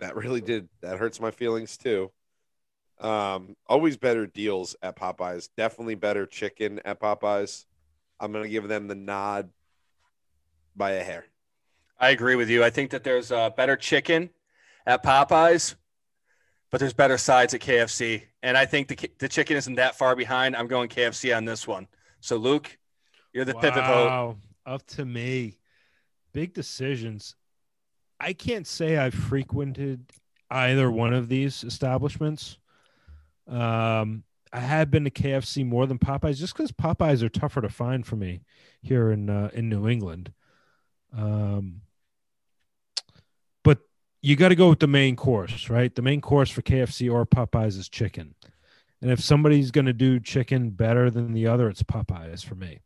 That 0.00 0.16
really 0.16 0.40
did 0.40 0.68
that 0.80 0.98
hurts 0.98 1.20
my 1.20 1.30
feelings 1.30 1.76
too. 1.76 2.10
Um, 2.98 3.54
always 3.68 3.96
better 3.96 4.26
deals 4.26 4.74
at 4.82 4.96
Popeyes. 4.96 5.50
Definitely 5.56 5.94
better 5.94 6.26
chicken 6.26 6.80
at 6.84 6.98
Popeyes. 6.98 7.66
I'm 8.18 8.32
gonna 8.32 8.48
give 8.48 8.66
them 8.66 8.88
the 8.88 8.96
nod 8.96 9.50
by 10.76 10.92
a 10.92 11.04
hair. 11.04 11.26
I 11.98 12.10
agree 12.10 12.34
with 12.34 12.50
you. 12.50 12.64
I 12.64 12.70
think 12.70 12.90
that 12.90 13.04
there's 13.04 13.30
uh, 13.30 13.50
better 13.50 13.76
chicken 13.76 14.30
at 14.86 15.02
Popeyes, 15.02 15.74
but 16.70 16.80
there's 16.80 16.92
better 16.92 17.18
sides 17.18 17.54
at 17.54 17.60
KFC. 17.60 18.22
And 18.42 18.56
I 18.56 18.66
think 18.66 18.88
the, 18.88 19.10
the 19.18 19.28
chicken 19.28 19.56
isn't 19.56 19.76
that 19.76 19.96
far 19.96 20.16
behind. 20.16 20.56
I'm 20.56 20.66
going 20.66 20.88
KFC 20.88 21.36
on 21.36 21.44
this 21.44 21.66
one. 21.66 21.86
So, 22.20 22.36
Luke, 22.36 22.76
you're 23.32 23.44
the 23.44 23.54
pivot 23.54 23.84
vote. 23.84 24.06
Wow, 24.06 24.36
up 24.66 24.86
to 24.88 25.04
me. 25.04 25.58
Big 26.32 26.52
decisions. 26.52 27.36
I 28.18 28.32
can't 28.32 28.66
say 28.66 28.96
I've 28.96 29.14
frequented 29.14 30.10
either 30.50 30.90
one 30.90 31.12
of 31.12 31.28
these 31.28 31.64
establishments. 31.64 32.58
Um, 33.48 34.24
I 34.52 34.60
have 34.60 34.90
been 34.90 35.04
to 35.04 35.10
KFC 35.10 35.66
more 35.66 35.86
than 35.86 35.98
Popeyes, 35.98 36.36
just 36.36 36.56
because 36.56 36.70
Popeyes 36.70 37.22
are 37.22 37.28
tougher 37.28 37.60
to 37.60 37.68
find 37.68 38.06
for 38.06 38.16
me 38.16 38.42
here 38.82 39.10
in 39.10 39.28
uh, 39.28 39.50
in 39.52 39.68
New 39.68 39.88
England. 39.88 40.32
Um, 41.16 41.80
but 43.62 43.78
you 44.22 44.36
got 44.36 44.48
to 44.48 44.56
go 44.56 44.68
with 44.68 44.80
the 44.80 44.86
main 44.86 45.16
course, 45.16 45.70
right? 45.70 45.94
The 45.94 46.02
main 46.02 46.20
course 46.20 46.50
for 46.50 46.62
KFC 46.62 47.12
or 47.12 47.24
Popeyes 47.24 47.78
is 47.78 47.88
chicken, 47.88 48.34
and 49.00 49.10
if 49.10 49.20
somebody's 49.20 49.70
going 49.70 49.86
to 49.86 49.92
do 49.92 50.18
chicken 50.18 50.70
better 50.70 51.10
than 51.10 51.32
the 51.32 51.46
other, 51.46 51.68
it's 51.68 51.82
Popeyes 51.82 52.44
for 52.44 52.54
me. 52.54 52.80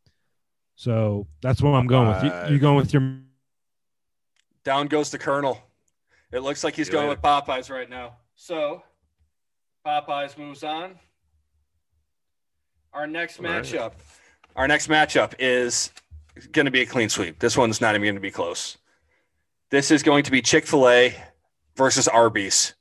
So 0.75 1.27
that's 1.41 1.61
what 1.61 1.71
I'm 1.71 1.87
going 1.87 2.07
with. 2.07 2.23
You, 2.23 2.53
you 2.53 2.59
going 2.59 2.77
with 2.77 2.93
your 2.93 3.19
Down 4.63 4.87
goes 4.87 5.09
the 5.11 5.17
Colonel. 5.17 5.61
It 6.31 6.39
looks 6.39 6.63
like 6.63 6.75
he's 6.75 6.87
See 6.87 6.93
you 6.93 6.99
going 6.99 7.09
with 7.09 7.21
Popeyes 7.21 7.69
right 7.69 7.89
now. 7.89 8.17
So, 8.35 8.83
Popeyes 9.85 10.37
moves 10.37 10.63
on. 10.63 10.99
Our 12.93 13.07
next 13.07 13.39
All 13.39 13.45
right. 13.45 13.63
matchup, 13.63 13.91
our 14.55 14.67
next 14.67 14.87
matchup 14.87 15.33
is 15.39 15.91
going 16.47 16.65
to 16.65 16.71
be 16.71 16.81
a 16.81 16.85
clean 16.85 17.09
sweep. 17.09 17.39
This 17.39 17.57
one's 17.57 17.81
not 17.81 17.95
even 17.95 18.03
going 18.03 18.15
to 18.15 18.21
be 18.21 18.31
close. 18.31 18.77
This 19.69 19.91
is 19.91 20.03
going 20.03 20.23
to 20.23 20.31
be 20.31 20.41
Chick 20.41 20.65
Fil 20.65 20.89
A 20.89 21.15
versus 21.75 22.07
Arby's, 22.07 22.73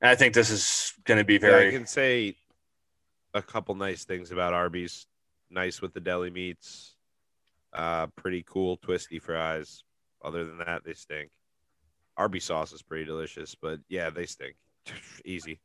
and 0.00 0.10
I 0.10 0.14
think 0.16 0.34
this 0.34 0.50
is 0.50 0.92
going 1.04 1.18
to 1.18 1.24
be 1.24 1.34
Yeah, 1.34 1.40
very. 1.40 1.68
I 1.68 1.70
can 1.70 1.86
say 1.86 2.36
a 3.34 3.42
couple 3.42 3.74
nice 3.74 4.04
things 4.04 4.30
about 4.32 4.52
Arby's. 4.54 5.06
Nice 5.50 5.80
with 5.80 5.94
the 5.94 6.00
deli 6.00 6.30
meats. 6.30 6.94
Uh, 7.72 8.06
pretty 8.16 8.44
cool 8.46 8.76
twisty 8.76 9.18
fries. 9.18 9.82
Other 10.22 10.44
than 10.44 10.58
that, 10.58 10.82
they 10.84 10.94
stink. 10.94 11.30
Arby's 12.16 12.44
sauce 12.44 12.72
is 12.72 12.82
pretty 12.82 13.04
delicious, 13.04 13.54
but 13.54 13.78
yeah, 13.88 14.10
they 14.10 14.26
stink. 14.26 14.56
Easy. 15.24 15.60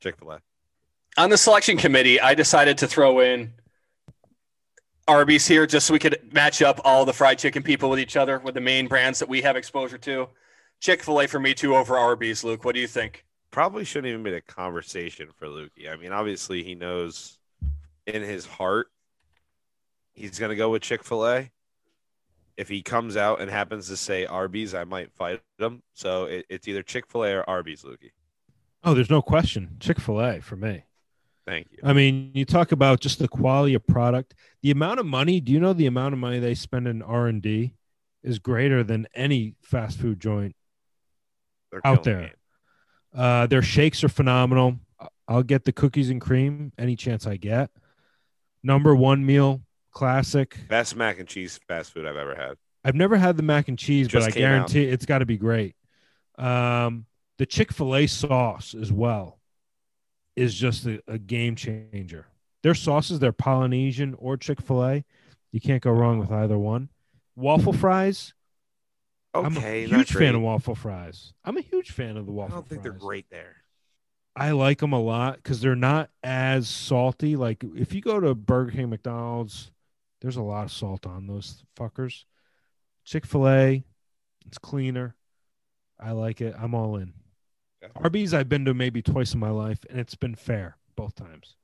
Chick 0.00 0.16
Fil 0.18 0.32
A. 0.32 0.40
on 1.16 1.30
the 1.30 1.38
selection 1.38 1.76
committee, 1.78 2.20
I 2.20 2.34
decided 2.34 2.78
to 2.78 2.86
throw 2.86 3.20
in 3.20 3.54
Arby's 5.08 5.46
here 5.46 5.66
just 5.66 5.86
so 5.86 5.92
we 5.92 5.98
could 5.98 6.32
match 6.32 6.62
up 6.62 6.80
all 6.84 7.04
the 7.04 7.12
fried 7.12 7.38
chicken 7.38 7.62
people 7.62 7.88
with 7.88 8.00
each 8.00 8.16
other 8.16 8.38
with 8.40 8.54
the 8.54 8.60
main 8.60 8.88
brands 8.88 9.18
that 9.20 9.28
we 9.28 9.40
have 9.42 9.56
exposure 9.56 9.98
to. 9.98 10.28
Chick 10.80 11.02
fil 11.02 11.20
A 11.20 11.26
for 11.26 11.38
me 11.38 11.54
too 11.54 11.76
over 11.76 11.96
Arby's. 11.96 12.42
Luke, 12.42 12.64
what 12.64 12.74
do 12.74 12.80
you 12.80 12.86
think? 12.86 13.24
Probably 13.50 13.84
shouldn't 13.84 14.08
even 14.08 14.22
be 14.22 14.34
a 14.34 14.40
conversation 14.40 15.28
for 15.34 15.46
Lukey. 15.46 15.90
I 15.90 15.96
mean, 15.96 16.12
obviously 16.12 16.62
he 16.62 16.74
knows 16.74 17.38
in 18.06 18.22
his 18.22 18.46
heart 18.46 18.88
he's 20.12 20.38
gonna 20.38 20.56
go 20.56 20.70
with 20.70 20.82
Chick 20.82 21.04
Fil 21.04 21.26
A. 21.26 21.50
If 22.56 22.68
he 22.68 22.82
comes 22.82 23.16
out 23.16 23.40
and 23.40 23.50
happens 23.50 23.88
to 23.88 23.96
say 23.96 24.24
Arby's, 24.24 24.74
I 24.74 24.84
might 24.84 25.12
fight 25.12 25.42
him. 25.58 25.82
So 25.94 26.24
it, 26.24 26.46
it's 26.48 26.66
either 26.66 26.82
Chick 26.82 27.06
Fil 27.06 27.24
A 27.24 27.32
or 27.34 27.48
Arby's, 27.48 27.82
Lukey. 27.82 28.12
Oh, 28.82 28.94
there's 28.94 29.10
no 29.10 29.20
question. 29.20 29.76
Chick 29.80 30.00
fil 30.00 30.20
A 30.20 30.40
for 30.40 30.56
me. 30.56 30.84
Thank 31.46 31.68
you. 31.70 31.78
I 31.84 31.92
mean, 31.92 32.32
you 32.34 32.44
talk 32.44 32.72
about 32.72 33.00
just 33.00 33.20
the 33.20 33.28
quality 33.28 33.74
of 33.74 33.86
product, 33.86 34.34
the 34.62 34.72
amount 34.72 34.98
of 34.98 35.06
money. 35.06 35.40
Do 35.40 35.52
you 35.52 35.60
know 35.60 35.72
the 35.72 35.86
amount 35.86 36.12
of 36.12 36.18
money 36.18 36.40
they 36.40 36.54
spend 36.54 36.88
in 36.88 37.02
R 37.02 37.28
and 37.28 37.40
D 37.40 37.74
is 38.22 38.40
greater 38.40 38.82
than 38.82 39.06
any 39.14 39.54
fast 39.62 39.98
food 39.98 40.18
joint 40.18 40.56
They're 41.70 41.86
out 41.86 42.02
there. 42.02 42.32
Uh, 43.14 43.46
their 43.46 43.62
shakes 43.62 44.02
are 44.02 44.08
phenomenal. 44.08 44.80
I'll 45.28 45.44
get 45.44 45.64
the 45.64 45.72
cookies 45.72 46.10
and 46.10 46.20
cream 46.20 46.72
any 46.76 46.96
chance 46.96 47.26
I 47.26 47.36
get. 47.36 47.70
Number 48.62 48.94
one 48.94 49.24
meal, 49.24 49.62
classic. 49.92 50.56
Best 50.68 50.96
mac 50.96 51.20
and 51.20 51.28
cheese 51.28 51.60
fast 51.68 51.92
food 51.92 52.06
I've 52.06 52.16
ever 52.16 52.34
had. 52.34 52.56
I've 52.84 52.96
never 52.96 53.16
had 53.16 53.36
the 53.36 53.42
mac 53.42 53.68
and 53.68 53.78
cheese, 53.78 54.08
but 54.08 54.22
I 54.22 54.30
came 54.30 54.44
out. 54.44 54.48
guarantee 54.48 54.84
it's 54.84 55.06
got 55.06 55.18
to 55.18 55.26
be 55.26 55.36
great. 55.36 55.76
Um, 56.38 57.06
the 57.38 57.46
Chick 57.46 57.72
fil 57.72 57.94
A 57.94 58.06
sauce 58.06 58.74
as 58.74 58.92
well 58.92 59.38
is 60.36 60.54
just 60.54 60.86
a, 60.86 61.02
a 61.08 61.18
game 61.18 61.56
changer. 61.56 62.26
Their 62.62 62.74
sauces, 62.74 63.18
they're 63.18 63.32
Polynesian 63.32 64.14
or 64.18 64.36
Chick 64.36 64.60
fil 64.60 64.84
A. 64.84 65.04
You 65.52 65.60
can't 65.60 65.82
go 65.82 65.90
wrong 65.92 66.18
with 66.18 66.30
either 66.30 66.58
one. 66.58 66.90
Waffle 67.36 67.72
fries. 67.72 68.34
I'm 69.34 69.56
Okay, 69.58 69.84
a 69.84 69.88
huge 69.88 70.12
fan 70.12 70.34
of 70.34 70.40
waffle 70.42 70.74
fries. 70.74 71.32
I'm 71.44 71.56
a 71.56 71.60
huge 71.62 71.90
fan 71.92 72.16
of 72.16 72.26
the 72.26 72.32
waffle. 72.32 72.54
I 72.54 72.56
don't 72.58 72.68
think 72.68 72.82
they're 72.82 72.92
great 72.92 73.28
there. 73.30 73.56
I 74.34 74.50
like 74.50 74.78
them 74.78 74.92
a 74.92 75.00
lot 75.00 75.36
because 75.36 75.60
they're 75.60 75.74
not 75.74 76.10
as 76.22 76.68
salty. 76.68 77.36
Like 77.36 77.64
if 77.74 77.94
you 77.94 78.00
go 78.00 78.20
to 78.20 78.34
Burger 78.34 78.72
King, 78.72 78.90
McDonald's, 78.90 79.70
there's 80.20 80.36
a 80.36 80.42
lot 80.42 80.64
of 80.64 80.72
salt 80.72 81.06
on 81.06 81.26
those 81.26 81.64
fuckers. 81.76 82.24
Chick 83.04 83.26
Fil 83.26 83.48
A, 83.48 83.84
it's 84.46 84.58
cleaner. 84.58 85.16
I 86.00 86.12
like 86.12 86.40
it. 86.40 86.54
I'm 86.58 86.74
all 86.74 86.96
in. 86.96 87.14
Okay. 87.82 87.92
Arby's, 87.96 88.32
I've 88.34 88.48
been 88.48 88.64
to 88.64 88.74
maybe 88.74 89.02
twice 89.02 89.34
in 89.34 89.40
my 89.40 89.50
life, 89.50 89.78
and 89.90 90.00
it's 90.00 90.14
been 90.14 90.34
fair 90.34 90.76
both 90.96 91.14
times. 91.14 91.56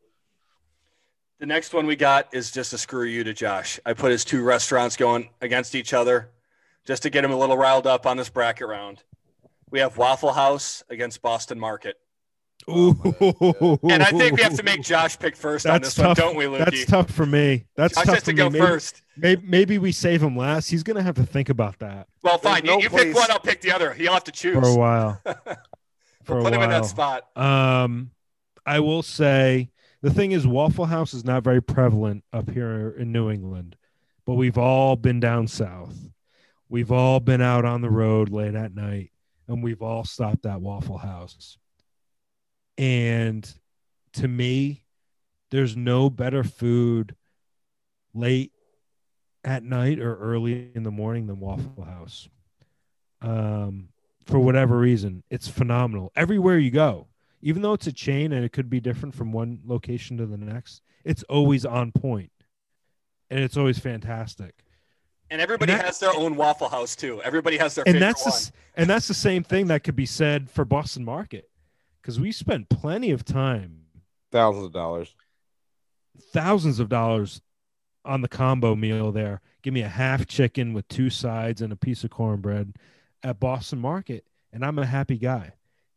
The 1.40 1.46
next 1.46 1.74
one 1.74 1.86
we 1.86 1.96
got 1.96 2.32
is 2.32 2.50
just 2.52 2.72
a 2.72 2.78
screw 2.78 3.04
you 3.04 3.24
to 3.24 3.32
Josh. 3.32 3.80
I 3.84 3.94
put 3.94 4.12
his 4.12 4.24
two 4.24 4.42
restaurants 4.44 4.96
going 4.96 5.30
against 5.40 5.74
each 5.74 5.92
other 5.92 6.30
just 6.84 7.02
to 7.02 7.10
get 7.10 7.24
him 7.24 7.32
a 7.32 7.36
little 7.36 7.56
riled 7.56 7.86
up 7.86 8.06
on 8.06 8.16
this 8.16 8.28
bracket 8.28 8.68
round. 8.68 9.02
We 9.70 9.80
have 9.80 9.96
Waffle 9.96 10.32
House 10.34 10.84
against 10.88 11.22
Boston 11.22 11.58
Market. 11.58 11.96
Oh, 12.68 13.78
my 13.82 13.94
And 13.94 14.02
I 14.04 14.10
think 14.12 14.36
we 14.36 14.42
have 14.44 14.56
to 14.56 14.62
make 14.62 14.82
Josh 14.82 15.18
pick 15.18 15.34
first 15.34 15.66
on 15.66 15.80
That's 15.80 15.94
this 15.96 16.04
one, 16.04 16.14
don't 16.14 16.36
we, 16.36 16.44
Lukey? 16.44 16.58
That's 16.58 16.84
tough 16.84 17.10
for 17.10 17.26
me. 17.26 17.64
That's 17.74 17.94
Josh 17.94 18.04
tough 18.04 18.14
has 18.14 18.22
for 18.22 18.30
to 18.30 18.32
me. 18.32 18.36
go 18.36 18.50
maybe, 18.50 18.64
first. 18.64 19.02
Maybe, 19.16 19.42
maybe 19.44 19.78
we 19.78 19.90
save 19.90 20.22
him 20.22 20.36
last. 20.36 20.68
He's 20.70 20.84
gonna 20.84 21.02
have 21.02 21.16
to 21.16 21.26
think 21.26 21.48
about 21.48 21.80
that 21.80 22.06
Well, 22.22 22.38
There's 22.38 22.54
fine. 22.54 22.64
no 22.64 22.76
you 22.76 22.84
you 22.84 22.90
pick 22.90 23.14
one, 23.16 23.30
I'll 23.32 23.40
pick 23.40 23.62
the 23.62 23.72
other. 23.72 23.92
He'll 23.94 24.12
have 24.12 24.22
to 24.24 24.32
choose. 24.32 24.54
for 24.54 24.68
a 24.68 24.76
while. 24.76 25.20
For 26.25 26.37
we'll 26.37 26.47
a 26.47 26.51
put 26.51 26.55
him 26.55 26.62
in 26.62 26.70
that 26.70 26.83
while. 26.83 26.89
spot. 26.89 27.37
Um, 27.37 28.11
I 28.64 28.81
will 28.81 29.03
say 29.03 29.70
the 30.03 30.11
thing 30.12 30.33
is, 30.33 30.47
Waffle 30.47 30.87
House 30.87 31.14
is 31.14 31.25
not 31.25 31.45
very 31.45 31.62
prevalent 31.62 32.25
up 32.33 32.51
here 32.51 32.91
in 32.99 33.12
New 33.12 33.31
England, 33.31 33.77
but 34.25 34.35
we've 34.35 34.59
all 34.59 34.97
been 34.97 35.20
down 35.20 35.47
south. 35.49 35.97
We've 36.68 36.93
all 36.93 37.20
been 37.20 37.41
out 37.43 37.64
on 37.64 37.83
the 37.83 37.91
road 37.91 38.31
late 38.31 38.55
at 38.55 38.75
night, 38.75 39.11
and 39.47 39.62
we've 39.62 39.83
all 39.83 40.05
stopped 40.05 40.47
at 40.47 40.61
Waffle 40.61 40.99
House. 40.99 41.59
And 42.79 43.49
to 44.14 44.27
me, 44.27 44.85
there's 45.51 45.77
no 45.77 46.09
better 46.09 46.43
food 46.43 47.14
late 48.14 48.53
at 49.45 49.62
night 49.62 49.99
or 49.99 50.16
early 50.16 50.70
in 50.75 50.83
the 50.83 50.91
morning 50.91 51.27
than 51.27 51.41
Waffle 51.41 51.85
House. 51.85 52.29
Um, 53.20 53.89
for 54.25 54.39
whatever 54.39 54.79
reason, 54.79 55.23
it's 55.31 55.49
phenomenal. 55.49 56.12
Everywhere 56.16 56.59
you 56.59 56.70
go, 56.70 57.09
even 57.41 57.62
though 57.62 57.73
it's 57.73 57.87
a 57.87 57.93
chain 57.93 58.33
and 58.33 58.45
it 58.45 58.53
could 58.53 58.70
be 58.70 58.81
different 58.81 59.14
from 59.14 59.33
one 59.33 59.61
location 59.64 60.16
to 60.18 60.27
the 60.27 60.37
next, 60.39 60.81
it's 61.05 61.23
always 61.25 61.64
on 61.66 61.91
point, 61.93 62.31
and 63.31 63.41
it's 63.41 63.57
always 63.57 63.79
fantastic. 63.79 64.55
And 65.31 65.41
everybody 65.41 65.73
And 65.73 65.81
that- 65.81 65.87
has 65.87 65.99
their 65.99 66.14
own 66.14 66.37
Waffle 66.37 66.68
House 66.68 66.95
too. 66.95 67.20
Everybody 67.23 67.57
has 67.57 67.75
their 67.75 67.85
and 67.87 67.95
favorite 67.95 68.07
that's 68.07 68.25
the, 68.25 68.31
one. 68.31 68.37
s- 68.37 68.53
and 68.77 68.91
that's 68.91 69.09
the 69.09 69.14
same 69.14 69.43
thing 69.43 69.66
that 69.68 69.83
could 69.83 69.97
be 69.97 70.07
said 70.07 70.51
for 70.51 70.64
Boston 70.64 71.05
Market, 71.05 71.51
because 72.01 72.20
we 72.20 72.31
spent 72.33 72.68
plenty 72.68 73.11
of 73.11 73.25
time, 73.25 73.79
Thousands 74.31 74.66
of 74.66 74.73
dollars. 74.73 75.14
thousands 76.33 76.79
of 76.81 76.89
dollars, 76.89 77.41
on 78.05 78.20
the 78.20 78.29
combo 78.29 78.75
meal 78.75 79.12
there. 79.12 79.41
Give 79.62 79.73
me 79.73 79.83
a 79.83 79.89
half 79.89 80.27
chicken 80.27 80.73
with 80.73 80.89
two 80.89 81.09
sides 81.09 81.62
and 81.62 81.73
a 81.73 81.77
piece 81.77 82.03
of 82.03 82.11
cornbread 82.11 82.75
at 83.23 83.41
Boston 83.41 83.79
Market, 83.79 84.25
and 84.53 84.64
I'm 84.64 84.79
a 84.79 84.87
happy 84.87 85.18
guy. 85.18 85.53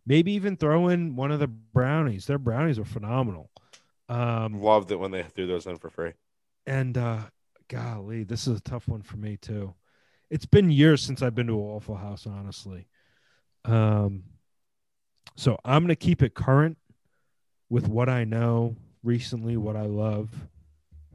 Maybe 0.06 0.34
even 0.34 0.56
throw 0.58 0.90
in 0.90 1.16
one 1.16 1.32
of 1.32 1.40
the 1.40 1.48
brownies. 1.48 2.26
Their 2.28 2.38
brownies 2.38 2.78
are 2.78 2.86
phenomenal. 2.86 3.50
Um, 4.08 4.62
Loved 4.62 4.92
it 4.92 5.00
when 5.00 5.12
they 5.12 5.24
threw 5.24 5.48
those 5.48 5.66
in 5.66 5.78
for 5.78 5.90
free. 5.90 6.12
and 6.68 6.98
uh, 6.98 7.24
golly, 7.70 8.24
this 8.24 8.48
is 8.48 8.58
a 8.58 8.62
tough 8.62 8.88
one 8.88 9.02
for 9.02 9.18
me 9.18 9.38
too. 9.38 9.74
It's 10.30 10.46
been 10.46 10.70
years 10.70 11.02
since 11.02 11.22
I've 11.22 11.34
been 11.36 11.48
to 11.48 11.54
a 11.54 11.58
Waffle 11.58 11.96
House, 11.96 12.28
honestly. 12.28 12.88
Um, 13.64 14.24
so 15.36 15.58
I'm 15.66 15.84
gonna 15.84 15.96
keep 15.96 16.22
it 16.22 16.36
current 16.36 16.78
with 17.70 17.88
what 17.88 18.10
I 18.10 18.24
know 18.26 18.76
recently, 19.04 19.58
what 19.58 19.76
I 19.76 19.86
love, 19.88 20.30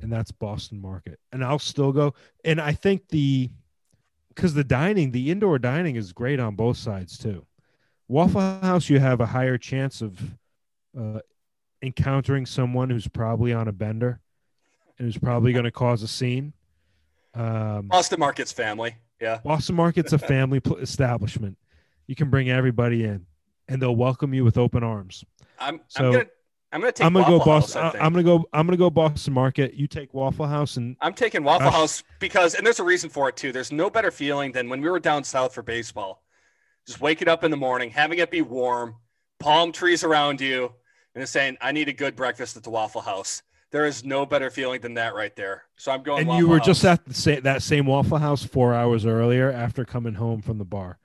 and 0.00 0.12
that's 0.12 0.32
Boston 0.32 0.80
Market. 0.80 1.20
And 1.32 1.44
I'll 1.44 1.58
still 1.60 1.92
go. 1.92 2.14
And 2.44 2.60
I 2.60 2.72
think 2.72 3.08
the 3.08 3.50
because 4.34 4.54
the 4.54 4.64
dining, 4.64 5.10
the 5.10 5.30
indoor 5.30 5.58
dining 5.58 5.96
is 5.96 6.12
great 6.12 6.40
on 6.40 6.56
both 6.56 6.76
sides 6.76 7.18
too. 7.18 7.46
Waffle 8.08 8.40
House, 8.40 8.88
you 8.88 8.98
have 8.98 9.20
a 9.20 9.26
higher 9.26 9.58
chance 9.58 10.02
of 10.02 10.18
uh, 10.98 11.20
encountering 11.82 12.46
someone 12.46 12.90
who's 12.90 13.06
probably 13.06 13.52
on 13.52 13.68
a 13.68 13.72
bender 13.72 14.20
and 14.98 15.06
who's 15.06 15.18
probably 15.18 15.52
going 15.52 15.64
to 15.64 15.70
cause 15.70 16.02
a 16.02 16.08
scene. 16.08 16.52
Um, 17.34 17.88
Boston 17.88 18.18
Market's 18.18 18.52
family. 18.52 18.96
Yeah. 19.20 19.38
Boston 19.44 19.76
Market's 19.76 20.12
a 20.12 20.18
family 20.18 20.60
pl- 20.60 20.78
establishment. 20.78 21.56
You 22.06 22.16
can 22.16 22.30
bring 22.30 22.50
everybody 22.50 23.04
in, 23.04 23.26
and 23.68 23.80
they'll 23.80 23.94
welcome 23.94 24.34
you 24.34 24.44
with 24.44 24.58
open 24.58 24.82
arms. 24.82 25.24
I'm 25.58 25.80
So, 25.88 26.06
I'm 26.06 26.12
gonna 26.12 26.24
I'm 26.72 26.80
gonna 26.80 26.92
take 26.92 27.04
I'm 27.04 27.12
gonna 27.12 27.24
Waffle 27.24 27.38
go 27.40 27.44
Boston. 27.44 27.82
I 27.82 27.88
I 27.88 27.90
think. 27.90 28.04
I'm 28.04 28.12
gonna 28.12 28.22
go. 28.22 28.44
I'm 28.52 28.66
gonna 28.66 28.76
go 28.76 28.90
Boston 28.90 29.32
Market. 29.34 29.74
You 29.74 29.86
take 29.88 30.14
Waffle 30.14 30.46
House, 30.46 30.76
and 30.76 30.96
I'm 31.00 31.14
taking 31.14 31.42
Waffle 31.42 31.66
Gosh. 31.66 31.74
House 31.74 32.02
because, 32.20 32.54
and 32.54 32.64
there's 32.64 32.78
a 32.80 32.84
reason 32.84 33.10
for 33.10 33.28
it 33.28 33.36
too. 33.36 33.50
There's 33.52 33.72
no 33.72 33.90
better 33.90 34.10
feeling 34.10 34.52
than 34.52 34.68
when 34.68 34.80
we 34.80 34.88
were 34.88 35.00
down 35.00 35.24
south 35.24 35.52
for 35.52 35.62
baseball, 35.62 36.22
just 36.86 37.00
waking 37.00 37.26
up 37.28 37.42
in 37.42 37.50
the 37.50 37.56
morning, 37.56 37.90
having 37.90 38.18
it 38.20 38.30
be 38.30 38.42
warm, 38.42 38.94
palm 39.40 39.72
trees 39.72 40.04
around 40.04 40.40
you, 40.40 40.72
and 41.14 41.22
just 41.22 41.32
saying, 41.32 41.56
"I 41.60 41.72
need 41.72 41.88
a 41.88 41.92
good 41.92 42.14
breakfast 42.14 42.56
at 42.56 42.62
the 42.62 42.70
Waffle 42.70 43.00
House." 43.00 43.42
There 43.72 43.84
is 43.86 44.04
no 44.04 44.26
better 44.26 44.50
feeling 44.50 44.80
than 44.80 44.94
that 44.94 45.14
right 45.14 45.34
there. 45.36 45.64
So 45.76 45.90
I'm 45.92 46.02
going. 46.04 46.20
and 46.20 46.28
Waffle 46.28 46.40
you 46.40 46.48
were 46.48 46.58
House. 46.58 46.66
just 46.66 46.84
at 46.84 47.04
the 47.04 47.14
sa- 47.14 47.40
that 47.42 47.62
same 47.62 47.86
Waffle 47.86 48.18
House 48.18 48.44
four 48.44 48.74
hours 48.74 49.06
earlier 49.06 49.50
after 49.50 49.84
coming 49.84 50.14
home 50.14 50.40
from 50.40 50.58
the 50.58 50.64
bar, 50.64 50.98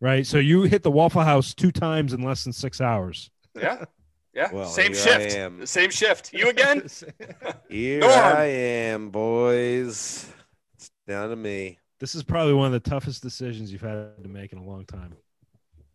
right? 0.00 0.26
So 0.26 0.38
you 0.38 0.62
hit 0.62 0.82
the 0.82 0.90
Waffle 0.90 1.22
House 1.22 1.54
two 1.54 1.70
times 1.70 2.12
in 2.12 2.22
less 2.22 2.42
than 2.42 2.52
six 2.52 2.80
hours. 2.80 3.30
yeah, 3.56 3.84
yeah. 4.36 4.52
Well, 4.52 4.68
Same 4.68 4.94
shift. 4.94 5.34
I 5.34 5.38
am. 5.38 5.66
Same 5.66 5.90
shift. 5.90 6.32
You 6.32 6.50
again? 6.50 6.86
Here 7.68 8.00
Norm. 8.02 8.12
I 8.12 8.44
am, 8.44 9.10
boys. 9.10 10.30
It's 10.74 10.90
down 11.08 11.30
to 11.30 11.36
me 11.36 11.78
this 11.98 12.14
is 12.14 12.22
probably 12.22 12.52
one 12.52 12.66
of 12.66 12.72
the 12.72 12.90
toughest 12.90 13.22
decisions 13.22 13.72
you've 13.72 13.80
had 13.80 14.22
to 14.22 14.28
make 14.28 14.52
in 14.52 14.58
a 14.58 14.64
long 14.64 14.84
time. 14.84 15.14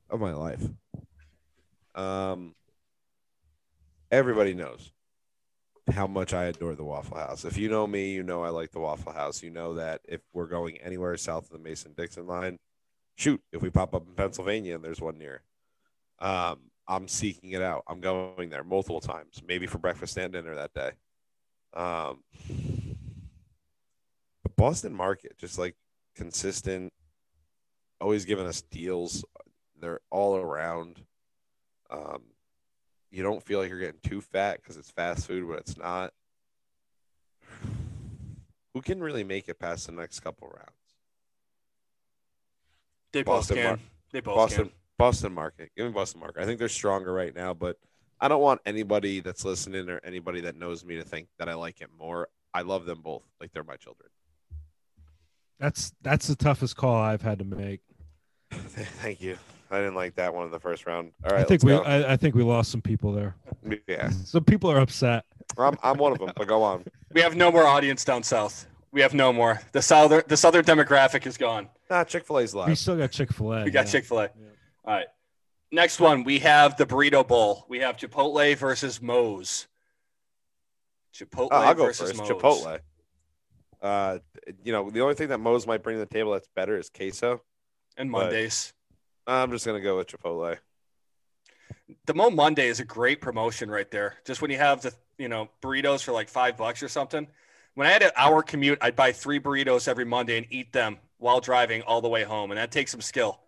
of 0.10 0.20
my 0.20 0.34
life. 0.34 0.62
Um, 1.96 2.56
everybody 4.12 4.54
knows 4.54 4.92
how 5.92 6.08
much 6.08 6.34
I 6.34 6.46
adore 6.46 6.76
the 6.76 6.84
Waffle 6.84 7.18
House. 7.18 7.46
If 7.46 7.58
you 7.58 7.70
know 7.70 7.86
me, 7.86 8.12
you 8.12 8.24
know 8.24 8.44
I 8.44 8.50
like 8.50 8.72
the 8.72 8.80
Waffle 8.80 9.14
House. 9.14 9.44
You 9.44 9.52
know 9.52 9.76
that 9.76 10.02
if 10.08 10.22
we're 10.34 10.48
going 10.48 10.78
anywhere 10.78 11.16
south 11.18 11.46
of 11.46 11.52
the 11.52 11.60
Mason 11.64 11.94
Dixon 11.96 12.28
line, 12.28 12.58
shoot, 13.16 13.42
if 13.52 13.62
we 13.62 13.70
pop 13.70 13.94
up 13.94 14.08
in 14.08 14.14
Pennsylvania 14.14 14.76
and 14.76 14.84
there's 14.84 15.02
one 15.02 15.18
near, 15.18 15.44
um, 16.20 16.71
I'm 16.88 17.08
seeking 17.08 17.52
it 17.52 17.62
out. 17.62 17.84
I'm 17.88 18.02
going 18.02 18.50
there 18.50 18.64
multiple 18.64 19.00
times, 19.00 19.42
maybe 19.48 19.68
for 19.68 19.78
breakfast 19.78 20.18
and 20.18 20.34
dinner 20.34 20.56
that 20.56 20.74
day. 20.74 20.92
Um, 21.74 22.24
but 24.44 24.56
Boston 24.56 24.94
Market, 24.94 25.38
just 25.38 25.58
like 25.58 25.76
consistent, 26.16 26.92
always 28.00 28.26
giving 28.26 28.46
us 28.46 28.62
deals. 28.62 29.24
They're 29.80 30.02
all 30.10 30.36
around. 30.36 31.02
Um, 31.90 32.24
you 33.10 33.24
don't 33.24 33.44
feel 33.44 33.60
like 33.60 33.70
you're 33.70 33.80
getting 33.80 34.00
too 34.04 34.22
fat 34.22 34.58
because 34.62 34.78
it's 34.78 34.92
fast 34.92 35.28
food, 35.28 35.48
but 35.48 35.60
it's 35.60 35.78
not. 35.78 36.14
Who 38.74 38.82
can 38.82 39.02
really 39.02 39.24
make 39.24 39.50
it 39.50 39.60
past 39.60 39.88
the 39.88 39.92
next 39.92 40.22
couple 40.22 40.48
rounds? 40.48 40.72
They 43.12 43.24
both 43.24 43.50
can. 43.50 43.64
Mar- 43.64 43.80
they 44.12 44.22
both 44.22 44.36
Boston, 44.36 44.66
can. 44.66 44.74
Boston 45.02 45.34
Market. 45.34 45.72
Give 45.76 45.88
me 45.88 45.92
Boston 45.92 46.20
Market. 46.20 46.44
I 46.44 46.46
think 46.46 46.60
they're 46.60 46.70
stronger 46.70 47.12
right 47.12 47.36
now, 47.36 47.56
but 47.56 47.78
I 48.20 48.28
don't 48.28 48.40
want 48.40 48.62
anybody 48.68 49.20
that's 49.20 49.44
listening 49.44 49.90
or 49.90 50.00
anybody 50.04 50.42
that 50.42 50.56
knows 50.56 50.86
me 50.86 50.98
to 50.98 51.04
think 51.04 51.28
that 51.40 51.50
I 51.50 51.56
like 51.56 51.82
it 51.82 51.90
more. 51.98 52.30
I 52.54 52.62
love 52.62 52.86
them 52.86 53.02
both 53.02 53.24
like 53.40 53.52
they're 53.52 53.64
my 53.64 53.78
children. 53.78 54.10
That's 55.60 55.92
that's 56.04 56.28
the 56.28 56.36
toughest 56.36 56.76
call 56.76 56.96
I've 56.96 57.24
had 57.24 57.40
to 57.40 57.46
make. 57.46 57.82
Thank 58.52 59.22
you. 59.22 59.40
I 59.72 59.80
didn't 59.80 59.96
like 59.96 60.16
that 60.18 60.36
one 60.36 60.46
in 60.46 60.52
the 60.52 60.60
first 60.60 60.86
round. 60.86 61.14
All 61.24 61.32
right, 61.32 61.42
I 61.42 61.44
think 61.46 61.64
we. 61.64 61.74
I, 61.74 62.14
I 62.14 62.18
think 62.18 62.36
we 62.36 62.44
lost 62.44 62.70
some 62.70 62.82
people 62.82 63.12
there. 63.12 63.36
yeah, 63.88 64.10
Some 64.26 64.44
people 64.44 64.70
are 64.70 64.80
upset. 64.80 65.26
I'm, 65.58 65.80
I'm 65.82 65.98
one 65.98 66.12
of 66.12 66.20
them. 66.20 66.32
But 66.36 66.48
go 66.48 66.62
on. 66.62 66.86
We 67.12 67.22
have 67.22 67.36
no 67.36 67.52
more 67.52 67.66
audience 67.66 68.06
down 68.06 68.22
south. 68.22 68.68
We 68.92 69.02
have 69.02 69.16
no 69.16 69.34
more. 69.34 69.62
The 69.72 69.82
southern 69.82 70.22
the 70.28 70.38
southern 70.38 70.64
demographic 70.64 71.26
is 71.26 71.38
gone. 71.38 71.70
Nah, 71.90 72.04
Chick 72.04 72.28
Fil 72.28 72.38
A's 72.38 72.54
live. 72.54 72.68
We 72.68 72.76
still 72.76 72.98
got 72.98 73.10
Chick 73.12 73.34
Fil 73.34 73.52
A. 73.52 73.64
We 73.64 73.72
got 73.72 73.88
Chick 73.88 74.06
Fil 74.06 74.20
A. 74.20 74.30
All 74.86 74.94
right. 74.94 75.08
Next 75.72 76.00
one, 76.00 76.24
we 76.24 76.40
have 76.40 76.76
the 76.76 76.86
burrito 76.86 77.26
bowl. 77.26 77.66
We 77.70 77.80
have 77.80 77.98
Chipotle 77.98 78.56
versus 78.58 79.02
Moe's. 79.02 79.68
Chipotle 81.16 81.50
Oh, 81.52 81.56
I'll 81.58 81.74
go 81.74 81.86
versus 81.86 82.12
first. 82.12 82.20
Moe's. 82.22 82.30
Chipotle. 82.30 82.80
Uh, 83.82 84.20
you 84.64 84.72
know, 84.72 84.90
the 84.90 85.02
only 85.02 85.16
thing 85.16 85.30
that 85.30 85.40
Moe's 85.40 85.66
might 85.66 85.82
bring 85.82 85.96
to 85.96 86.00
the 86.00 86.06
table 86.06 86.34
that's 86.34 86.48
better 86.56 86.78
is 86.78 86.90
queso. 86.90 87.42
and 87.98 88.10
Mondays. 88.12 88.74
I'm 89.28 89.52
just 89.52 89.66
gonna 89.66 89.82
go 89.82 89.98
with 89.98 90.08
Chipotle. 90.08 90.58
The 92.06 92.14
Moe 92.14 92.30
Monday 92.30 92.68
is 92.68 92.80
a 92.80 92.86
great 92.86 93.22
promotion 93.22 93.70
right 93.70 93.90
there. 93.92 94.16
Just 94.26 94.42
when 94.42 94.52
you 94.52 94.58
have 94.58 94.82
the 94.82 94.94
you 95.18 95.30
know 95.30 95.50
burritos 95.62 96.04
for 96.04 96.12
like 96.12 96.28
five 96.30 96.58
bucks 96.58 96.82
or 96.84 96.88
something. 96.90 97.28
When 97.76 97.88
I 97.88 97.92
had 97.92 98.04
an 98.04 98.12
hour 98.18 98.44
commute, 98.44 98.80
I'd 98.82 98.98
buy 98.98 99.14
three 99.14 99.40
burritos 99.40 99.88
every 99.88 100.04
Monday 100.04 100.38
and 100.38 100.46
eat 100.50 100.74
them 100.74 100.98
while 101.20 101.40
driving 101.40 101.82
all 101.84 102.02
the 102.02 102.10
way 102.10 102.24
home, 102.24 102.52
and 102.52 102.58
that 102.58 102.72
takes 102.72 102.92
some 102.92 103.00
skill 103.02 103.40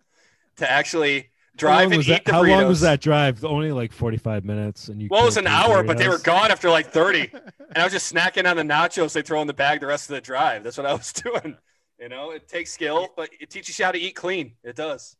to 0.57 0.69
actually 0.69 1.29
drive 1.55 1.87
and 1.91 1.97
was 1.97 2.07
eat 2.09 2.11
that? 2.13 2.25
the 2.25 2.31
How 2.33 2.43
burritos. 2.43 2.49
long 2.49 2.67
was 2.67 2.81
that 2.81 3.01
drive? 3.01 3.43
Only 3.45 3.71
like 3.71 3.91
forty 3.91 4.17
five 4.17 4.43
minutes, 4.45 4.87
and 4.89 5.01
you. 5.01 5.07
Well, 5.11 5.23
it 5.23 5.25
was 5.25 5.37
an 5.37 5.45
three 5.45 5.53
hour, 5.53 5.83
but 5.83 5.97
they 5.97 6.07
were 6.07 6.17
gone 6.19 6.51
after 6.51 6.69
like 6.69 6.87
30. 6.91 7.29
and 7.33 7.77
I 7.77 7.83
was 7.83 7.93
just 7.93 8.13
snacking 8.13 8.49
on 8.49 8.55
the 8.57 8.63
nachos 8.63 9.13
they 9.13 9.21
throw 9.21 9.41
in 9.41 9.47
the 9.47 9.53
bag 9.53 9.79
the 9.81 9.87
rest 9.87 10.09
of 10.09 10.15
the 10.15 10.21
drive. 10.21 10.63
That's 10.63 10.77
what 10.77 10.85
I 10.85 10.93
was 10.93 11.11
doing. 11.13 11.57
You 11.99 12.09
know, 12.09 12.31
it 12.31 12.47
takes 12.47 12.71
skill, 12.73 13.09
but 13.15 13.29
it 13.39 13.49
teaches 13.49 13.77
you 13.79 13.85
how 13.85 13.91
to 13.91 13.99
eat 13.99 14.15
clean. 14.15 14.53
It 14.63 14.75
does. 14.75 15.15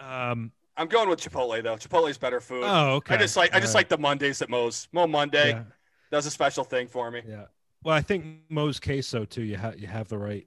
Um. 0.00 0.52
I'm 0.78 0.88
going 0.88 1.08
with 1.08 1.20
Chipotle 1.22 1.62
though. 1.62 1.76
Chipotle's 1.76 2.18
better 2.18 2.38
food. 2.38 2.64
Oh, 2.66 2.96
okay. 2.96 3.14
I 3.14 3.16
just 3.18 3.34
like 3.34 3.54
I 3.54 3.60
just 3.60 3.74
All 3.74 3.78
like 3.78 3.88
the 3.88 3.96
Mondays 3.96 4.42
at 4.42 4.50
Moe's. 4.50 4.88
Moe 4.92 5.06
Monday 5.06 5.50
Yeah. 5.50 5.62
does 6.10 6.26
a 6.26 6.30
special 6.30 6.64
thing 6.64 6.86
for 6.86 7.10
me. 7.10 7.22
Yeah. 7.26 7.44
Well, 7.82 7.94
I 7.94 8.02
think 8.02 8.26
Moe's 8.50 8.78
queso 8.78 9.24
too. 9.24 9.42
You 9.42 9.56
have 9.56 9.78
you 9.80 9.86
have 9.86 10.08
the 10.08 10.18
right. 10.18 10.46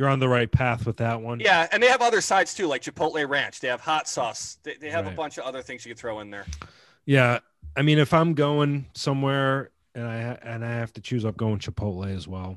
You're 0.00 0.08
on 0.08 0.18
the 0.18 0.30
right 0.30 0.50
path 0.50 0.86
with 0.86 0.96
that 0.96 1.20
one. 1.20 1.40
Yeah, 1.40 1.68
and 1.70 1.82
they 1.82 1.88
have 1.88 2.00
other 2.00 2.22
sides 2.22 2.54
too, 2.54 2.66
like 2.66 2.80
Chipotle 2.80 3.28
Ranch. 3.28 3.60
They 3.60 3.68
have 3.68 3.82
hot 3.82 4.08
sauce. 4.08 4.56
They, 4.62 4.76
they 4.76 4.88
have 4.88 5.06
a 5.06 5.10
bunch 5.10 5.36
of 5.36 5.44
other 5.44 5.60
things 5.60 5.84
you 5.84 5.92
can 5.92 6.00
throw 6.00 6.20
in 6.20 6.30
there. 6.30 6.46
Yeah. 7.04 7.40
I 7.76 7.82
mean, 7.82 7.98
if 7.98 8.14
I'm 8.14 8.32
going 8.32 8.86
somewhere 8.94 9.72
and 9.94 10.06
I 10.06 10.38
and 10.42 10.64
I 10.64 10.70
have 10.70 10.90
to 10.94 11.02
choose, 11.02 11.24
I'm 11.24 11.34
going 11.34 11.58
Chipotle 11.58 12.16
as 12.16 12.26
well. 12.26 12.56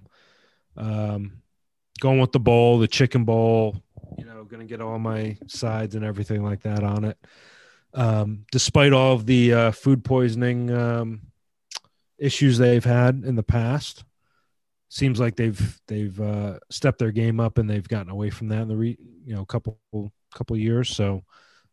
Um, 0.77 1.41
going 1.99 2.21
with 2.21 2.31
the 2.31 2.39
bowl, 2.39 2.79
the 2.79 2.87
chicken 2.87 3.25
bowl. 3.25 3.75
You 4.17 4.23
know, 4.23 4.45
gonna 4.45 4.63
get 4.63 4.79
all 4.79 4.97
my 4.97 5.35
sides 5.47 5.95
and 5.95 6.05
everything 6.05 6.45
like 6.45 6.61
that 6.61 6.81
on 6.81 7.03
it. 7.03 7.17
Um, 7.93 8.45
despite 8.53 8.93
all 8.93 9.15
of 9.15 9.25
the 9.25 9.53
uh, 9.53 9.71
food 9.71 10.05
poisoning 10.05 10.71
um, 10.71 11.23
issues 12.17 12.57
they've 12.57 12.85
had 12.85 13.25
in 13.25 13.35
the 13.35 13.43
past, 13.43 14.05
seems 14.93 15.19
like 15.19 15.35
they've 15.35 15.81
they've 15.87 16.19
uh, 16.21 16.59
stepped 16.69 16.99
their 16.99 17.11
game 17.11 17.39
up 17.39 17.57
and 17.57 17.69
they've 17.69 17.87
gotten 17.87 18.11
away 18.11 18.29
from 18.29 18.47
that 18.49 18.61
in 18.61 18.67
the 18.67 18.77
re- 18.77 18.97
you 19.25 19.35
know 19.35 19.45
couple 19.45 19.79
couple 20.33 20.55
years. 20.55 20.95
So 20.95 21.23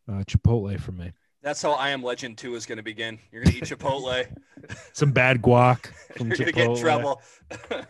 uh, 0.08 0.24
Chipotle 0.24 0.80
for 0.80 0.92
me. 0.92 1.12
That's 1.42 1.62
how 1.62 1.72
I 1.72 1.90
Am 1.90 2.02
Legend 2.02 2.36
2 2.36 2.54
is 2.54 2.66
going 2.66 2.76
to 2.76 2.82
begin. 2.82 3.18
You're 3.32 3.42
going 3.42 3.56
to 3.56 3.58
eat 3.58 3.64
Chipotle. 3.64 4.26
Some 4.92 5.12
bad 5.12 5.40
guac 5.40 5.90
You're 6.18 6.28
going 6.28 6.46
to 6.46 6.52
get 6.52 6.70
in 6.70 6.76
trouble. 6.76 7.22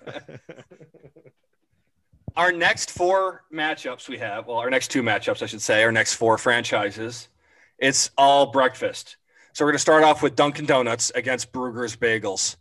our 2.36 2.52
next 2.52 2.92
four 2.92 3.42
matchups 3.52 4.08
we 4.08 4.18
have, 4.18 4.46
well, 4.46 4.58
our 4.58 4.70
next 4.70 4.92
two 4.92 5.02
matchups, 5.02 5.42
I 5.42 5.46
should 5.46 5.62
say, 5.62 5.82
our 5.82 5.90
next 5.90 6.14
four 6.14 6.38
franchises, 6.38 7.28
it's 7.76 8.12
all 8.16 8.52
breakfast. 8.52 9.16
So 9.52 9.64
we're 9.64 9.72
going 9.72 9.78
to 9.78 9.82
start 9.82 10.04
off 10.04 10.22
with 10.22 10.36
Dunkin' 10.36 10.66
Donuts 10.66 11.10
against 11.16 11.52
Bruegger's 11.52 11.96
Bagels. 11.96 12.54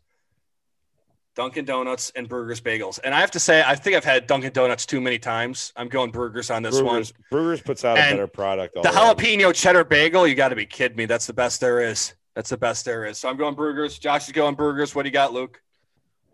Dunkin' 1.40 1.64
Donuts 1.64 2.12
and 2.18 2.28
Burgers 2.28 2.60
Bagels. 2.60 3.00
And 3.02 3.16
I 3.16 3.22
have 3.22 3.32
to 3.32 3.40
say, 3.40 3.64
I 3.66 3.74
think 3.74 3.96
I've 3.96 4.04
had 4.04 4.28
Dunkin' 4.28 4.52
Donuts 4.52 4.86
too 4.86 5.00
many 5.00 5.18
times. 5.18 5.72
I'm 5.78 5.88
going 5.88 6.12
Burgers 6.12 6.52
on 6.52 6.64
this 6.64 6.82
one. 6.82 7.02
Bruegger's, 7.02 7.14
Bruegger's 7.32 7.62
puts 7.62 7.86
out 7.86 7.98
a 7.98 8.02
better 8.02 8.28
product. 8.28 8.76
all 8.76 8.84
The 8.84 8.90
around. 8.90 9.16
jalapeno 9.16 9.56
cheddar 9.56 9.86
bagel, 9.86 10.28
you 10.28 10.36
got 10.36 10.50
to 10.50 10.58
be 10.58 10.66
kidding 10.66 10.98
me. 10.98 11.06
That's 11.06 11.28
the 11.28 11.32
best 11.32 11.62
there 11.62 11.80
is. 11.80 12.14
That's 12.36 12.50
the 12.50 12.58
best 12.58 12.84
there 12.84 13.06
is. 13.06 13.20
So 13.20 13.30
I'm 13.30 13.38
going 13.38 13.56
Burgers. 13.56 13.98
Josh 13.98 14.28
is 14.28 14.34
going 14.34 14.56
Burgers. 14.56 14.94
What 14.94 15.04
do 15.04 15.08
you 15.08 15.14
got, 15.14 15.32
Luke? 15.32 15.62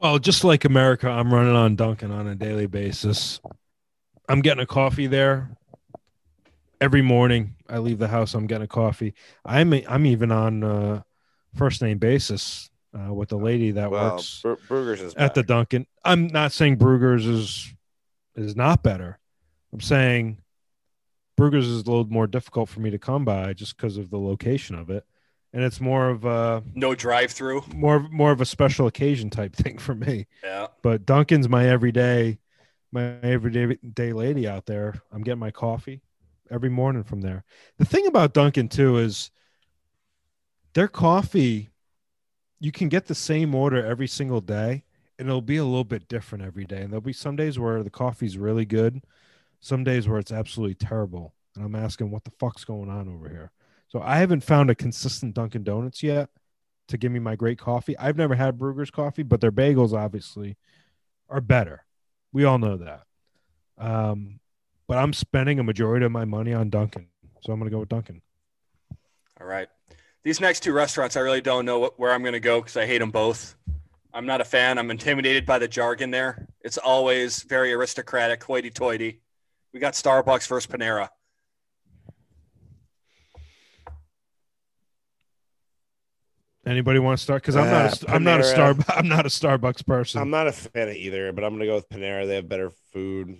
Well, 0.01 0.17
just 0.17 0.43
like 0.43 0.65
America, 0.65 1.07
I'm 1.07 1.31
running 1.31 1.55
on 1.55 1.75
Dunkin' 1.75 2.09
on 2.09 2.25
a 2.25 2.33
daily 2.33 2.65
basis. 2.65 3.39
I'm 4.27 4.41
getting 4.41 4.63
a 4.63 4.65
coffee 4.65 5.05
there 5.05 5.55
every 6.81 7.03
morning. 7.03 7.53
I 7.69 7.77
leave 7.77 7.99
the 7.99 8.07
house. 8.07 8.33
I'm 8.33 8.47
getting 8.47 8.65
a 8.65 8.67
coffee. 8.67 9.13
I'm 9.45 9.71
I'm 9.87 10.07
even 10.07 10.31
on 10.31 10.63
uh, 10.63 11.03
first 11.53 11.83
name 11.83 11.99
basis 11.99 12.71
uh, 12.97 13.13
with 13.13 13.29
the 13.29 13.37
lady 13.37 13.71
that 13.71 13.91
Well, 13.91 14.11
works 14.15 14.41
Bru- 14.41 14.55
Bruegger's 14.67 15.01
is 15.01 15.15
at 15.15 15.33
the 15.35 15.41
back. 15.43 15.47
Dunkin'. 15.69 15.87
I'm 16.03 16.27
not 16.27 16.51
saying 16.51 16.77
Bruegger's 16.77 17.25
is 17.25 17.73
is 18.35 18.55
not 18.55 18.83
better. 18.83 19.19
I'm 19.73 19.81
saying 19.81 20.37
Bruegger's 21.39 21.67
is 21.67 21.81
a 21.83 21.85
little 21.85 22.05
more 22.07 22.27
difficult 22.27 22.69
for 22.69 22.79
me 22.79 22.89
to 22.91 22.97
come 22.99 23.25
by 23.25 23.53
just 23.53 23.75
because 23.75 23.97
of 23.97 24.09
the 24.09 24.17
location 24.19 24.75
of 24.77 24.89
it, 24.89 25.03
and 25.53 25.63
it's 25.63 25.81
more 25.81 26.09
of 26.09 26.23
a 26.25 26.63
No 26.73 26.95
drive 26.95 27.31
through. 27.31 27.63
more 27.73 27.99
more 28.09 28.31
of 28.31 28.39
a 28.41 28.45
special 28.45 28.87
occasion 28.87 29.29
type 29.29 29.55
thing 29.55 29.77
for 29.77 29.93
me 29.95 30.27
Yeah. 30.43 30.67
but 30.81 31.05
Dunkin's 31.05 31.49
my 31.49 31.67
everyday, 31.67 32.39
my 32.91 33.17
everyday 33.21 33.75
day 33.93 34.13
lady 34.13 34.47
out 34.47 34.65
there. 34.65 34.95
I'm 35.11 35.23
getting 35.23 35.39
my 35.39 35.51
coffee 35.51 36.01
every 36.49 36.69
morning 36.69 37.03
from 37.03 37.21
there. 37.21 37.43
The 37.79 37.85
thing 37.85 38.07
about 38.07 38.33
Duncan 38.33 38.69
too 38.69 38.97
is 38.99 39.31
their 40.73 40.87
coffee, 40.87 41.69
you 42.59 42.71
can 42.71 42.89
get 42.89 43.05
the 43.05 43.15
same 43.15 43.53
order 43.53 43.83
every 43.85 44.07
single 44.07 44.41
day, 44.41 44.83
and 45.19 45.27
it'll 45.27 45.41
be 45.41 45.57
a 45.57 45.65
little 45.65 45.83
bit 45.83 46.07
different 46.07 46.43
every 46.43 46.65
day. 46.65 46.81
And 46.81 46.91
there'll 46.91 47.01
be 47.01 47.13
some 47.13 47.35
days 47.35 47.59
where 47.59 47.83
the 47.83 47.89
coffee's 47.89 48.37
really 48.37 48.65
good, 48.65 49.03
some 49.59 49.83
days 49.83 50.07
where 50.07 50.19
it's 50.19 50.31
absolutely 50.31 50.75
terrible. 50.75 51.33
And 51.55 51.65
I'm 51.65 51.75
asking, 51.75 52.11
what 52.11 52.23
the 52.23 52.31
fuck's 52.31 52.65
going 52.65 52.89
on 52.89 53.07
over 53.07 53.29
here? 53.29 53.51
So 53.87 54.01
I 54.01 54.17
haven't 54.17 54.43
found 54.43 54.69
a 54.69 54.75
consistent 54.75 55.35
Dunkin' 55.35 55.63
Donuts 55.63 56.03
yet 56.03 56.29
to 56.87 56.97
give 56.97 57.11
me 57.11 57.19
my 57.19 57.35
great 57.35 57.57
coffee. 57.57 57.97
I've 57.97 58.17
never 58.17 58.35
had 58.35 58.57
Bruegger's 58.57 58.91
coffee, 58.91 59.23
but 59.23 59.41
their 59.41 59.51
bagels 59.51 59.93
obviously 59.93 60.57
are 61.29 61.41
better. 61.41 61.85
We 62.33 62.43
all 62.43 62.57
know 62.57 62.77
that. 62.77 63.03
Um, 63.77 64.39
but 64.87 64.97
I'm 64.97 65.13
spending 65.13 65.59
a 65.59 65.63
majority 65.63 66.05
of 66.05 66.11
my 66.11 66.25
money 66.25 66.53
on 66.53 66.69
Dunkin', 66.69 67.07
so 67.41 67.53
I'm 67.53 67.59
going 67.59 67.69
to 67.69 67.75
go 67.75 67.79
with 67.79 67.89
Dunkin'. 67.89 68.21
All 69.39 69.47
right. 69.47 69.67
These 70.25 70.41
next 70.41 70.61
two 70.61 70.73
restaurants, 70.73 71.15
I 71.15 71.19
really 71.19 71.39
don't 71.39 71.65
know 71.65 71.77
what, 71.77 71.99
where 71.99 72.11
I'm 72.11 72.23
going 72.23 72.33
to 72.33 72.39
go 72.39 72.59
because 72.59 72.75
I 72.75 72.87
hate 72.87 72.97
them 72.97 73.11
both. 73.11 73.55
I'm 74.11 74.25
not 74.25 74.41
a 74.41 74.43
fan. 74.43 74.79
I'm 74.79 74.89
intimidated 74.89 75.45
by 75.45 75.59
the 75.59 75.67
jargon 75.67 76.09
there. 76.09 76.47
It's 76.61 76.79
always 76.79 77.43
very 77.43 77.71
aristocratic, 77.73 78.43
hoity 78.43 78.71
toity. 78.71 79.21
We 79.71 79.79
got 79.79 79.93
Starbucks 79.93 80.47
versus 80.47 80.65
Panera. 80.65 81.09
Anybody 86.65 86.97
want 86.97 87.19
to 87.19 87.23
start? 87.23 87.43
Because 87.43 87.55
I'm 87.55 87.69
not. 87.69 88.01
A, 88.01 88.09
Uh, 88.09 88.15
I'm 88.15 88.23
not 88.23 88.39
a 88.39 88.43
star. 88.43 88.75
I'm 88.89 89.07
not 89.07 89.27
a 89.27 89.29
Starbucks 89.29 89.85
person. 89.85 90.19
I'm 90.19 90.31
not 90.31 90.47
a 90.47 90.51
fan 90.51 90.89
of 90.89 90.95
either, 90.95 91.31
but 91.33 91.43
I'm 91.43 91.53
gonna 91.53 91.67
go 91.67 91.75
with 91.75 91.87
Panera. 91.89 92.25
They 92.25 92.35
have 92.35 92.49
better 92.49 92.71
food. 92.91 93.37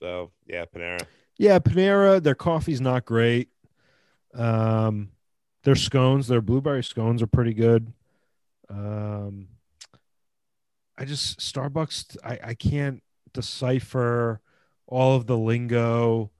So 0.00 0.30
yeah, 0.46 0.64
Panera. 0.66 1.04
yeah, 1.38 1.58
Panera. 1.58 2.22
Their 2.22 2.36
coffee's 2.36 2.80
not 2.80 3.04
great. 3.04 3.48
Um, 4.34 5.10
their 5.68 5.76
scones, 5.76 6.28
their 6.28 6.40
blueberry 6.40 6.82
scones, 6.82 7.20
are 7.20 7.26
pretty 7.26 7.52
good. 7.52 7.92
Um, 8.70 9.48
I 10.96 11.04
just 11.04 11.40
Starbucks. 11.40 12.16
I 12.24 12.38
I 12.42 12.54
can't 12.54 13.02
decipher 13.34 14.40
all 14.86 15.14
of 15.14 15.26
the 15.26 15.36
lingo, 15.36 16.30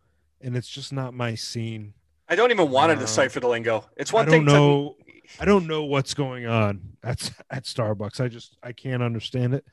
and 0.40 0.56
it's 0.56 0.70
just 0.70 0.94
not 0.94 1.12
my 1.12 1.34
scene. 1.34 1.92
I 2.26 2.36
don't 2.36 2.50
even 2.50 2.70
want 2.70 2.88
to 2.88 2.94
Um, 2.94 3.00
decipher 3.00 3.38
the 3.38 3.48
lingo. 3.48 3.84
It's 3.98 4.10
one 4.10 4.28
I 4.28 4.30
thing 4.30 4.46
don't 4.46 4.54
to 4.54 4.60
know. 4.60 4.96
I 5.38 5.44
don't 5.44 5.66
know 5.66 5.84
what's 5.84 6.14
going 6.14 6.46
on 6.46 6.96
at 7.02 7.30
at 7.50 7.64
Starbucks. 7.64 8.22
I 8.24 8.28
just 8.28 8.56
I 8.62 8.72
can't 8.72 9.02
understand 9.02 9.52
it. 9.52 9.66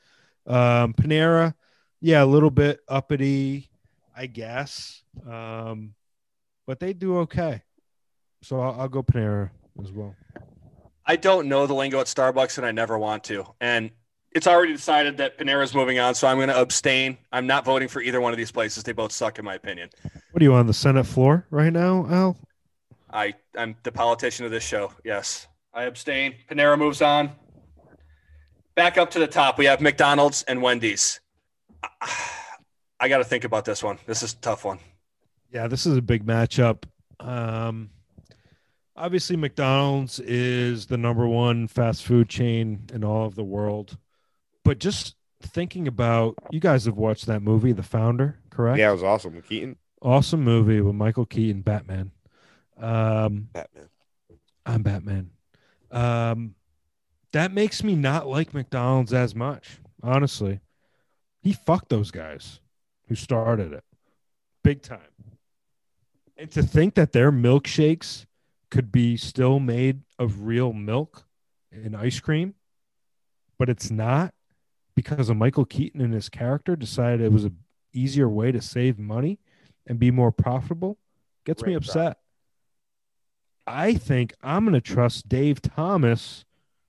Um, 0.46 0.92
Panera, 0.92 1.54
yeah, 2.02 2.22
a 2.22 2.26
little 2.26 2.50
bit 2.50 2.80
uppity, 2.88 3.70
I 4.14 4.26
guess, 4.26 5.02
um, 5.26 5.94
but 6.66 6.78
they 6.78 6.92
do 6.92 7.20
okay. 7.20 7.62
So 8.46 8.60
I'll, 8.60 8.82
I'll 8.82 8.88
go 8.88 9.02
Panera 9.02 9.50
as 9.82 9.90
well. 9.90 10.14
I 11.04 11.16
don't 11.16 11.48
know 11.48 11.66
the 11.66 11.74
lingo 11.74 11.98
at 11.98 12.06
Starbucks, 12.06 12.58
and 12.58 12.66
I 12.66 12.70
never 12.70 12.96
want 12.96 13.24
to. 13.24 13.44
And 13.60 13.90
it's 14.30 14.46
already 14.46 14.72
decided 14.72 15.16
that 15.16 15.36
Panera 15.36 15.64
is 15.64 15.74
moving 15.74 15.98
on, 15.98 16.14
so 16.14 16.28
I'm 16.28 16.36
going 16.36 16.50
to 16.50 16.60
abstain. 16.60 17.18
I'm 17.32 17.48
not 17.48 17.64
voting 17.64 17.88
for 17.88 18.00
either 18.00 18.20
one 18.20 18.30
of 18.30 18.36
these 18.36 18.52
places. 18.52 18.84
They 18.84 18.92
both 18.92 19.10
suck, 19.10 19.40
in 19.40 19.44
my 19.44 19.54
opinion. 19.56 19.90
What 20.30 20.40
are 20.40 20.44
you 20.44 20.54
on 20.54 20.68
the 20.68 20.72
Senate 20.72 21.06
floor 21.06 21.44
right 21.50 21.72
now, 21.72 22.06
Al? 22.08 22.38
I 23.10 23.34
I'm 23.56 23.74
the 23.82 23.90
politician 23.90 24.44
of 24.44 24.52
this 24.52 24.62
show. 24.62 24.92
Yes, 25.04 25.48
I 25.74 25.82
abstain. 25.82 26.36
Panera 26.48 26.78
moves 26.78 27.02
on. 27.02 27.32
Back 28.76 28.96
up 28.96 29.10
to 29.10 29.18
the 29.18 29.26
top, 29.26 29.58
we 29.58 29.64
have 29.64 29.80
McDonald's 29.80 30.44
and 30.44 30.62
Wendy's. 30.62 31.18
I 33.00 33.08
got 33.08 33.18
to 33.18 33.24
think 33.24 33.42
about 33.42 33.64
this 33.64 33.82
one. 33.82 33.98
This 34.06 34.22
is 34.22 34.34
a 34.34 34.36
tough 34.36 34.64
one. 34.64 34.78
Yeah, 35.52 35.66
this 35.66 35.84
is 35.84 35.96
a 35.96 36.02
big 36.02 36.24
matchup. 36.24 36.84
Um, 37.18 37.90
obviously, 38.96 39.36
McDonald's 39.36 40.20
is 40.20 40.86
the 40.86 40.96
number 40.96 41.26
one 41.26 41.68
fast 41.68 42.04
food 42.04 42.28
chain 42.28 42.84
in 42.92 43.04
all 43.04 43.26
of 43.26 43.34
the 43.34 43.44
world. 43.44 43.96
But 44.64 44.78
just 44.78 45.16
thinking 45.40 45.86
about, 45.86 46.34
you 46.50 46.60
guys 46.60 46.86
have 46.86 46.96
watched 46.96 47.26
that 47.26 47.40
movie, 47.40 47.72
The 47.72 47.82
Founder, 47.82 48.38
correct? 48.50 48.78
Yeah, 48.78 48.90
it 48.90 48.94
was 48.94 49.02
awesome. 49.02 49.40
Keaton, 49.42 49.76
Awesome 50.02 50.42
movie 50.42 50.80
with 50.80 50.94
Michael 50.94 51.26
Keaton, 51.26 51.62
Batman. 51.62 52.10
Um, 52.78 53.48
Batman. 53.52 53.88
I'm 54.64 54.82
Batman. 54.82 55.30
Um, 55.90 56.54
that 57.32 57.52
makes 57.52 57.82
me 57.82 57.94
not 57.94 58.26
like 58.26 58.52
McDonald's 58.52 59.12
as 59.12 59.34
much, 59.34 59.78
honestly. 60.02 60.60
He 61.42 61.52
fucked 61.52 61.88
those 61.88 62.10
guys 62.10 62.60
who 63.08 63.14
started 63.14 63.72
it 63.72 63.84
big 64.62 64.82
time. 64.82 64.98
And 66.36 66.50
to 66.50 66.62
think 66.62 66.94
that 66.96 67.12
their 67.12 67.30
milkshakes 67.30 68.26
could 68.70 68.90
be 68.90 69.16
still 69.16 69.58
made 69.58 70.02
of 70.18 70.42
real 70.42 70.72
milk 70.72 71.24
and 71.72 71.96
ice 71.96 72.20
cream, 72.20 72.54
but 73.58 73.68
it's 73.68 73.90
not 73.90 74.34
because 74.94 75.28
of 75.28 75.36
Michael 75.36 75.64
Keaton 75.64 76.00
and 76.00 76.14
his 76.14 76.28
character 76.28 76.74
decided 76.74 77.20
it 77.20 77.32
was 77.32 77.44
a 77.44 77.52
easier 77.92 78.28
way 78.28 78.52
to 78.52 78.60
save 78.60 78.98
money 78.98 79.38
and 79.86 79.98
be 79.98 80.10
more 80.10 80.32
profitable 80.32 80.98
gets 81.44 81.62
me 81.62 81.74
Right, 81.74 81.76
upset. 81.76 82.18
I 83.66 83.94
think 83.94 84.34
I'm 84.42 84.64
going 84.64 84.74
to 84.74 84.80
trust 84.80 85.28
Dave 85.28 85.62
Thomas 85.62 86.44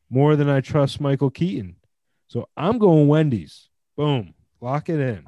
more 0.10 0.36
than 0.36 0.50
I 0.50 0.62
trust 0.62 1.02
Michael 1.02 1.30
Keaton. 1.30 1.78
So 2.28 2.50
I'm 2.58 2.78
going 2.78 3.08
Wendy's. 3.08 3.70
Boom. 3.96 4.34
Lock 4.62 4.90
it 4.90 5.00
in. 5.00 5.28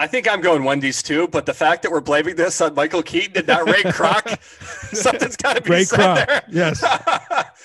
I 0.00 0.06
think 0.06 0.28
I'm 0.28 0.40
going 0.40 0.62
Wendy's 0.62 1.02
too, 1.02 1.26
but 1.26 1.44
the 1.44 1.54
fact 1.54 1.82
that 1.82 1.90
we're 1.90 2.00
blaming 2.00 2.36
this 2.36 2.60
on 2.60 2.74
Michael 2.74 3.02
Keaton 3.02 3.36
and 3.38 3.46
not 3.48 3.66
Ray 3.66 3.82
Kroc, 3.82 4.40
something's 4.94 5.36
got 5.36 5.56
to 5.56 5.62
be 5.62 5.70
Ray 5.70 5.84
said 5.84 5.98
Kroc, 5.98 6.26
there. 6.26 6.42
yes. 6.48 6.82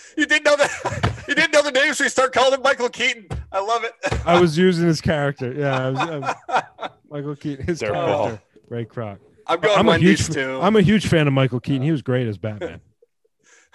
you 0.18 0.26
didn't 0.26 0.44
know 0.46 0.56
that. 0.56 1.14
You 1.28 1.36
didn't 1.36 1.52
know 1.54 1.62
the 1.62 1.72
names. 1.72 1.98
So 2.00 2.06
you 2.06 2.10
start 2.10 2.34
calling 2.34 2.54
him 2.56 2.62
Michael 2.64 2.90
Keaton. 2.90 3.28
I 3.52 3.60
love 3.60 3.84
it. 3.84 3.94
I 4.26 4.40
was 4.42 4.58
using 4.58 4.88
his 4.88 5.00
character. 5.00 5.54
Yeah, 5.54 5.88
I 5.88 5.90
was, 5.92 6.00
I 6.00 6.18
was- 6.18 6.92
Michael 7.12 7.36
Keaton. 7.36 7.66
His 7.68 7.80
Their 7.80 7.92
character, 7.92 8.12
ball. 8.14 8.40
Ray 8.68 8.86
Kroc. 8.86 9.20
I'm 9.46 9.60
going 9.60 9.78
I'm 9.78 9.86
a 9.88 9.90
Wendy's 9.92 10.26
huge, 10.26 10.36
too. 10.36 10.60
I'm 10.62 10.76
a 10.76 10.82
huge 10.82 11.08
fan 11.08 11.28
of 11.28 11.34
Michael 11.34 11.60
Keaton. 11.60 11.84
He 11.84 11.92
was 11.92 12.02
great 12.02 12.28
as 12.28 12.38
Batman. 12.40 12.82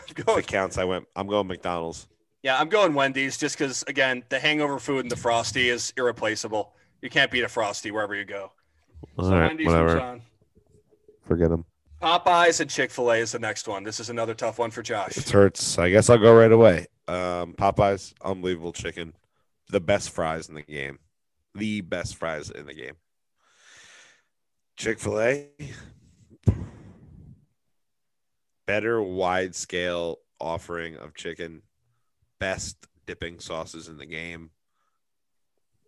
I'm 0.01 0.05
If 0.09 0.27
going, 0.27 0.39
it 0.41 0.47
counts, 0.49 0.79
I 0.79 0.85
went. 0.85 1.07
I'm 1.15 1.29
going 1.29 1.47
McDonald's. 1.47 2.09
yeah, 2.43 2.59
I'm 2.59 2.69
going 2.71 2.95
Wendy's 2.95 3.37
just 3.39 3.57
because 3.57 3.85
again, 3.87 4.25
the 4.31 4.41
hangover 4.41 4.79
food 4.81 5.05
and 5.05 5.11
the 5.13 5.17
frosty 5.17 5.69
is 5.69 5.93
irreplaceable. 5.97 6.73
You 7.03 7.11
can't 7.11 7.31
beat 7.31 7.45
a 7.45 7.49
frosty 7.49 7.91
wherever 7.91 8.15
you 8.15 8.25
go. 8.25 8.53
So 9.21 9.31
Wendy's 9.31 9.67
moves 9.67 9.95
on. 9.95 10.23
Forget 11.23 11.51
him. 11.51 11.65
Popeyes 12.01 12.61
and 12.61 12.71
Chick 12.71 12.91
Fil 12.91 13.11
A 13.13 13.17
is 13.17 13.33
the 13.33 13.39
next 13.39 13.67
one. 13.67 13.83
This 13.83 13.99
is 13.99 14.09
another 14.09 14.35
tough 14.35 14.59
one 14.59 14.71
for 14.71 14.83
Josh. 14.83 15.17
It 15.17 15.29
hurts. 15.29 15.79
I 15.79 15.91
guess 15.91 16.09
I'll 16.09 16.19
go 16.19 16.35
right 16.35 16.53
away. 16.53 16.87
Um, 17.09 17.55
Popeyes, 17.55 18.15
unbelievable 18.23 18.73
chicken, 18.73 19.15
the 19.69 19.81
best 19.81 20.11
fries 20.11 20.49
in 20.49 20.55
the 20.55 20.63
game, 20.63 20.99
the 21.55 21.81
best 21.81 22.17
fries 22.17 22.51
in 22.51 22.67
the 22.67 22.75
game. 22.75 22.95
Chick 24.77 25.01
Fil 25.01 25.21
A, 25.21 25.49
better 28.67 29.03
wide 29.03 29.57
scale 29.57 30.19
offering 30.39 30.97
of 30.97 31.15
chicken, 31.15 31.63
best 32.39 32.77
dipping 33.07 33.41
sauces 33.41 33.89
in 33.89 33.97
the 33.97 34.07
game, 34.07 34.51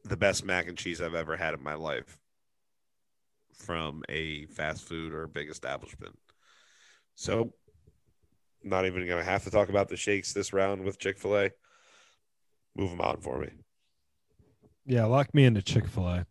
the 0.05 0.16
best 0.16 0.44
mac 0.44 0.68
and 0.68 0.76
cheese 0.78 1.01
I've 1.01 1.14
ever 1.14 1.36
had 1.36 1.55
in 1.55 1.62
my 1.62 1.74
life 1.74 2.18
from 3.55 4.03
a 4.09 4.46
fast 4.46 4.82
food 4.84 5.12
or 5.12 5.26
big 5.26 5.51
establishment. 5.51 6.18
So, 7.14 7.53
not 8.62 8.86
even 8.86 9.07
going 9.07 9.22
to 9.22 9.30
have 9.30 9.44
to 9.44 9.51
talk 9.51 9.68
about 9.68 9.88
the 9.88 9.96
shakes 9.96 10.32
this 10.32 10.53
round 10.53 10.82
with 10.84 10.98
Chick 10.98 11.18
fil 11.18 11.36
A. 11.38 11.51
Move 12.76 12.90
them 12.90 13.01
on 13.01 13.18
for 13.20 13.38
me. 13.38 13.48
Yeah, 14.86 15.05
lock 15.05 15.34
me 15.34 15.44
into 15.44 15.61
Chick 15.62 15.86
Fil 15.86 16.09
A. 16.09 16.26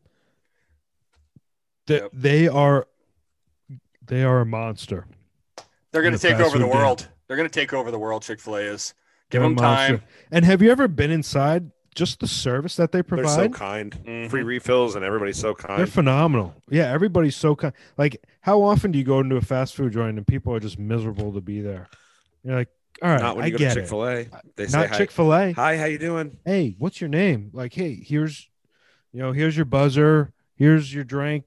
They, 1.87 1.95
Yep. 2.01 2.09
they 2.13 2.47
are, 2.47 2.87
they 4.05 4.23
are 4.23 4.41
a 4.41 4.45
monster. 4.45 5.05
They're 5.91 6.01
going 6.01 6.13
to 6.13 6.19
the 6.19 6.27
take 6.27 6.39
over 6.39 6.57
the 6.57 6.65
food 6.65 6.71
game. 6.71 6.81
world. 6.81 7.07
They're 7.27 7.37
going 7.37 7.49
to 7.49 7.53
take 7.59 7.73
over 7.73 7.91
the 7.91 7.99
world. 7.99 8.23
Chick 8.23 8.39
Fil 8.39 8.55
A 8.57 8.61
is. 8.61 8.93
Give 9.29 9.41
They're 9.41 9.49
them 9.49 9.55
time. 9.57 9.91
monster. 9.93 10.07
And 10.31 10.45
have 10.45 10.61
you 10.61 10.71
ever 10.71 10.87
been 10.87 11.11
inside? 11.11 11.71
Just 11.95 12.19
the 12.19 12.27
service 12.27 12.75
that 12.75 12.91
they 12.91 13.01
provide. 13.01 13.25
They're 13.25 13.33
so 13.35 13.49
provide, 13.49 13.53
kind. 13.53 14.03
Mhm. 14.05 14.29
Free 14.29 14.43
refills, 14.43 14.95
and 14.95 15.03
everybody's 15.03 15.37
so 15.37 15.53
kind. 15.55 15.79
they're 15.79 15.87
phenomenal. 15.87 16.55
Yeah, 16.69 16.91
everybody's 16.91 17.35
so 17.35 17.55
kind. 17.55 17.73
Like, 17.97 18.23
how 18.41 18.61
often 18.61 18.91
do 18.91 18.99
you 18.99 19.03
go 19.05 19.19
into 19.19 19.35
a 19.37 19.41
fast 19.41 19.75
food 19.75 19.93
joint 19.93 20.17
and 20.17 20.25
people 20.27 20.53
are 20.53 20.59
just 20.59 20.77
miserable 20.79 21.33
to 21.33 21.41
be 21.41 21.61
there? 21.61 21.87
You're 22.43 22.55
like, 22.55 22.69
all 23.01 23.09
right, 23.09 23.21
Not 23.21 23.35
when 23.35 23.45
I 23.45 23.47
you 23.47 23.51
go 23.53 23.57
to 23.57 23.63
get 23.63 23.73
Chick 23.73 23.83
it. 23.83 23.89
fil 23.89 24.07
A. 24.07 24.27
They 24.55 24.67
say, 24.67 24.77
Not 24.77 24.89
hi, 24.89 24.97
Chick 24.97 25.11
Fil 25.11 25.33
A. 25.33 25.51
hi, 25.53 25.77
how 25.77 25.85
you 25.85 25.97
doing? 25.97 26.37
hey, 26.45 26.75
what's 26.77 27.01
your 27.01 27.09
name? 27.09 27.49
Like, 27.53 27.73
hey, 27.73 27.95
here's, 27.95 28.47
you 29.11 29.19
know, 29.21 29.31
here's 29.31 29.55
your 29.55 29.65
buzzer, 29.65 30.31
here's 30.55 30.93
your 30.93 31.03
drink. 31.03 31.45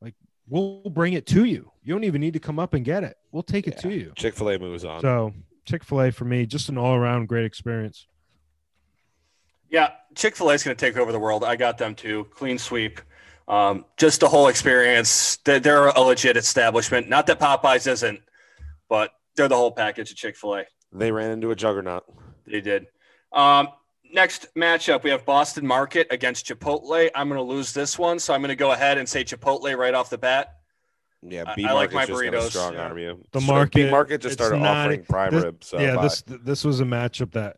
Like, 0.00 0.14
we'll 0.48 0.82
bring 0.90 1.12
it 1.12 1.26
to 1.26 1.44
you. 1.44 1.70
You 1.84 1.94
don't 1.94 2.04
even 2.04 2.20
need 2.20 2.32
to 2.32 2.40
come 2.40 2.58
up 2.58 2.74
and 2.74 2.84
get 2.84 3.04
it. 3.04 3.16
We'll 3.30 3.42
take 3.44 3.66
it 3.68 3.78
to 3.78 3.90
you. 3.94 4.12
Chick 4.16 4.34
fil 4.34 4.50
A 4.50 4.58
moves 4.58 4.84
on. 4.84 5.00
So, 5.00 5.32
Chick 5.64 5.84
Fil 5.84 6.00
A 6.02 6.10
for 6.12 6.24
me, 6.24 6.46
just 6.46 6.68
an 6.68 6.76
all 6.78 6.94
around 6.94 7.26
great 7.28 7.44
experience. 7.44 8.06
Yeah, 9.70 9.90
Chick 10.14 10.36
Fil 10.36 10.50
A 10.50 10.54
is 10.54 10.62
going 10.62 10.76
to 10.76 10.80
take 10.80 10.96
over 10.96 11.12
the 11.12 11.18
world. 11.18 11.44
I 11.44 11.56
got 11.56 11.78
them 11.78 11.94
too. 11.94 12.26
Clean 12.30 12.58
sweep. 12.58 13.00
Um, 13.48 13.84
just 13.96 14.20
the 14.20 14.28
whole 14.28 14.48
experience. 14.48 15.36
They're, 15.44 15.60
they're 15.60 15.88
a 15.88 16.00
legit 16.00 16.36
establishment. 16.36 17.08
Not 17.08 17.26
that 17.28 17.38
Popeyes 17.38 17.86
isn't, 17.86 18.20
but 18.88 19.10
they're 19.36 19.48
the 19.48 19.56
whole 19.56 19.70
package 19.72 20.10
of 20.10 20.16
Chick 20.16 20.36
Fil 20.36 20.56
A. 20.56 20.64
they 20.92 21.12
ran 21.12 21.30
into 21.30 21.50
a 21.50 21.56
juggernaut. 21.56 22.04
They 22.46 22.60
did. 22.60 22.86
Um, 23.32 23.68
next 24.12 24.48
matchup, 24.56 25.02
we 25.02 25.10
have 25.10 25.24
Boston 25.24 25.66
Market 25.66 26.06
against 26.10 26.46
Chipotle. 26.46 27.08
I'm 27.14 27.28
going 27.28 27.38
to 27.38 27.42
lose 27.42 27.72
this 27.72 27.98
one, 27.98 28.18
so 28.18 28.34
I'm 28.34 28.40
going 28.40 28.48
to 28.48 28.56
go 28.56 28.72
ahead 28.72 28.98
and 28.98 29.08
say 29.08 29.24
Chipotle 29.24 29.76
right 29.76 29.94
off 29.94 30.10
the 30.10 30.18
bat. 30.18 30.54
Yeah, 31.22 31.44
I- 31.46 31.54
B 31.54 31.64
I 31.66 31.72
like 31.72 31.92
my 31.92 32.06
just 32.06 32.18
burritos, 32.20 32.50
strong 32.50 32.74
yeah. 32.74 32.86
arm 32.88 32.98
you. 32.98 33.24
The 33.32 33.40
So 33.40 33.46
market- 33.46 33.74
B 33.86 33.90
Market 33.90 34.20
just 34.20 34.34
started 34.34 34.58
not- 34.58 34.76
offering 34.76 35.04
prime 35.04 35.32
this- 35.34 35.44
rib. 35.44 35.64
So 35.64 35.78
yeah, 35.80 35.96
bye. 35.96 36.02
this 36.02 36.22
this 36.26 36.64
was 36.64 36.80
a 36.80 36.84
matchup 36.84 37.32
that 37.32 37.56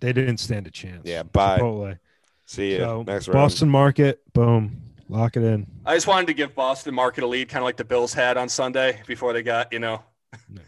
they 0.00 0.12
didn't 0.12 0.38
stand 0.38 0.66
a 0.66 0.70
chance. 0.70 1.02
Yeah, 1.04 1.22
bye. 1.22 1.58
Chipotle. 1.58 1.98
See 2.46 2.72
you 2.72 2.78
So, 2.78 3.02
next 3.02 3.28
round. 3.28 3.34
Boston 3.34 3.68
Market, 3.68 4.20
boom, 4.32 4.82
lock 5.08 5.36
it 5.36 5.44
in 5.44 5.66
I 5.86 5.94
just 5.94 6.06
wanted 6.06 6.26
to 6.26 6.34
give 6.34 6.54
Boston 6.54 6.94
Market 6.94 7.22
a 7.22 7.26
lead, 7.26 7.48
kind 7.48 7.62
of 7.62 7.64
like 7.64 7.76
the 7.76 7.84
Bills 7.84 8.12
had 8.12 8.36
on 8.36 8.48
Sunday 8.48 9.00
before 9.06 9.32
they 9.32 9.42
got, 9.42 9.72
you 9.72 9.78
know, 9.78 10.02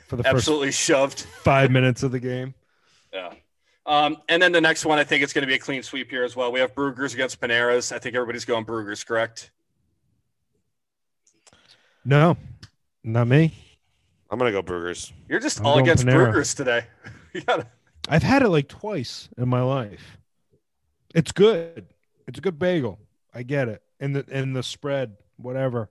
for 0.07 0.16
the 0.16 0.22
first 0.22 0.35
absolutely 0.37 0.70
shoved. 0.72 1.20
five 1.20 1.70
minutes 1.70 2.03
of 2.03 2.12
the 2.12 2.20
game. 2.20 2.55
Yeah. 3.14 3.35
Um, 3.85 4.16
and 4.30 4.41
then 4.43 4.53
the 4.53 4.61
next 4.62 4.87
one, 4.87 4.99
I 4.99 5.05
think 5.05 5.22
it's 5.22 5.35
going 5.35 5.43
to 5.43 5.47
be 5.47 5.53
a 5.53 5.59
clean 5.59 5.83
sweep 5.83 6.09
here 6.09 6.24
as 6.24 6.35
well. 6.35 6.51
We 6.51 6.61
have 6.61 6.74
Brueggers 6.74 7.12
against 7.12 7.39
Paneras. 7.43 7.93
I 7.93 7.99
think 7.99 8.14
everybody's 8.16 8.47
going 8.47 8.64
Brueggers, 8.64 9.05
correct? 9.05 9.51
No, 12.03 12.37
not 13.05 13.26
me. 13.26 13.53
I'm 14.30 14.39
gonna 14.39 14.51
go 14.51 14.62
Burgers. 14.62 15.12
You're 15.28 15.41
just 15.41 15.61
I'm 15.61 15.66
all 15.66 15.78
against 15.78 16.07
Panera. 16.07 16.33
Brueggers 16.33 16.57
today. 16.57 16.87
you 17.35 17.43
gotta, 17.43 17.66
I've 18.09 18.22
had 18.22 18.42
it 18.42 18.48
like 18.48 18.68
twice 18.68 19.28
in 19.38 19.48
my 19.48 19.62
life. 19.62 20.18
It's 21.14 21.32
good. 21.32 21.86
It's 22.26 22.38
a 22.38 22.42
good 22.42 22.59
bagel. 22.59 22.98
I 23.34 23.42
get 23.42 23.68
it. 23.68 23.82
And 24.00 24.16
the 24.16 24.24
and 24.30 24.55
the 24.57 24.62
spread, 24.62 25.16
whatever. 25.36 25.90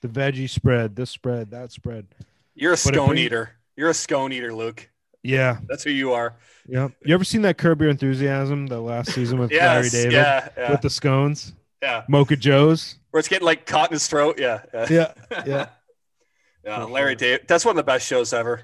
The 0.00 0.08
veggie 0.08 0.48
spread, 0.48 0.94
this 0.94 1.10
spread, 1.10 1.50
that 1.50 1.72
spread. 1.72 2.06
you're 2.54 2.74
a 2.74 2.76
scone 2.76 3.18
eater. 3.18 3.50
You're 3.76 3.90
a 3.90 3.94
scone 3.94 4.32
eater, 4.32 4.54
Luke. 4.54 4.88
Yeah. 5.24 5.58
That's 5.68 5.82
who 5.82 5.90
you 5.90 6.12
are. 6.12 6.36
Yeah. 6.68 6.88
You 7.04 7.14
ever 7.14 7.24
seen 7.24 7.42
that 7.42 7.58
Curb 7.58 7.80
Your 7.80 7.90
Enthusiasm, 7.90 8.68
the 8.68 8.80
last 8.80 9.12
season 9.12 9.38
with 9.40 9.50
Larry 9.52 9.88
David 9.88 10.12
Yeah. 10.12 10.48
Yeah. 10.56 10.70
with 10.70 10.80
the 10.82 10.90
scones? 10.90 11.54
yeah. 11.82 12.04
Mocha 12.08 12.36
Joe's. 12.36 12.96
Where 13.10 13.18
it's 13.18 13.28
getting 13.28 13.46
like 13.46 13.66
caught 13.66 13.90
in 13.90 13.94
his 13.94 14.06
throat. 14.06 14.38
Yeah. 14.38 14.62
Yeah. 14.72 14.86
Yeah. 14.90 15.12
Yeah. 15.46 15.66
Yeah, 16.64 16.84
Larry. 16.84 17.14
David. 17.16 17.46
That's 17.48 17.64
one 17.64 17.72
of 17.72 17.76
the 17.76 17.82
best 17.84 18.06
shows 18.06 18.32
ever. 18.34 18.60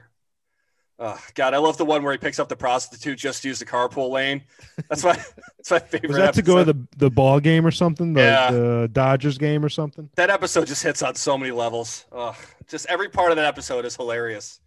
Oh, 0.98 1.20
God, 1.34 1.54
I 1.54 1.58
love 1.58 1.76
the 1.76 1.84
one 1.84 2.04
where 2.04 2.12
he 2.12 2.18
picks 2.18 2.38
up 2.38 2.48
the 2.48 2.54
prostitute 2.56 3.18
just 3.18 3.42
to 3.42 3.48
use 3.48 3.58
the 3.58 3.64
carpool 3.64 4.10
lane. 4.10 4.42
That's 4.88 5.02
my 5.02 5.14
that's 5.58 5.70
my 5.70 5.78
favorite. 5.80 6.08
Was 6.08 6.16
that 6.18 6.34
to 6.34 6.42
go 6.42 6.62
to 6.62 6.72
the, 6.72 6.86
the 6.96 7.10
ball 7.10 7.40
game 7.40 7.66
or 7.66 7.72
something? 7.72 8.12
The, 8.12 8.20
Yeah. 8.20 8.50
the 8.52 8.88
Dodgers 8.92 9.36
game 9.36 9.64
or 9.64 9.68
something? 9.68 10.08
That 10.14 10.30
episode 10.30 10.68
just 10.68 10.82
hits 10.84 11.02
on 11.02 11.16
so 11.16 11.36
many 11.36 11.50
levels. 11.50 12.04
Ugh, 12.12 12.36
just 12.68 12.86
every 12.86 13.08
part 13.08 13.30
of 13.32 13.36
that 13.36 13.46
episode 13.46 13.84
is 13.84 13.96
hilarious. 13.96 14.60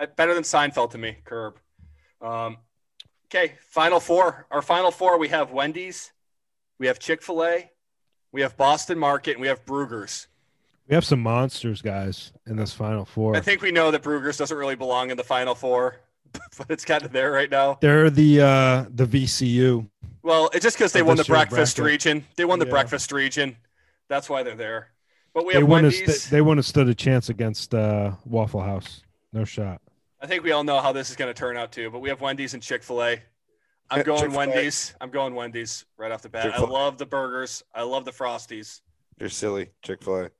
Uh, 0.00 0.06
Better 0.16 0.34
than 0.34 0.42
Seinfeld 0.42 0.90
to 0.92 0.98
me. 0.98 1.18
Curb. 1.24 1.58
Um, 2.20 2.56
okay, 3.26 3.54
final 3.68 4.00
four. 4.00 4.46
Our 4.50 4.62
final 4.62 4.90
four. 4.90 5.16
We 5.18 5.28
have 5.28 5.52
Wendy's, 5.52 6.12
we 6.80 6.88
have 6.88 6.98
Chick 6.98 7.22
Fil 7.22 7.44
A, 7.44 7.70
we 8.32 8.40
have 8.40 8.56
Boston 8.56 8.98
Market, 8.98 9.32
and 9.32 9.40
we 9.40 9.46
have 9.48 9.64
Brueggers. 9.64 10.26
We 10.88 10.94
have 10.94 11.04
some 11.04 11.20
monsters, 11.20 11.82
guys, 11.82 12.32
in 12.46 12.56
this 12.56 12.72
final 12.72 13.04
four. 13.04 13.36
I 13.36 13.40
think 13.40 13.60
we 13.60 13.70
know 13.70 13.90
that 13.90 14.02
Brueggers 14.02 14.38
doesn't 14.38 14.56
really 14.56 14.74
belong 14.76 15.10
in 15.10 15.16
the 15.18 15.24
final 15.24 15.54
four, 15.54 15.96
but 16.32 16.66
it's 16.70 16.84
kind 16.84 17.02
of 17.02 17.12
there 17.12 17.30
right 17.30 17.50
now. 17.50 17.78
They're 17.80 18.08
the 18.10 18.40
uh 18.40 18.84
the 18.94 19.06
VCU. 19.06 19.86
Well, 20.22 20.50
it's 20.54 20.62
just 20.62 20.76
because 20.78 20.92
they 20.92 21.02
won 21.02 21.16
the 21.16 21.24
breakfast 21.24 21.76
bracket. 21.76 21.90
region. 21.92 22.24
They 22.36 22.44
won 22.44 22.58
the 22.58 22.64
Yeah. 22.66 22.70
breakfast 22.70 23.12
region. 23.12 23.56
That's 24.08 24.28
why 24.30 24.42
they're 24.42 24.56
there. 24.56 24.88
But 25.34 25.44
we 25.46 25.52
They 25.52 25.60
have 25.60 25.68
wouldn't 25.68 25.92
Wendy's. 25.92 26.06
have 26.06 26.14
st- 26.16 26.30
they 26.30 26.40
wouldn't 26.40 26.58
have 26.58 26.66
stood 26.66 26.88
a 26.88 26.94
chance 26.94 27.28
against 27.28 27.74
uh 27.74 28.12
Waffle 28.24 28.62
House. 28.62 29.02
No 29.32 29.44
shot. 29.44 29.80
I 30.20 30.26
think 30.26 30.42
we 30.42 30.52
all 30.52 30.64
know 30.64 30.80
how 30.80 30.92
this 30.92 31.10
is 31.10 31.16
going 31.16 31.32
to 31.32 31.38
turn 31.38 31.56
out 31.56 31.70
too. 31.70 31.90
But 31.90 32.00
we 32.00 32.08
have 32.08 32.20
Wendy's 32.22 32.54
and 32.54 32.62
Chick 32.62 32.82
Fil 32.82 33.02
A. 33.04 33.22
I'm 33.90 34.02
going 34.02 34.20
Chick-fil-A. 34.22 34.36
Wendy's. 34.36 34.94
I'm 35.00 35.10
going 35.10 35.34
Wendy's 35.34 35.84
right 35.96 36.10
off 36.10 36.22
the 36.22 36.28
bat. 36.28 36.46
I 36.46 36.48
Chick-fil-A. 36.50 36.70
love 36.72 36.98
the 36.98 37.06
burgers. 37.06 37.62
I 37.74 37.82
love 37.82 38.04
the 38.04 38.10
frosties. 38.10 38.80
You're 39.18 39.28
silly. 39.30 39.68
Chick 39.82 40.02
Fil 40.02 40.16
A. 40.24 40.30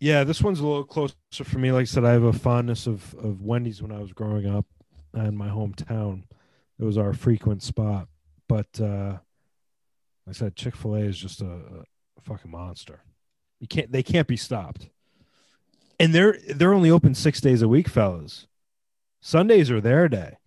Yeah, 0.00 0.24
this 0.24 0.40
one's 0.40 0.60
a 0.60 0.66
little 0.66 0.84
closer 0.84 1.14
for 1.44 1.58
me. 1.58 1.72
Like 1.72 1.82
I 1.82 1.84
said, 1.84 2.06
I 2.06 2.12
have 2.12 2.22
a 2.22 2.32
fondness 2.32 2.86
of 2.86 3.14
of 3.14 3.42
Wendy's 3.42 3.82
when 3.82 3.92
I 3.92 3.98
was 4.00 4.12
growing 4.12 4.46
up 4.46 4.66
in 5.14 5.36
my 5.36 5.48
hometown. 5.48 6.24
It 6.78 6.84
was 6.84 6.96
our 6.96 7.12
frequent 7.12 7.62
spot. 7.62 8.08
But 8.48 8.80
uh 8.80 9.18
like 10.26 10.30
I 10.30 10.32
said, 10.32 10.56
Chick 10.56 10.74
fil 10.74 10.94
A 10.94 11.00
is 11.00 11.18
just 11.18 11.42
a, 11.42 11.84
a 12.16 12.20
fucking 12.22 12.50
monster. 12.50 13.00
You 13.60 13.68
can't 13.68 13.92
they 13.92 14.02
can't 14.02 14.26
be 14.26 14.38
stopped. 14.38 14.88
And 15.98 16.14
they're 16.14 16.38
they're 16.48 16.72
only 16.72 16.90
open 16.90 17.14
six 17.14 17.42
days 17.42 17.60
a 17.60 17.68
week, 17.68 17.86
fellas. 17.88 18.46
Sundays 19.20 19.70
are 19.70 19.82
their 19.82 20.08
day. 20.08 20.38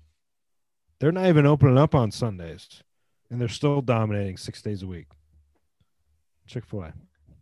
They're 0.99 1.11
not 1.11 1.27
even 1.27 1.45
opening 1.45 1.77
up 1.77 1.93
on 1.93 2.09
Sundays. 2.09 2.81
And 3.29 3.39
they're 3.39 3.47
still 3.47 3.81
dominating 3.81 4.37
six 4.37 4.63
days 4.63 4.81
a 4.81 4.87
week. 4.87 5.07
Chick 6.47 6.65
fil 6.65 6.83
A. 6.83 6.93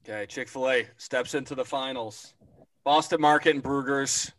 Okay, 0.04 0.26
Chick 0.26 0.48
Fil 0.48 0.70
A 0.70 0.88
steps 0.98 1.36
into 1.36 1.56
the 1.56 1.66
finals. 1.66 2.34
Boston 2.84 3.22
Market 3.22 3.56
and 3.56 3.64
Brueggers. 3.64 4.32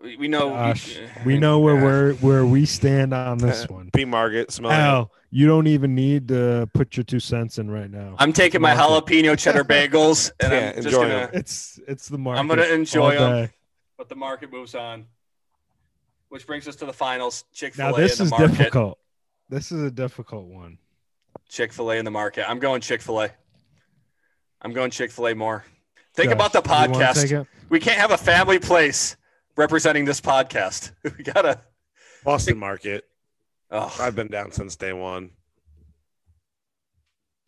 We, 0.00 0.16
we 0.16 0.28
know. 0.28 0.50
Gosh, 0.50 0.98
we 1.24 1.38
know 1.38 1.58
where 1.58 1.76
we're 1.76 2.12
where 2.14 2.46
we 2.46 2.64
stand 2.66 3.12
on 3.12 3.38
this 3.38 3.68
one. 3.68 3.90
B 3.92 4.04
Market. 4.04 4.52
Smell 4.52 5.02
it. 5.02 5.08
You 5.30 5.48
don't 5.48 5.66
even 5.66 5.96
need 5.96 6.28
to 6.28 6.68
put 6.74 6.96
your 6.96 7.02
two 7.02 7.18
cents 7.18 7.58
in 7.58 7.68
right 7.68 7.90
now. 7.90 8.14
I'm 8.18 8.32
taking 8.32 8.60
my 8.60 8.72
jalapeno 8.74 9.36
cheddar 9.36 9.64
bagels 9.64 10.30
and 10.38 10.52
Yeah, 10.52 10.58
I'm 10.68 10.74
just 10.76 10.86
enjoy 10.86 11.02
gonna. 11.02 11.14
'em. 11.14 11.30
It's 11.32 11.80
it's 11.88 12.08
the 12.08 12.18
market. 12.18 12.38
I'm 12.40 12.46
gonna 12.46 12.62
enjoy 12.66 13.16
all 13.18 13.24
'em. 13.32 13.46
day. 13.46 13.52
But 13.98 14.08
the 14.08 14.14
market 14.16 14.52
moves 14.52 14.74
on. 14.76 15.06
Which 16.28 16.46
brings 16.46 16.66
us 16.68 16.76
to 16.76 16.86
the 16.86 16.92
finals. 16.92 17.44
Chick 17.52 17.74
Fil 17.74 17.86
Now 17.90 17.94
A 17.94 18.00
this 18.00 18.20
in 18.20 18.24
is 18.26 18.30
the 18.30 18.38
market. 18.38 18.56
difficult. 18.58 18.98
This 19.48 19.72
is 19.72 19.82
a 19.82 19.90
difficult 19.90 20.46
one. 20.46 20.78
Chick 21.48 21.72
Fil 21.72 21.90
A 21.90 21.96
in 21.96 22.04
the 22.04 22.10
market. 22.12 22.48
I'm 22.48 22.58
going 22.60 22.80
Chick 22.80 23.00
Fil 23.02 23.22
A. 23.22 23.30
I'm 24.64 24.72
going 24.72 24.90
Chick 24.90 25.10
Fil 25.10 25.28
A 25.28 25.34
more. 25.34 25.64
Think 26.14 26.30
Josh, 26.30 26.34
about 26.34 26.52
the 26.52 26.62
you 26.62 26.90
wanna 26.92 27.14
take 27.14 27.30
podcast. 27.30 27.46
We 27.68 27.80
can't 27.80 27.98
have 27.98 28.10
a 28.10 28.16
family 28.16 28.58
place 28.58 29.16
representing 29.56 30.04
this 30.04 30.20
podcast. 30.20 30.92
We 31.18 31.22
gotta. 31.22 31.60
Boston 32.24 32.56
Market. 32.58 33.04
Oh, 33.70 33.94
I've 34.00 34.16
been 34.16 34.28
down 34.28 34.50
since 34.52 34.76
day 34.76 34.92
one. 34.94 35.30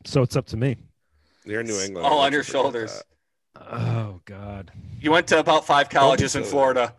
So 0.04 0.22
it's 0.22 0.36
up 0.36 0.46
to 0.46 0.56
me. 0.56 0.76
You're 1.44 1.60
in 1.60 1.66
New 1.66 1.80
England. 1.80 2.06
all 2.06 2.18
on 2.18 2.32
your 2.32 2.42
the 2.42 2.52
deal 2.52 2.64
with 2.64 2.74
shoulders. 2.74 3.02
Oh 3.56 4.20
God. 4.24 4.70
You 5.00 5.10
went 5.10 5.26
to 5.28 5.38
about 5.38 5.64
five 5.64 5.88
colleges 5.88 6.36
in. 6.36 6.44
Florida. 6.44 6.94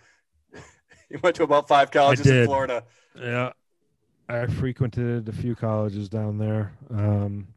You 1.09 1.19
went 1.23 1.37
to 1.37 1.43
about 1.43 1.69
five 1.69 1.89
colleges 1.89 2.25
in 2.27 2.33
did. 2.33 2.45
Florida. 2.47 2.83
Yeah. 3.17 3.53
I 4.27 4.45
frequented 4.47 5.29
a 5.29 5.31
few 5.31 5.55
colleges 5.55 6.09
down 6.09 6.37
there. 6.37 6.73
Um, 6.89 7.47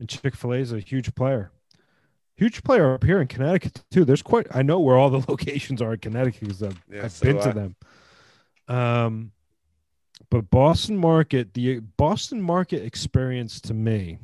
and 0.00 0.08
Chick 0.08 0.34
fil 0.34 0.54
A 0.54 0.56
is 0.56 0.72
a 0.72 0.80
huge 0.80 1.14
player. 1.14 1.52
Huge 2.42 2.62
player 2.64 2.94
up 2.94 3.04
here 3.04 3.20
in 3.20 3.28
Connecticut 3.28 3.82
too. 3.90 4.04
There's 4.04 4.22
quite. 4.22 4.46
I 4.52 4.62
know 4.62 4.80
where 4.80 4.96
all 4.96 5.10
the 5.10 5.24
locations 5.28 5.80
are 5.80 5.92
in 5.94 5.98
Connecticut 6.00 6.40
because 6.40 6.62
I've, 6.62 6.82
Yeah, 6.90 7.04
I've 7.04 7.12
so 7.12 7.24
been 7.26 7.36
to 7.42 7.48
I. 7.48 7.52
them. 7.52 7.76
Um, 8.68 9.32
but 10.30 10.50
Boston 10.50 10.96
market, 10.96 11.54
the 11.54 11.80
Boston 11.80 12.40
market 12.42 12.82
experience 12.84 13.60
to 13.62 13.74
me 13.74 14.18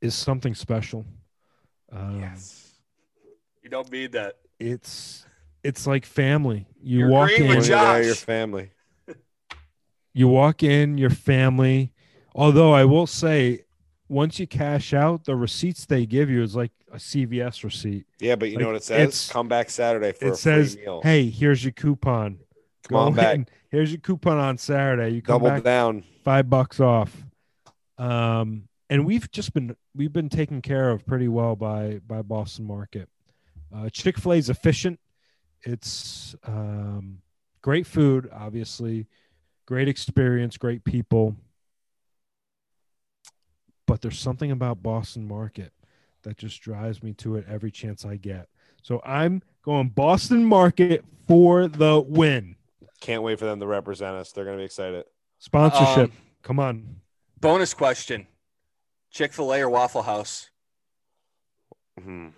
is 0.00 0.14
something 0.14 0.54
special. 0.54 1.04
Um, 1.92 2.20
yes. 2.20 2.72
You 3.62 3.70
don't 3.70 3.90
mean 3.90 4.10
that. 4.12 4.36
it's 4.58 5.26
it's 5.62 5.86
like 5.86 6.06
family. 6.06 6.66
You 6.82 7.00
You're 7.00 7.08
walk 7.10 7.30
in, 7.30 7.42
with 7.42 7.48
When 7.48 7.56
you're 7.58 7.64
Josh. 7.64 8.04
your 8.06 8.14
family. 8.14 8.70
you 10.14 10.28
walk 10.28 10.62
in, 10.62 10.96
your 10.98 11.10
family. 11.10 11.92
Although 12.34 12.72
I 12.72 12.84
will 12.84 13.06
say, 13.06 13.64
once 14.10 14.40
you 14.40 14.46
cash 14.46 14.92
out, 14.92 15.24
the 15.24 15.36
receipts 15.36 15.86
they 15.86 16.04
give 16.04 16.28
you 16.28 16.42
is 16.42 16.56
like 16.56 16.72
a 16.92 16.96
CVS 16.96 17.62
receipt. 17.62 18.06
Yeah, 18.18 18.34
but 18.34 18.50
you 18.50 18.56
Like, 18.56 18.62
know 18.62 18.66
what 18.68 18.76
it 18.76 18.82
says? 18.82 19.28
Come 19.30 19.46
back 19.48 19.70
Saturday 19.70 20.12
for 20.12 20.26
a 20.26 20.28
it 20.32 20.36
says, 20.36 20.74
free 20.74 20.82
meal. 20.82 21.00
"Hey, 21.02 21.30
here's 21.30 21.64
your 21.64 21.72
coupon. 21.72 22.40
Come 22.88 22.96
on 22.98 23.14
back. 23.14 23.48
Here's 23.70 23.92
your 23.92 24.00
coupon 24.00 24.36
on 24.36 24.58
Saturday. 24.58 25.10
You 25.14 25.22
come 25.22 25.36
Double 25.36 25.48
back 25.48 25.62
down. 25.62 26.02
five 26.24 26.50
bucks 26.50 26.80
off." 26.80 27.16
Um, 27.98 28.64
and 28.88 29.06
we've 29.06 29.30
just 29.30 29.54
been 29.54 29.76
we've 29.94 30.12
been 30.12 30.28
taken 30.28 30.60
care 30.60 30.90
of 30.90 31.06
pretty 31.06 31.28
well 31.28 31.54
by 31.54 32.00
by 32.04 32.22
Boston 32.22 32.66
Market. 32.66 33.08
Uh, 33.72 33.88
Chick 33.90 34.18
Fil 34.18 34.32
A 34.32 34.36
is 34.36 34.50
efficient. 34.50 34.98
It's 35.62 36.34
um, 36.44 37.18
great 37.62 37.86
food, 37.86 38.28
obviously, 38.32 39.06
great 39.66 39.86
experience, 39.86 40.56
great 40.56 40.82
people. 40.82 41.36
But 43.90 44.02
there's 44.02 44.20
something 44.20 44.52
about 44.52 44.84
Boston 44.84 45.26
Market 45.26 45.72
that 46.22 46.38
just 46.38 46.62
drives 46.62 47.02
me 47.02 47.12
to 47.14 47.34
it 47.34 47.44
every 47.48 47.72
chance 47.72 48.04
I 48.04 48.18
get. 48.18 48.48
So 48.82 49.02
I'm 49.04 49.42
going 49.64 49.88
Boston 49.88 50.44
Market 50.44 51.04
for 51.26 51.66
the 51.66 51.98
win. 51.98 52.54
Can't 53.00 53.24
wait 53.24 53.40
for 53.40 53.46
them 53.46 53.58
to 53.58 53.66
represent 53.66 54.14
us. 54.14 54.30
They're 54.30 54.44
gonna 54.44 54.58
be 54.58 54.62
excited. 54.62 55.06
Sponsorship. 55.40 56.10
Um, 56.10 56.12
Come 56.44 56.60
on. 56.60 57.00
bonus 57.40 57.74
question: 57.74 58.28
Chick 59.10 59.32
Fil 59.32 59.52
A 59.52 59.62
or 59.62 59.70
Waffle 59.70 60.02
House? 60.02 60.50
Hmm. 62.00 62.28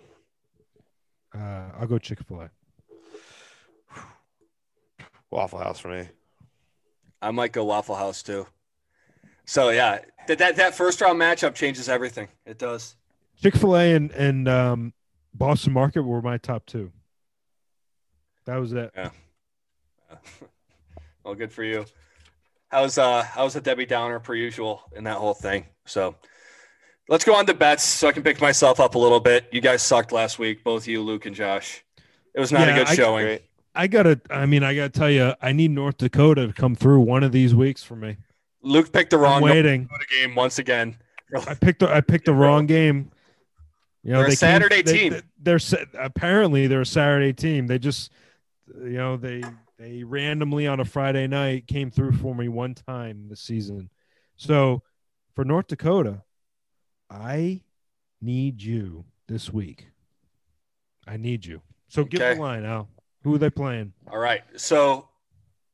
Uh, 1.37 1.65
I'll 1.79 1.85
go 1.85 1.99
Chick 1.99 2.23
Fil 2.23 2.41
A. 2.41 2.49
Waffle 5.29 5.59
House 5.59 5.77
for 5.77 5.89
me. 5.89 6.07
I 7.21 7.29
might 7.29 7.51
go 7.51 7.63
Waffle 7.65 7.93
House 7.93 8.23
too. 8.23 8.47
So 9.45 9.69
yeah, 9.69 9.99
that 10.27 10.37
that, 10.37 10.55
that 10.55 10.75
first 10.75 11.01
round 11.01 11.19
matchup 11.19 11.53
changes 11.55 11.89
everything. 11.89 12.27
It 12.45 12.57
does. 12.57 12.95
Chick 13.41 13.55
Fil 13.55 13.75
A 13.75 13.93
and 13.95 14.11
and 14.11 14.47
um, 14.47 14.93
Boston 15.33 15.73
Market 15.73 16.03
were 16.03 16.21
my 16.21 16.37
top 16.37 16.65
two. 16.65 16.91
That 18.45 18.57
was 18.57 18.73
it. 18.73 18.91
Yeah. 18.95 19.09
well, 21.23 21.35
good 21.35 21.51
for 21.51 21.63
you. 21.63 21.85
How's 22.69 22.97
uh 22.97 23.23
how's 23.23 23.55
a 23.55 23.61
Debbie 23.61 23.85
Downer 23.85 24.19
per 24.19 24.33
usual 24.35 24.81
in 24.95 25.03
that 25.05 25.17
whole 25.17 25.33
thing? 25.33 25.65
So 25.85 26.15
let's 27.09 27.23
go 27.23 27.35
on 27.35 27.45
to 27.45 27.53
bets 27.53 27.83
so 27.83 28.07
I 28.07 28.11
can 28.11 28.23
pick 28.23 28.41
myself 28.41 28.79
up 28.79 28.95
a 28.95 28.99
little 28.99 29.19
bit. 29.19 29.47
You 29.51 29.61
guys 29.61 29.81
sucked 29.83 30.11
last 30.11 30.39
week, 30.39 30.63
both 30.63 30.87
you, 30.87 31.01
Luke 31.01 31.25
and 31.25 31.35
Josh. 31.35 31.83
It 32.33 32.39
was 32.39 32.51
not 32.51 32.67
Yeah, 32.67 32.75
a 32.75 32.77
good 32.79 32.87
I- 32.87 32.95
showing. 32.95 33.39
I 33.75 33.87
gotta. 33.87 34.21
I 34.29 34.45
mean, 34.45 34.63
I 34.63 34.75
gotta 34.75 34.89
tell 34.89 35.09
you, 35.09 35.33
I 35.41 35.51
need 35.51 35.71
North 35.71 35.97
Dakota 35.97 36.45
to 36.45 36.53
come 36.53 36.75
through 36.75 36.99
one 36.99 37.23
of 37.23 37.31
these 37.31 37.55
weeks 37.55 37.81
for 37.81 37.95
me. 37.95 38.17
Luke 38.63 38.91
picked 38.91 39.11
the 39.11 39.17
I'm 39.17 39.23
wrong 39.23 39.41
waiting. 39.41 39.83
Dakota 39.83 40.05
game 40.17 40.35
once 40.35 40.57
again. 40.59 40.97
I 41.47 41.53
picked. 41.53 41.79
The, 41.79 41.89
I 41.93 42.01
picked 42.01 42.25
the 42.25 42.33
wrong 42.33 42.65
game. 42.65 43.11
You 44.03 44.11
know, 44.13 44.17
They're 44.19 44.27
a 44.27 44.29
they 44.29 44.35
Saturday 44.35 44.81
they- 44.81 44.93
team. 44.93 45.13
They, 45.13 45.21
they're 45.57 45.59
apparently 45.99 46.67
they're 46.67 46.81
a 46.81 46.85
Saturday 46.85 47.33
team. 47.33 47.67
They 47.67 47.79
just, 47.79 48.11
you 48.75 48.97
know, 48.97 49.17
they 49.17 49.43
they 49.77 50.03
randomly 50.03 50.67
on 50.67 50.79
a 50.79 50.85
Friday 50.85 51.27
night 51.27 51.67
came 51.67 51.89
through 51.91 52.13
for 52.13 52.33
me 52.35 52.47
one 52.47 52.73
time 52.75 53.27
this 53.29 53.41
season. 53.41 53.89
So 54.35 54.81
for 55.35 55.43
North 55.43 55.67
Dakota, 55.67 56.21
I 57.09 57.61
need 58.21 58.61
you 58.61 59.05
this 59.27 59.51
week. 59.51 59.87
I 61.07 61.17
need 61.17 61.45
you. 61.45 61.61
So 61.89 62.03
give 62.05 62.21
Okay. 62.21 62.35
the 62.35 62.41
line, 62.41 62.63
Al. 62.65 62.89
Who 63.23 63.35
are 63.35 63.37
they 63.37 63.49
playing? 63.49 63.93
All 64.11 64.17
right. 64.19 64.41
So, 64.57 65.07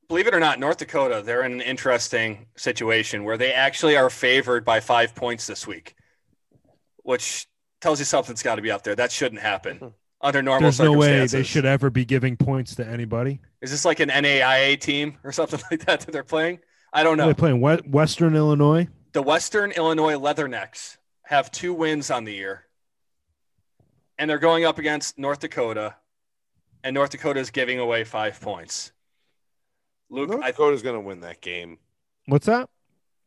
believe 0.09 0.27
it 0.27 0.33
or 0.33 0.39
not, 0.39 0.59
North 0.59 0.77
Dakota, 0.77 1.21
they're 1.23 1.43
in 1.43 1.53
an 1.53 1.61
interesting 1.61 2.47
situation 2.57 3.23
where 3.23 3.37
they 3.37 3.53
actually 3.53 3.95
are 3.95 4.09
favored 4.09 4.65
by 4.65 4.81
five 4.81 5.15
points 5.15 5.47
this 5.47 5.65
week, 5.65 5.95
which 7.03 7.47
tells 7.79 7.99
you 7.99 8.05
something's 8.05 8.43
got 8.43 8.55
to 8.55 8.61
be 8.61 8.71
up 8.71 8.83
there. 8.83 8.95
That 8.95 9.11
shouldn't 9.11 9.41
happen 9.41 9.77
hmm. 9.77 9.87
under 10.19 10.41
normal 10.41 10.71
circumstances. 10.71 11.31
There's 11.31 11.33
no 11.33 11.37
way 11.39 11.41
they 11.41 11.47
should 11.47 11.65
ever 11.65 11.89
be 11.89 12.03
giving 12.03 12.35
points 12.35 12.75
to 12.75 12.85
anybody. 12.85 13.39
Is 13.61 13.71
this 13.71 13.85
like 13.85 13.99
an 14.01 14.09
NAIA 14.09 14.81
team 14.81 15.17
or 15.23 15.31
something 15.31 15.61
like 15.71 15.85
that 15.85 16.01
that 16.01 16.11
they're 16.11 16.23
playing? 16.23 16.59
I 16.91 17.03
don't 17.03 17.17
know. 17.17 17.25
They're 17.25 17.35
playing 17.35 17.61
we- 17.61 17.77
Western 17.87 18.35
Illinois? 18.35 18.87
The 19.13 19.21
Western 19.21 19.71
Illinois 19.71 20.15
Leathernecks 20.15 20.97
have 21.23 21.51
two 21.51 21.73
wins 21.73 22.09
on 22.09 22.25
the 22.25 22.33
year, 22.33 22.65
and 24.17 24.29
they're 24.29 24.39
going 24.39 24.65
up 24.65 24.79
against 24.79 25.19
North 25.19 25.39
Dakota, 25.39 25.95
and 26.83 26.95
North 26.95 27.11
Dakota 27.11 27.39
is 27.39 27.51
giving 27.51 27.79
away 27.79 28.03
five 28.03 28.39
points. 28.41 28.91
Luke, 30.09 30.29
North 30.29 30.43
I 30.43 30.51
Dakota's 30.51 30.81
gonna 30.81 31.01
win 31.01 31.21
that 31.21 31.41
game. 31.41 31.77
What's 32.25 32.45
that? 32.45 32.69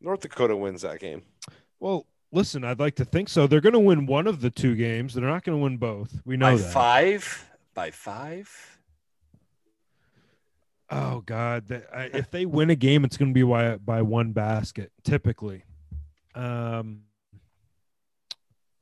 North 0.01 0.21
Dakota 0.21 0.55
wins 0.55 0.81
that 0.81 0.99
game. 0.99 1.23
Well, 1.79 2.05
listen, 2.31 2.63
I'd 2.63 2.79
like 2.79 2.95
to 2.95 3.05
think 3.05 3.29
so. 3.29 3.47
They're 3.47 3.61
going 3.61 3.73
to 3.73 3.79
win 3.79 4.05
one 4.05 4.27
of 4.27 4.41
the 4.41 4.49
two 4.49 4.75
games. 4.75 5.13
They're 5.13 5.25
not 5.25 5.43
going 5.43 5.57
to 5.57 5.63
win 5.63 5.77
both. 5.77 6.21
We 6.25 6.35
know 6.35 6.51
by 6.51 6.57
that. 6.57 6.73
five 6.73 7.51
by 7.73 7.91
five 7.91 8.73
Oh 10.95 11.21
God! 11.21 11.67
They, 11.67 11.81
I, 11.91 12.03
if 12.13 12.29
they 12.29 12.45
win 12.45 12.69
a 12.69 12.75
game, 12.75 13.03
it's 13.03 13.17
going 13.17 13.31
to 13.31 13.33
be 13.33 13.41
by 13.41 13.77
by 13.77 14.03
one 14.03 14.31
basket, 14.31 14.91
typically. 15.03 15.63
Um, 16.35 17.05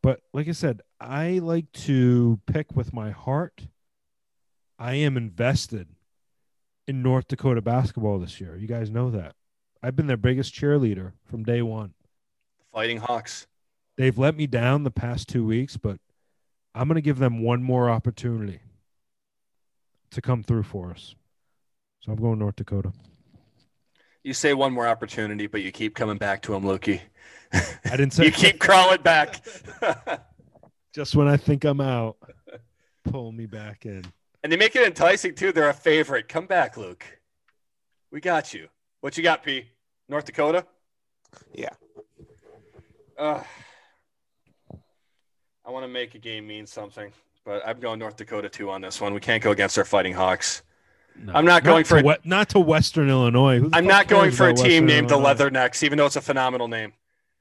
but 0.04 0.20
like 0.34 0.50
I 0.50 0.52
said, 0.52 0.82
I 1.00 1.40
like 1.40 1.72
to 1.74 2.38
pick 2.48 2.76
with 2.76 2.92
my 2.92 3.12
heart. 3.12 3.68
I 4.78 4.96
am 4.96 5.16
invested 5.16 5.88
in 6.88 7.02
North 7.02 7.28
Dakota 7.28 7.62
basketball 7.62 8.20
this 8.20 8.40
year. 8.42 8.56
You 8.58 8.68
guys 8.68 8.90
know 8.90 9.10
that. 9.12 9.36
I've 9.84 9.96
been 9.96 10.08
their 10.08 10.18
biggest 10.18 10.54
cheerleader 10.54 11.14
from 11.26 11.44
day 11.44 11.62
one. 11.62 11.94
fighting 12.74 12.98
hawks 12.98 13.48
They've 13.98 14.18
let 14.18 14.36
me 14.36 14.48
down 14.48 14.84
the 14.84 14.92
past 14.92 15.28
two 15.28 15.46
weeks, 15.46 15.78
but 15.78 16.00
I'm 16.74 16.88
going 16.88 16.96
to 16.96 17.02
give 17.02 17.20
them 17.20 17.44
one 17.44 17.62
more 17.62 17.90
opportunity 17.90 18.62
to 20.12 20.22
come 20.22 20.44
through 20.44 20.64
for 20.64 20.92
us. 20.92 21.14
So 22.00 22.12
I'm 22.12 22.18
going 22.20 22.40
North 22.40 22.56
Dakota. 22.56 22.94
you 24.24 24.34
say 24.34 24.54
one 24.54 24.74
more 24.74 24.88
opportunity 24.88 25.48
but 25.48 25.62
you 25.62 25.72
keep 25.72 25.96
coming 25.96 26.18
back 26.18 26.42
to 26.44 26.54
him 26.56 26.64
Loki. 26.66 27.02
I 27.54 27.62
didn't 27.92 28.12
say 28.14 28.26
you 28.26 28.32
keep 28.32 28.60
crawling 28.60 29.02
back 29.02 29.44
just 30.94 31.16
when 31.16 31.28
I 31.28 31.38
think 31.38 31.64
I'm 31.64 31.82
out, 31.82 32.18
pull 33.04 33.32
me 33.32 33.46
back 33.46 33.86
in. 33.86 34.04
And 34.44 34.52
they 34.52 34.58
make 34.58 34.76
it 34.76 34.86
enticing 34.86 35.34
too 35.36 35.52
they're 35.52 35.70
a 35.70 35.74
favorite 35.74 36.28
come 36.28 36.46
back 36.46 36.78
luke 36.78 37.06
we 38.12 38.20
got 38.20 38.54
you 38.54 38.68
what 39.02 39.18
you 39.18 39.24
got 39.24 39.44
p 39.44 39.66
north 40.10 40.26
dakota 40.26 40.66
Yeah. 41.54 41.70
uh, 43.18 43.42
i 45.66 45.70
want 45.72 45.84
to 45.84 45.88
make 45.88 46.16
a 46.16 46.20
game 46.20 46.48
mean 46.48 46.66
something 46.66 47.12
but 47.46 47.62
i'm 47.68 47.80
going 47.80 48.00
north 48.00 48.16
dakota 48.18 48.50
too 48.50 48.70
on 48.70 48.82
this 48.82 49.00
one 49.02 49.14
we 49.14 49.20
can't 49.20 49.44
go 49.44 49.52
against 49.52 49.78
our 49.78 49.86
fighting 49.86 50.14
hawks 50.14 50.64
No, 51.18 51.34
I'm 51.34 51.46
not 51.46 51.64
going 51.64 51.84
for 51.84 52.00
a- 52.00 52.04
we- 52.04 52.16
not 52.24 52.48
to 52.50 52.60
Western 52.60 53.10
Illinois. 53.10 53.62
I'm 53.74 53.86
not 53.86 54.08
going 54.08 54.32
for 54.32 54.48
a 54.48 54.52
about 54.52 54.64
team 54.64 54.86
Western 54.86 54.86
named 54.88 55.10
the 55.10 55.16
Illinois? 55.16 55.34
Leathernecks, 55.50 55.84
even 55.84 55.98
though 55.98 56.06
it's 56.06 56.16
a 56.16 56.22
phenomenal 56.22 56.70
name. 56.70 56.94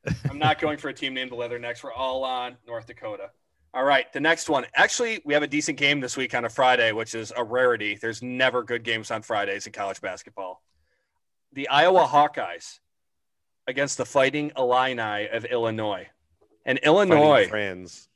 I'm 0.30 0.38
not 0.40 0.58
going 0.58 0.76
for 0.76 0.88
a 0.88 0.92
team 0.92 1.14
named 1.14 1.30
the 1.30 1.36
Leathernecks. 1.36 1.84
We're 1.84 1.92
all 1.92 2.24
on 2.24 2.56
North 2.66 2.86
Dakota. 2.86 3.30
All 3.72 3.84
right, 3.84 4.12
the 4.12 4.20
next 4.20 4.48
one. 4.48 4.66
Actually, 4.74 5.22
we 5.24 5.32
have 5.34 5.44
a 5.44 5.46
decent 5.46 5.78
game 5.78 6.00
this 6.00 6.16
week 6.16 6.34
on 6.34 6.44
a 6.44 6.48
Friday, 6.48 6.90
which 6.90 7.14
is 7.14 7.32
a 7.36 7.44
rarity. 7.44 7.96
There's 8.00 8.20
never 8.20 8.64
good 8.64 8.82
games 8.82 9.12
on 9.12 9.22
Fridays 9.22 9.66
in 9.66 9.72
college 9.72 10.00
basketball. 10.00 10.60
The 11.52 11.68
Iowa 11.68 12.04
Hawkeyes 12.04 12.80
against 13.68 13.96
the 13.96 14.04
Fighting 14.04 14.50
Illini 14.56 15.28
of 15.28 15.44
Illinois. 15.44 16.08
And 16.66 16.78
Illinois 16.78 17.48
friends. 17.48 18.08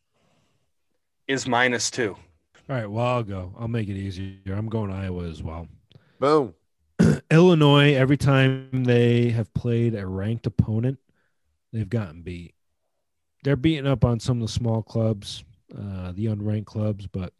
is 1.28 1.46
minus 1.46 1.90
two. 1.90 2.16
All 2.68 2.76
right, 2.76 2.90
well 2.90 3.06
I'll 3.06 3.22
go. 3.22 3.54
I'll 3.58 3.68
make 3.68 3.88
it 3.88 3.96
easier. 3.96 4.54
I'm 4.54 4.68
going 4.68 4.90
Iowa 4.90 5.24
as 5.28 5.42
well. 5.42 5.68
Boom. 6.18 6.54
Illinois, 7.30 7.94
every 7.94 8.16
time 8.16 8.84
they 8.84 9.30
have 9.30 9.52
played 9.54 9.94
a 9.94 10.06
ranked 10.06 10.46
opponent, 10.46 10.98
they've 11.72 11.88
gotten 11.88 12.22
beat. 12.22 12.54
They're 13.44 13.56
beating 13.56 13.86
up 13.86 14.04
on 14.04 14.18
some 14.18 14.38
of 14.38 14.48
the 14.48 14.52
small 14.52 14.82
clubs, 14.82 15.44
uh, 15.72 16.12
the 16.12 16.26
unranked 16.26 16.66
clubs, 16.66 17.06
but 17.06 17.32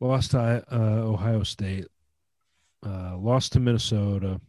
lost 0.00 0.32
to 0.32 0.64
uh, 0.72 0.76
Ohio 0.76 1.44
State, 1.44 1.86
uh, 2.84 3.16
lost 3.16 3.52
to 3.52 3.60
Minnesota, 3.60 4.40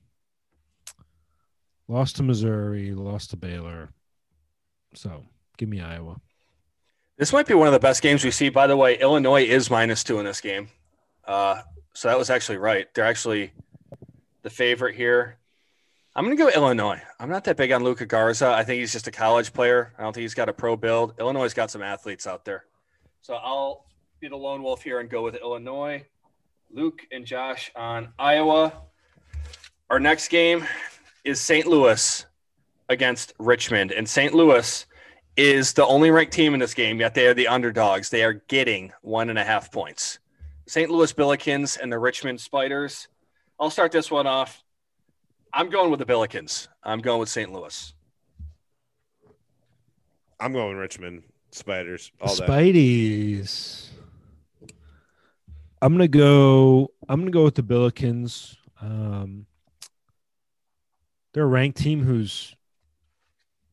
lost 1.87 2.15
to 2.15 2.23
Missouri, 2.23 2.93
lost 2.93 3.29
to 3.29 3.37
Baylor. 3.37 3.89
So 4.95 5.23
Give 5.57 5.69
me 5.69 5.81
Iowa. 5.81 6.19
This 7.17 7.31
might 7.31 7.47
be 7.47 7.53
one 7.53 7.67
of 7.67 7.73
the 7.73 7.79
best 7.79 8.01
games 8.01 8.23
we 8.23 8.31
see. 8.31 8.49
By 8.49 8.67
the 8.67 8.75
way, 8.75 8.99
Illinois 8.99 9.43
is 9.43 9.69
minus 9.69 10.03
two 10.03 10.19
in 10.19 10.25
this 10.25 10.41
game. 10.41 10.67
Uh, 11.25 11.61
so 11.93 12.09
that 12.09 12.17
was 12.17 12.29
actually 12.29 12.57
right. 12.57 12.93
They're 12.93 13.05
actually 13.05 13.53
the 14.41 14.49
favorite 14.49 14.95
here. 14.95 15.37
I'm 16.17 16.23
going 16.23 16.37
to 16.37 16.41
go 16.41 16.49
Illinois. 16.49 17.01
I'm 17.19 17.29
not 17.29 17.43
that 17.43 17.57
big 17.57 17.73
on 17.73 17.83
Luka 17.83 18.05
Garza. 18.05 18.47
I 18.47 18.63
think 18.63 18.79
he's 18.79 18.93
just 18.93 19.05
a 19.05 19.11
college 19.11 19.51
player. 19.51 19.91
I 19.97 20.03
don't 20.03 20.13
think 20.13 20.21
he's 20.21 20.33
got 20.33 20.47
a 20.47 20.53
pro 20.53 20.77
build. 20.77 21.13
Illinois 21.19 21.43
has 21.43 21.53
got 21.53 21.69
some 21.69 21.81
athletes 21.81 22.25
out 22.25 22.45
there. 22.45 22.63
So 23.19 23.33
I'll 23.33 23.85
be 24.21 24.29
the 24.29 24.37
lone 24.37 24.63
wolf 24.63 24.81
here 24.81 25.01
and 25.01 25.09
go 25.09 25.23
with 25.23 25.35
Illinois. 25.35 26.05
Luke 26.71 27.01
and 27.11 27.25
Josh 27.25 27.69
on 27.75 28.13
Iowa. 28.17 28.71
Our 29.89 29.99
next 29.99 30.29
game 30.29 30.65
is 31.25 31.41
St. 31.41 31.67
Louis 31.67 32.25
against 32.87 33.33
Richmond. 33.37 33.91
And 33.91 34.07
St. 34.07 34.33
Louis 34.33 34.85
is 35.35 35.73
the 35.73 35.85
only 35.85 36.11
ranked 36.11 36.31
team 36.31 36.53
in 36.53 36.61
this 36.61 36.73
game, 36.73 37.01
yet 37.01 37.13
they 37.13 37.27
are 37.27 37.33
the 37.33 37.49
underdogs. 37.49 38.09
They 38.09 38.23
are 38.23 38.41
getting 38.47 38.93
one 39.01 39.29
and 39.29 39.37
a 39.37 39.43
half 39.43 39.69
points. 39.69 40.19
St. 40.65 40.89
Louis 40.89 41.11
Billikens 41.11 41.77
and 41.77 41.91
the 41.91 41.99
Richmond 41.99 42.39
Spiders. 42.39 43.09
I'll 43.59 43.69
start 43.69 43.91
this 43.91 44.09
one 44.09 44.27
off. 44.27 44.63
I'm 45.55 45.69
going 45.69 45.89
with 45.89 46.01
the 46.01 46.05
Billikens. 46.05 46.67
I'm 46.83 46.99
going 46.99 47.21
with 47.21 47.29
St. 47.29 47.51
Louis. 47.51 47.93
I'm 50.37 50.51
going 50.51 50.75
Richmond 50.75 51.23
Spiders. 51.51 52.11
All 52.19 52.35
that. 52.35 52.49
Spideys. 52.49 53.87
I'm 55.81 55.93
gonna 55.93 56.09
go. 56.09 56.91
I'm 57.07 57.21
gonna 57.21 57.31
go 57.31 57.45
with 57.45 57.55
the 57.55 57.63
Billikens. 57.63 58.57
Um, 58.81 59.45
they're 61.33 61.43
a 61.43 61.47
ranked 61.47 61.77
team 61.77 62.03
who's 62.03 62.53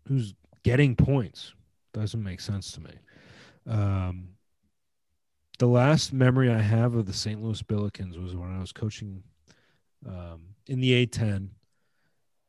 who's 0.06 0.34
getting 0.62 0.94
points. 0.94 1.52
Doesn't 1.92 2.22
make 2.22 2.40
sense 2.40 2.70
to 2.72 2.80
me. 2.80 2.92
Um, 3.66 4.28
the 5.58 5.66
last 5.66 6.12
memory 6.12 6.48
I 6.48 6.60
have 6.60 6.94
of 6.94 7.06
the 7.06 7.12
St. 7.12 7.42
Louis 7.42 7.60
Billikens 7.62 8.22
was 8.22 8.36
when 8.36 8.54
I 8.54 8.60
was 8.60 8.72
coaching 8.72 9.24
um, 10.06 10.42
in 10.68 10.80
the 10.80 11.06
A10, 11.06 11.48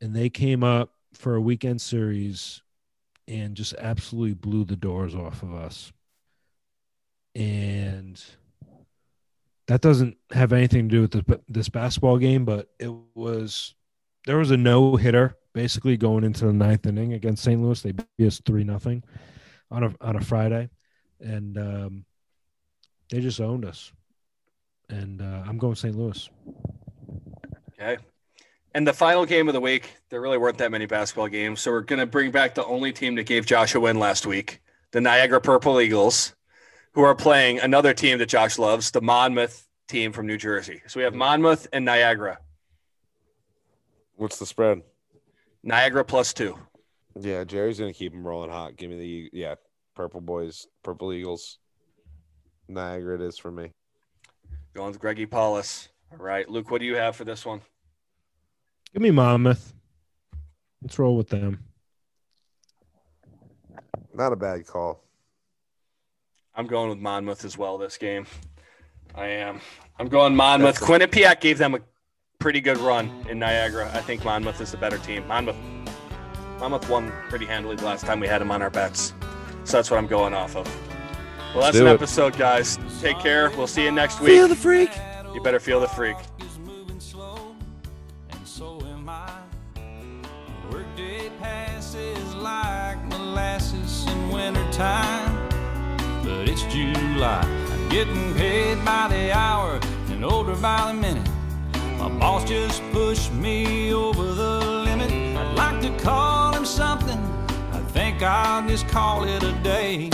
and 0.03 0.13
they 0.13 0.29
came 0.29 0.65
up 0.65 0.91
for 1.13 1.35
a 1.35 1.41
weekend 1.41 1.79
series 1.79 2.61
and 3.25 3.55
just 3.55 3.73
absolutely 3.79 4.33
blew 4.33 4.65
the 4.65 4.75
doors 4.75 5.15
off 5.15 5.41
of 5.43 5.53
us. 5.53 5.93
And 7.35 8.21
that 9.67 9.79
doesn't 9.79 10.17
have 10.31 10.51
anything 10.51 10.89
to 10.89 10.95
do 10.95 11.01
with 11.01 11.11
this, 11.11 11.37
this 11.47 11.69
basketball 11.69 12.17
game, 12.17 12.43
but 12.43 12.67
it 12.79 12.91
was 13.15 13.75
there 14.25 14.37
was 14.37 14.51
a 14.51 14.57
no 14.57 14.97
hitter 14.97 15.37
basically 15.53 15.95
going 15.95 16.25
into 16.25 16.45
the 16.45 16.53
ninth 16.53 16.85
inning 16.85 17.13
against 17.13 17.43
St. 17.43 17.61
Louis. 17.61 17.81
They 17.81 17.93
beat 17.93 18.27
us 18.27 18.41
three 18.45 18.65
nothing 18.65 19.03
on 19.71 19.85
a 19.85 19.95
on 20.01 20.17
a 20.17 20.21
Friday, 20.21 20.69
and 21.21 21.57
um, 21.57 22.05
they 23.09 23.21
just 23.21 23.39
owned 23.39 23.63
us. 23.63 23.93
And 24.89 25.21
uh, 25.21 25.43
I'm 25.47 25.57
going 25.57 25.75
St. 25.75 25.95
Louis. 25.95 26.29
Okay. 27.79 27.97
And 28.75 28.87
the 28.87 28.93
final 28.93 29.25
game 29.25 29.47
of 29.47 29.53
the 29.53 29.59
week, 29.59 29.97
there 30.09 30.19
really 30.19 30.37
weren't 30.37 30.57
that 30.57 30.71
many 30.71 30.87
basketball 30.87 31.27
games. 31.27 31.61
So 31.61 31.71
we're 31.71 31.81
going 31.81 31.99
to 31.99 32.07
bring 32.07 32.31
back 32.31 32.55
the 32.55 32.65
only 32.65 32.91
team 32.91 33.15
that 33.15 33.23
gave 33.23 33.45
Josh 33.45 33.75
a 33.75 33.79
win 33.79 33.99
last 33.99 34.25
week, 34.25 34.61
the 34.91 35.01
Niagara 35.01 35.39
Purple 35.39 35.79
Eagles, 35.79 36.33
who 36.93 37.01
are 37.01 37.13
playing 37.13 37.59
another 37.59 37.93
team 37.93 38.17
that 38.17 38.29
Josh 38.29 38.57
loves, 38.57 38.89
the 38.89 39.01
Monmouth 39.01 39.67
team 39.87 40.11
from 40.11 40.25
New 40.25 40.37
Jersey. 40.37 40.81
So 40.87 40.99
we 40.99 41.03
have 41.03 41.13
Monmouth 41.13 41.67
and 41.71 41.85
Niagara. 41.85 42.39
What's 44.15 44.39
the 44.39 44.45
spread? 44.45 44.81
Niagara 45.61 46.03
plus 46.03 46.33
two. 46.33 46.57
Yeah, 47.19 47.43
Jerry's 47.43 47.79
gonna 47.79 47.93
keep 47.93 48.11
them 48.11 48.25
rolling 48.25 48.49
hot. 48.49 48.75
Give 48.75 48.89
me 48.89 48.97
the 48.97 49.29
yeah, 49.33 49.55
purple 49.95 50.21
boys, 50.21 50.67
purple 50.83 51.13
eagles. 51.13 51.57
Niagara 52.67 53.15
it 53.15 53.21
is 53.21 53.37
for 53.37 53.51
me. 53.51 53.71
Going 54.73 54.89
with 54.91 54.99
Greggy 54.99 55.25
Paulus. 55.25 55.89
All 56.11 56.17
right. 56.17 56.49
Luke, 56.49 56.71
what 56.71 56.79
do 56.79 56.85
you 56.85 56.95
have 56.95 57.15
for 57.15 57.23
this 57.23 57.45
one? 57.45 57.61
Give 58.93 59.01
me 59.01 59.11
Monmouth. 59.11 59.73
Let's 60.81 60.99
roll 60.99 61.17
with 61.17 61.29
them. 61.29 61.59
Not 64.13 64.33
a 64.33 64.35
bad 64.35 64.65
call. 64.67 65.03
I'm 66.55 66.67
going 66.67 66.89
with 66.89 66.99
Monmouth 66.99 67.45
as 67.45 67.57
well 67.57 67.77
this 67.77 67.97
game. 67.97 68.27
I 69.15 69.27
am. 69.27 69.59
I'm 69.99 70.07
going 70.07 70.35
Monmouth. 70.35 70.79
That's 70.79 70.81
a- 70.81 70.91
Quinnipiac 70.91 71.41
gave 71.41 71.57
them 71.57 71.73
a 71.75 71.79
pretty 72.39 72.61
good 72.61 72.77
run 72.77 73.09
in 73.29 73.39
Niagara. 73.39 73.89
I 73.93 74.01
think 74.01 74.23
Monmouth 74.23 74.61
is 74.61 74.71
the 74.71 74.77
better 74.77 74.97
team. 74.99 75.27
Monmouth 75.27 75.55
Monmouth 76.59 76.87
won 76.89 77.11
pretty 77.29 77.45
handily 77.45 77.75
the 77.75 77.83
last 77.85 78.05
time 78.05 78.19
we 78.19 78.27
had 78.27 78.39
them 78.39 78.51
on 78.51 78.61
our 78.61 78.69
bets. 78.69 79.13
So 79.63 79.77
that's 79.77 79.89
what 79.89 79.97
I'm 79.97 80.07
going 80.07 80.33
off 80.33 80.55
of. 80.55 80.65
Well, 81.53 81.63
that's 81.63 81.75
do 81.77 81.85
an 81.85 81.91
it. 81.91 81.95
episode, 81.95 82.37
guys. 82.37 82.77
Take 83.01 83.19
care. 83.19 83.49
We'll 83.51 83.67
see 83.67 83.83
you 83.83 83.91
next 83.91 84.19
week. 84.19 84.29
Feel 84.29 84.47
the 84.47 84.55
freak. 84.55 84.89
You 85.33 85.41
better 85.41 85.59
feel 85.59 85.79
the 85.79 85.87
freak. 85.87 86.15
Wintertime, 94.77 95.49
but 96.23 96.49
it's 96.49 96.63
July. 96.63 97.41
I'm 97.71 97.89
getting 97.89 98.33
paid 98.33 98.83
by 98.83 99.07
the 99.07 99.31
hour 99.31 99.79
and 100.09 100.25
older 100.25 100.55
by 100.55 100.91
the 100.91 100.93
minute. 100.93 101.27
My 101.97 102.09
boss 102.09 102.47
just 102.47 102.81
pushed 102.91 103.31
me 103.33 103.93
over 103.93 104.23
the 104.23 104.59
limit. 104.85 105.11
I'd 105.11 105.55
like 105.55 105.81
to 105.81 106.03
call 106.03 106.53
him 106.53 106.65
something. 106.65 107.19
I 107.71 107.79
think 107.89 108.21
I'll 108.23 108.67
just 108.67 108.87
call 108.87 109.25
it 109.25 109.43
a 109.43 109.53
day. 109.63 110.09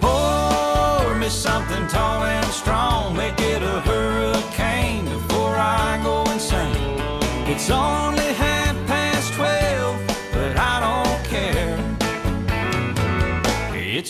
Pour 0.00 1.14
me 1.16 1.28
something 1.28 1.86
tall 1.88 2.22
and 2.24 2.46
strong, 2.46 3.16
make 3.16 3.38
it 3.40 3.62
a 3.62 3.80
hurricane 3.80 5.04
before 5.04 5.56
I 5.56 6.00
go 6.02 6.30
insane. 6.32 7.00
It's 7.48 7.70
only 7.70 8.32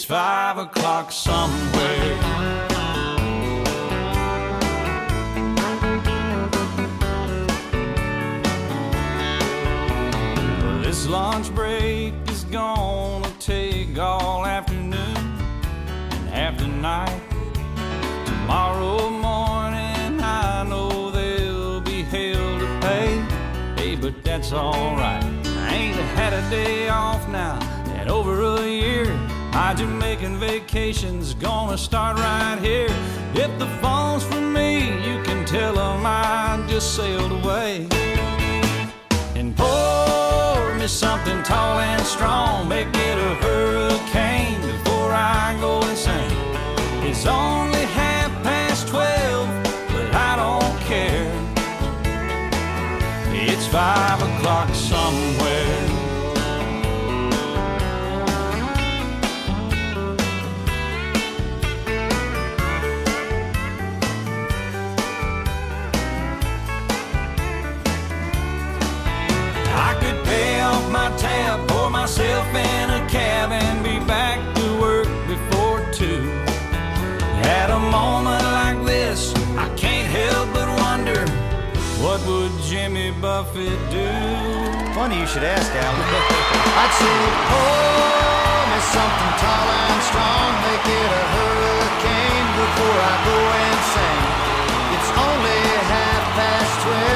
five 0.06 0.56
o'clock 0.56 1.10
somewhere. 1.10 2.16
This 10.80 11.08
lunch 11.08 11.52
break 11.52 12.14
is 12.28 12.44
gonna 12.44 13.28
take 13.40 13.98
all 13.98 14.46
afternoon 14.46 14.94
and 14.96 16.28
half 16.28 16.56
the 16.58 16.68
night. 16.68 17.20
Tomorrow 18.26 19.10
morning, 19.10 20.20
I 20.20 20.64
know 20.68 21.10
there'll 21.10 21.80
be 21.80 22.02
hell 22.02 22.60
to 22.60 22.78
pay. 22.80 23.18
Hey, 23.74 23.96
but 23.96 24.22
that's 24.22 24.52
alright. 24.52 25.24
I 25.24 25.74
ain't 25.74 25.96
had 26.14 26.32
a 26.32 26.48
day 26.48 26.88
off 26.88 27.28
now 27.28 27.58
in 28.00 28.08
over 28.08 28.40
a 28.40 28.68
year. 28.68 29.25
My 29.56 29.72
Jamaican 29.72 30.38
vacation's 30.38 31.32
gonna 31.32 31.78
start 31.78 32.18
right 32.18 32.58
here. 32.60 32.90
If 33.32 33.58
the 33.58 33.66
phone's 33.80 34.22
for 34.22 34.38
me, 34.38 34.80
you 35.02 35.22
can 35.22 35.46
tell 35.46 35.72
them 35.76 36.04
I 36.04 36.62
just 36.68 36.94
sailed 36.94 37.32
away 37.32 37.88
and 39.34 39.56
pour 39.56 40.74
me 40.74 40.86
something 40.86 41.42
tall 41.42 41.78
and 41.78 42.02
strong. 42.02 42.68
Make 42.68 42.88
it 42.88 43.18
a 43.30 43.34
hurricane 43.46 44.60
before 44.60 45.12
I 45.14 45.56
go 45.58 45.80
insane. 45.88 46.36
It's 47.08 47.24
only 47.24 47.86
half 48.00 48.30
past 48.42 48.88
twelve, 48.88 49.48
but 49.88 50.14
I 50.14 50.36
don't 50.36 50.78
care. 50.82 51.32
It's 53.32 53.66
five 53.68 54.20
o'clock 54.20 54.68
somewhere. 54.74 56.05
Buffett 83.20 83.80
do? 83.90 84.08
Funny 84.92 85.20
you 85.20 85.26
should 85.26 85.44
ask, 85.44 85.72
Al. 85.72 85.94
I'd 86.82 86.92
say, 87.00 87.16
oh, 87.56 88.68
me 88.68 88.78
something 88.92 89.32
tall 89.40 89.68
and 89.72 90.02
strong, 90.04 90.52
make 90.68 90.84
it 90.84 91.10
a 91.16 91.24
hurricane 91.32 92.48
before 92.60 92.98
I 93.00 93.14
go 93.24 93.38
insane. 93.72 94.26
It's 94.96 95.10
only 95.16 95.60
half 95.88 96.24
past 96.36 96.72
twelve, 96.84 97.15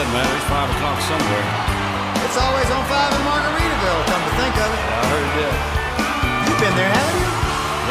doesn't 0.00 0.16
matter. 0.16 0.32
It's 0.32 0.48
five 0.48 0.68
o'clock 0.72 0.96
somewhere. 1.04 1.46
It's 2.24 2.38
always 2.40 2.68
on 2.72 2.80
five 2.88 3.12
in 3.12 3.20
Margaritaville, 3.20 4.00
come 4.08 4.22
to 4.24 4.32
think 4.40 4.54
of 4.56 4.68
it. 4.72 4.80
I 4.80 5.02
heard 5.12 5.30
that. 5.36 5.54
You've 6.48 6.56
been 6.56 6.72
there, 6.72 6.88
haven't 6.88 7.20
you? 7.20 7.28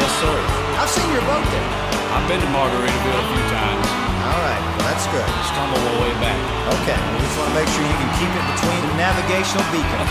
Yes, 0.02 0.12
sir. 0.18 0.36
I've 0.82 0.90
seen 0.90 1.06
your 1.14 1.22
boat 1.30 1.46
there. 1.54 1.70
I've 2.10 2.26
been 2.26 2.42
to 2.42 2.50
Margaritaville 2.50 3.14
a 3.14 3.26
few 3.30 3.44
times. 3.54 3.86
All 4.26 4.42
right, 4.42 4.58
well, 4.58 4.86
that's 4.90 5.06
good. 5.14 5.28
Stumble 5.54 5.78
my 5.78 5.94
way 6.02 6.10
back. 6.18 6.34
Okay, 6.82 6.98
we 6.98 7.22
just 7.22 7.36
want 7.38 7.46
to 7.46 7.56
make 7.62 7.70
sure 7.70 7.82
you 7.86 7.98
can 8.02 8.10
keep 8.18 8.32
it 8.34 8.44
between 8.58 8.80
the 8.90 8.94
navigational 8.98 9.66
beacons. 9.70 10.10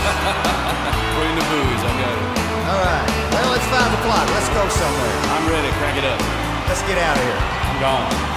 Between 1.20 1.36
the 1.36 1.44
buoys, 1.52 1.82
I 1.84 1.92
got 2.00 2.16
it. 2.16 2.28
All 2.64 2.80
right, 2.80 3.08
well, 3.28 3.52
it's 3.52 3.68
five 3.68 3.92
o'clock. 3.92 4.24
Let's 4.32 4.48
go 4.56 4.64
somewhere. 4.72 5.16
I'm 5.36 5.44
ready. 5.52 5.68
Crank 5.76 6.00
it 6.00 6.08
up. 6.08 6.20
Let's 6.64 6.80
get 6.88 6.96
out 6.96 7.12
of 7.12 7.24
here. 7.28 7.40
I'm 7.68 7.76
gone. 7.76 8.29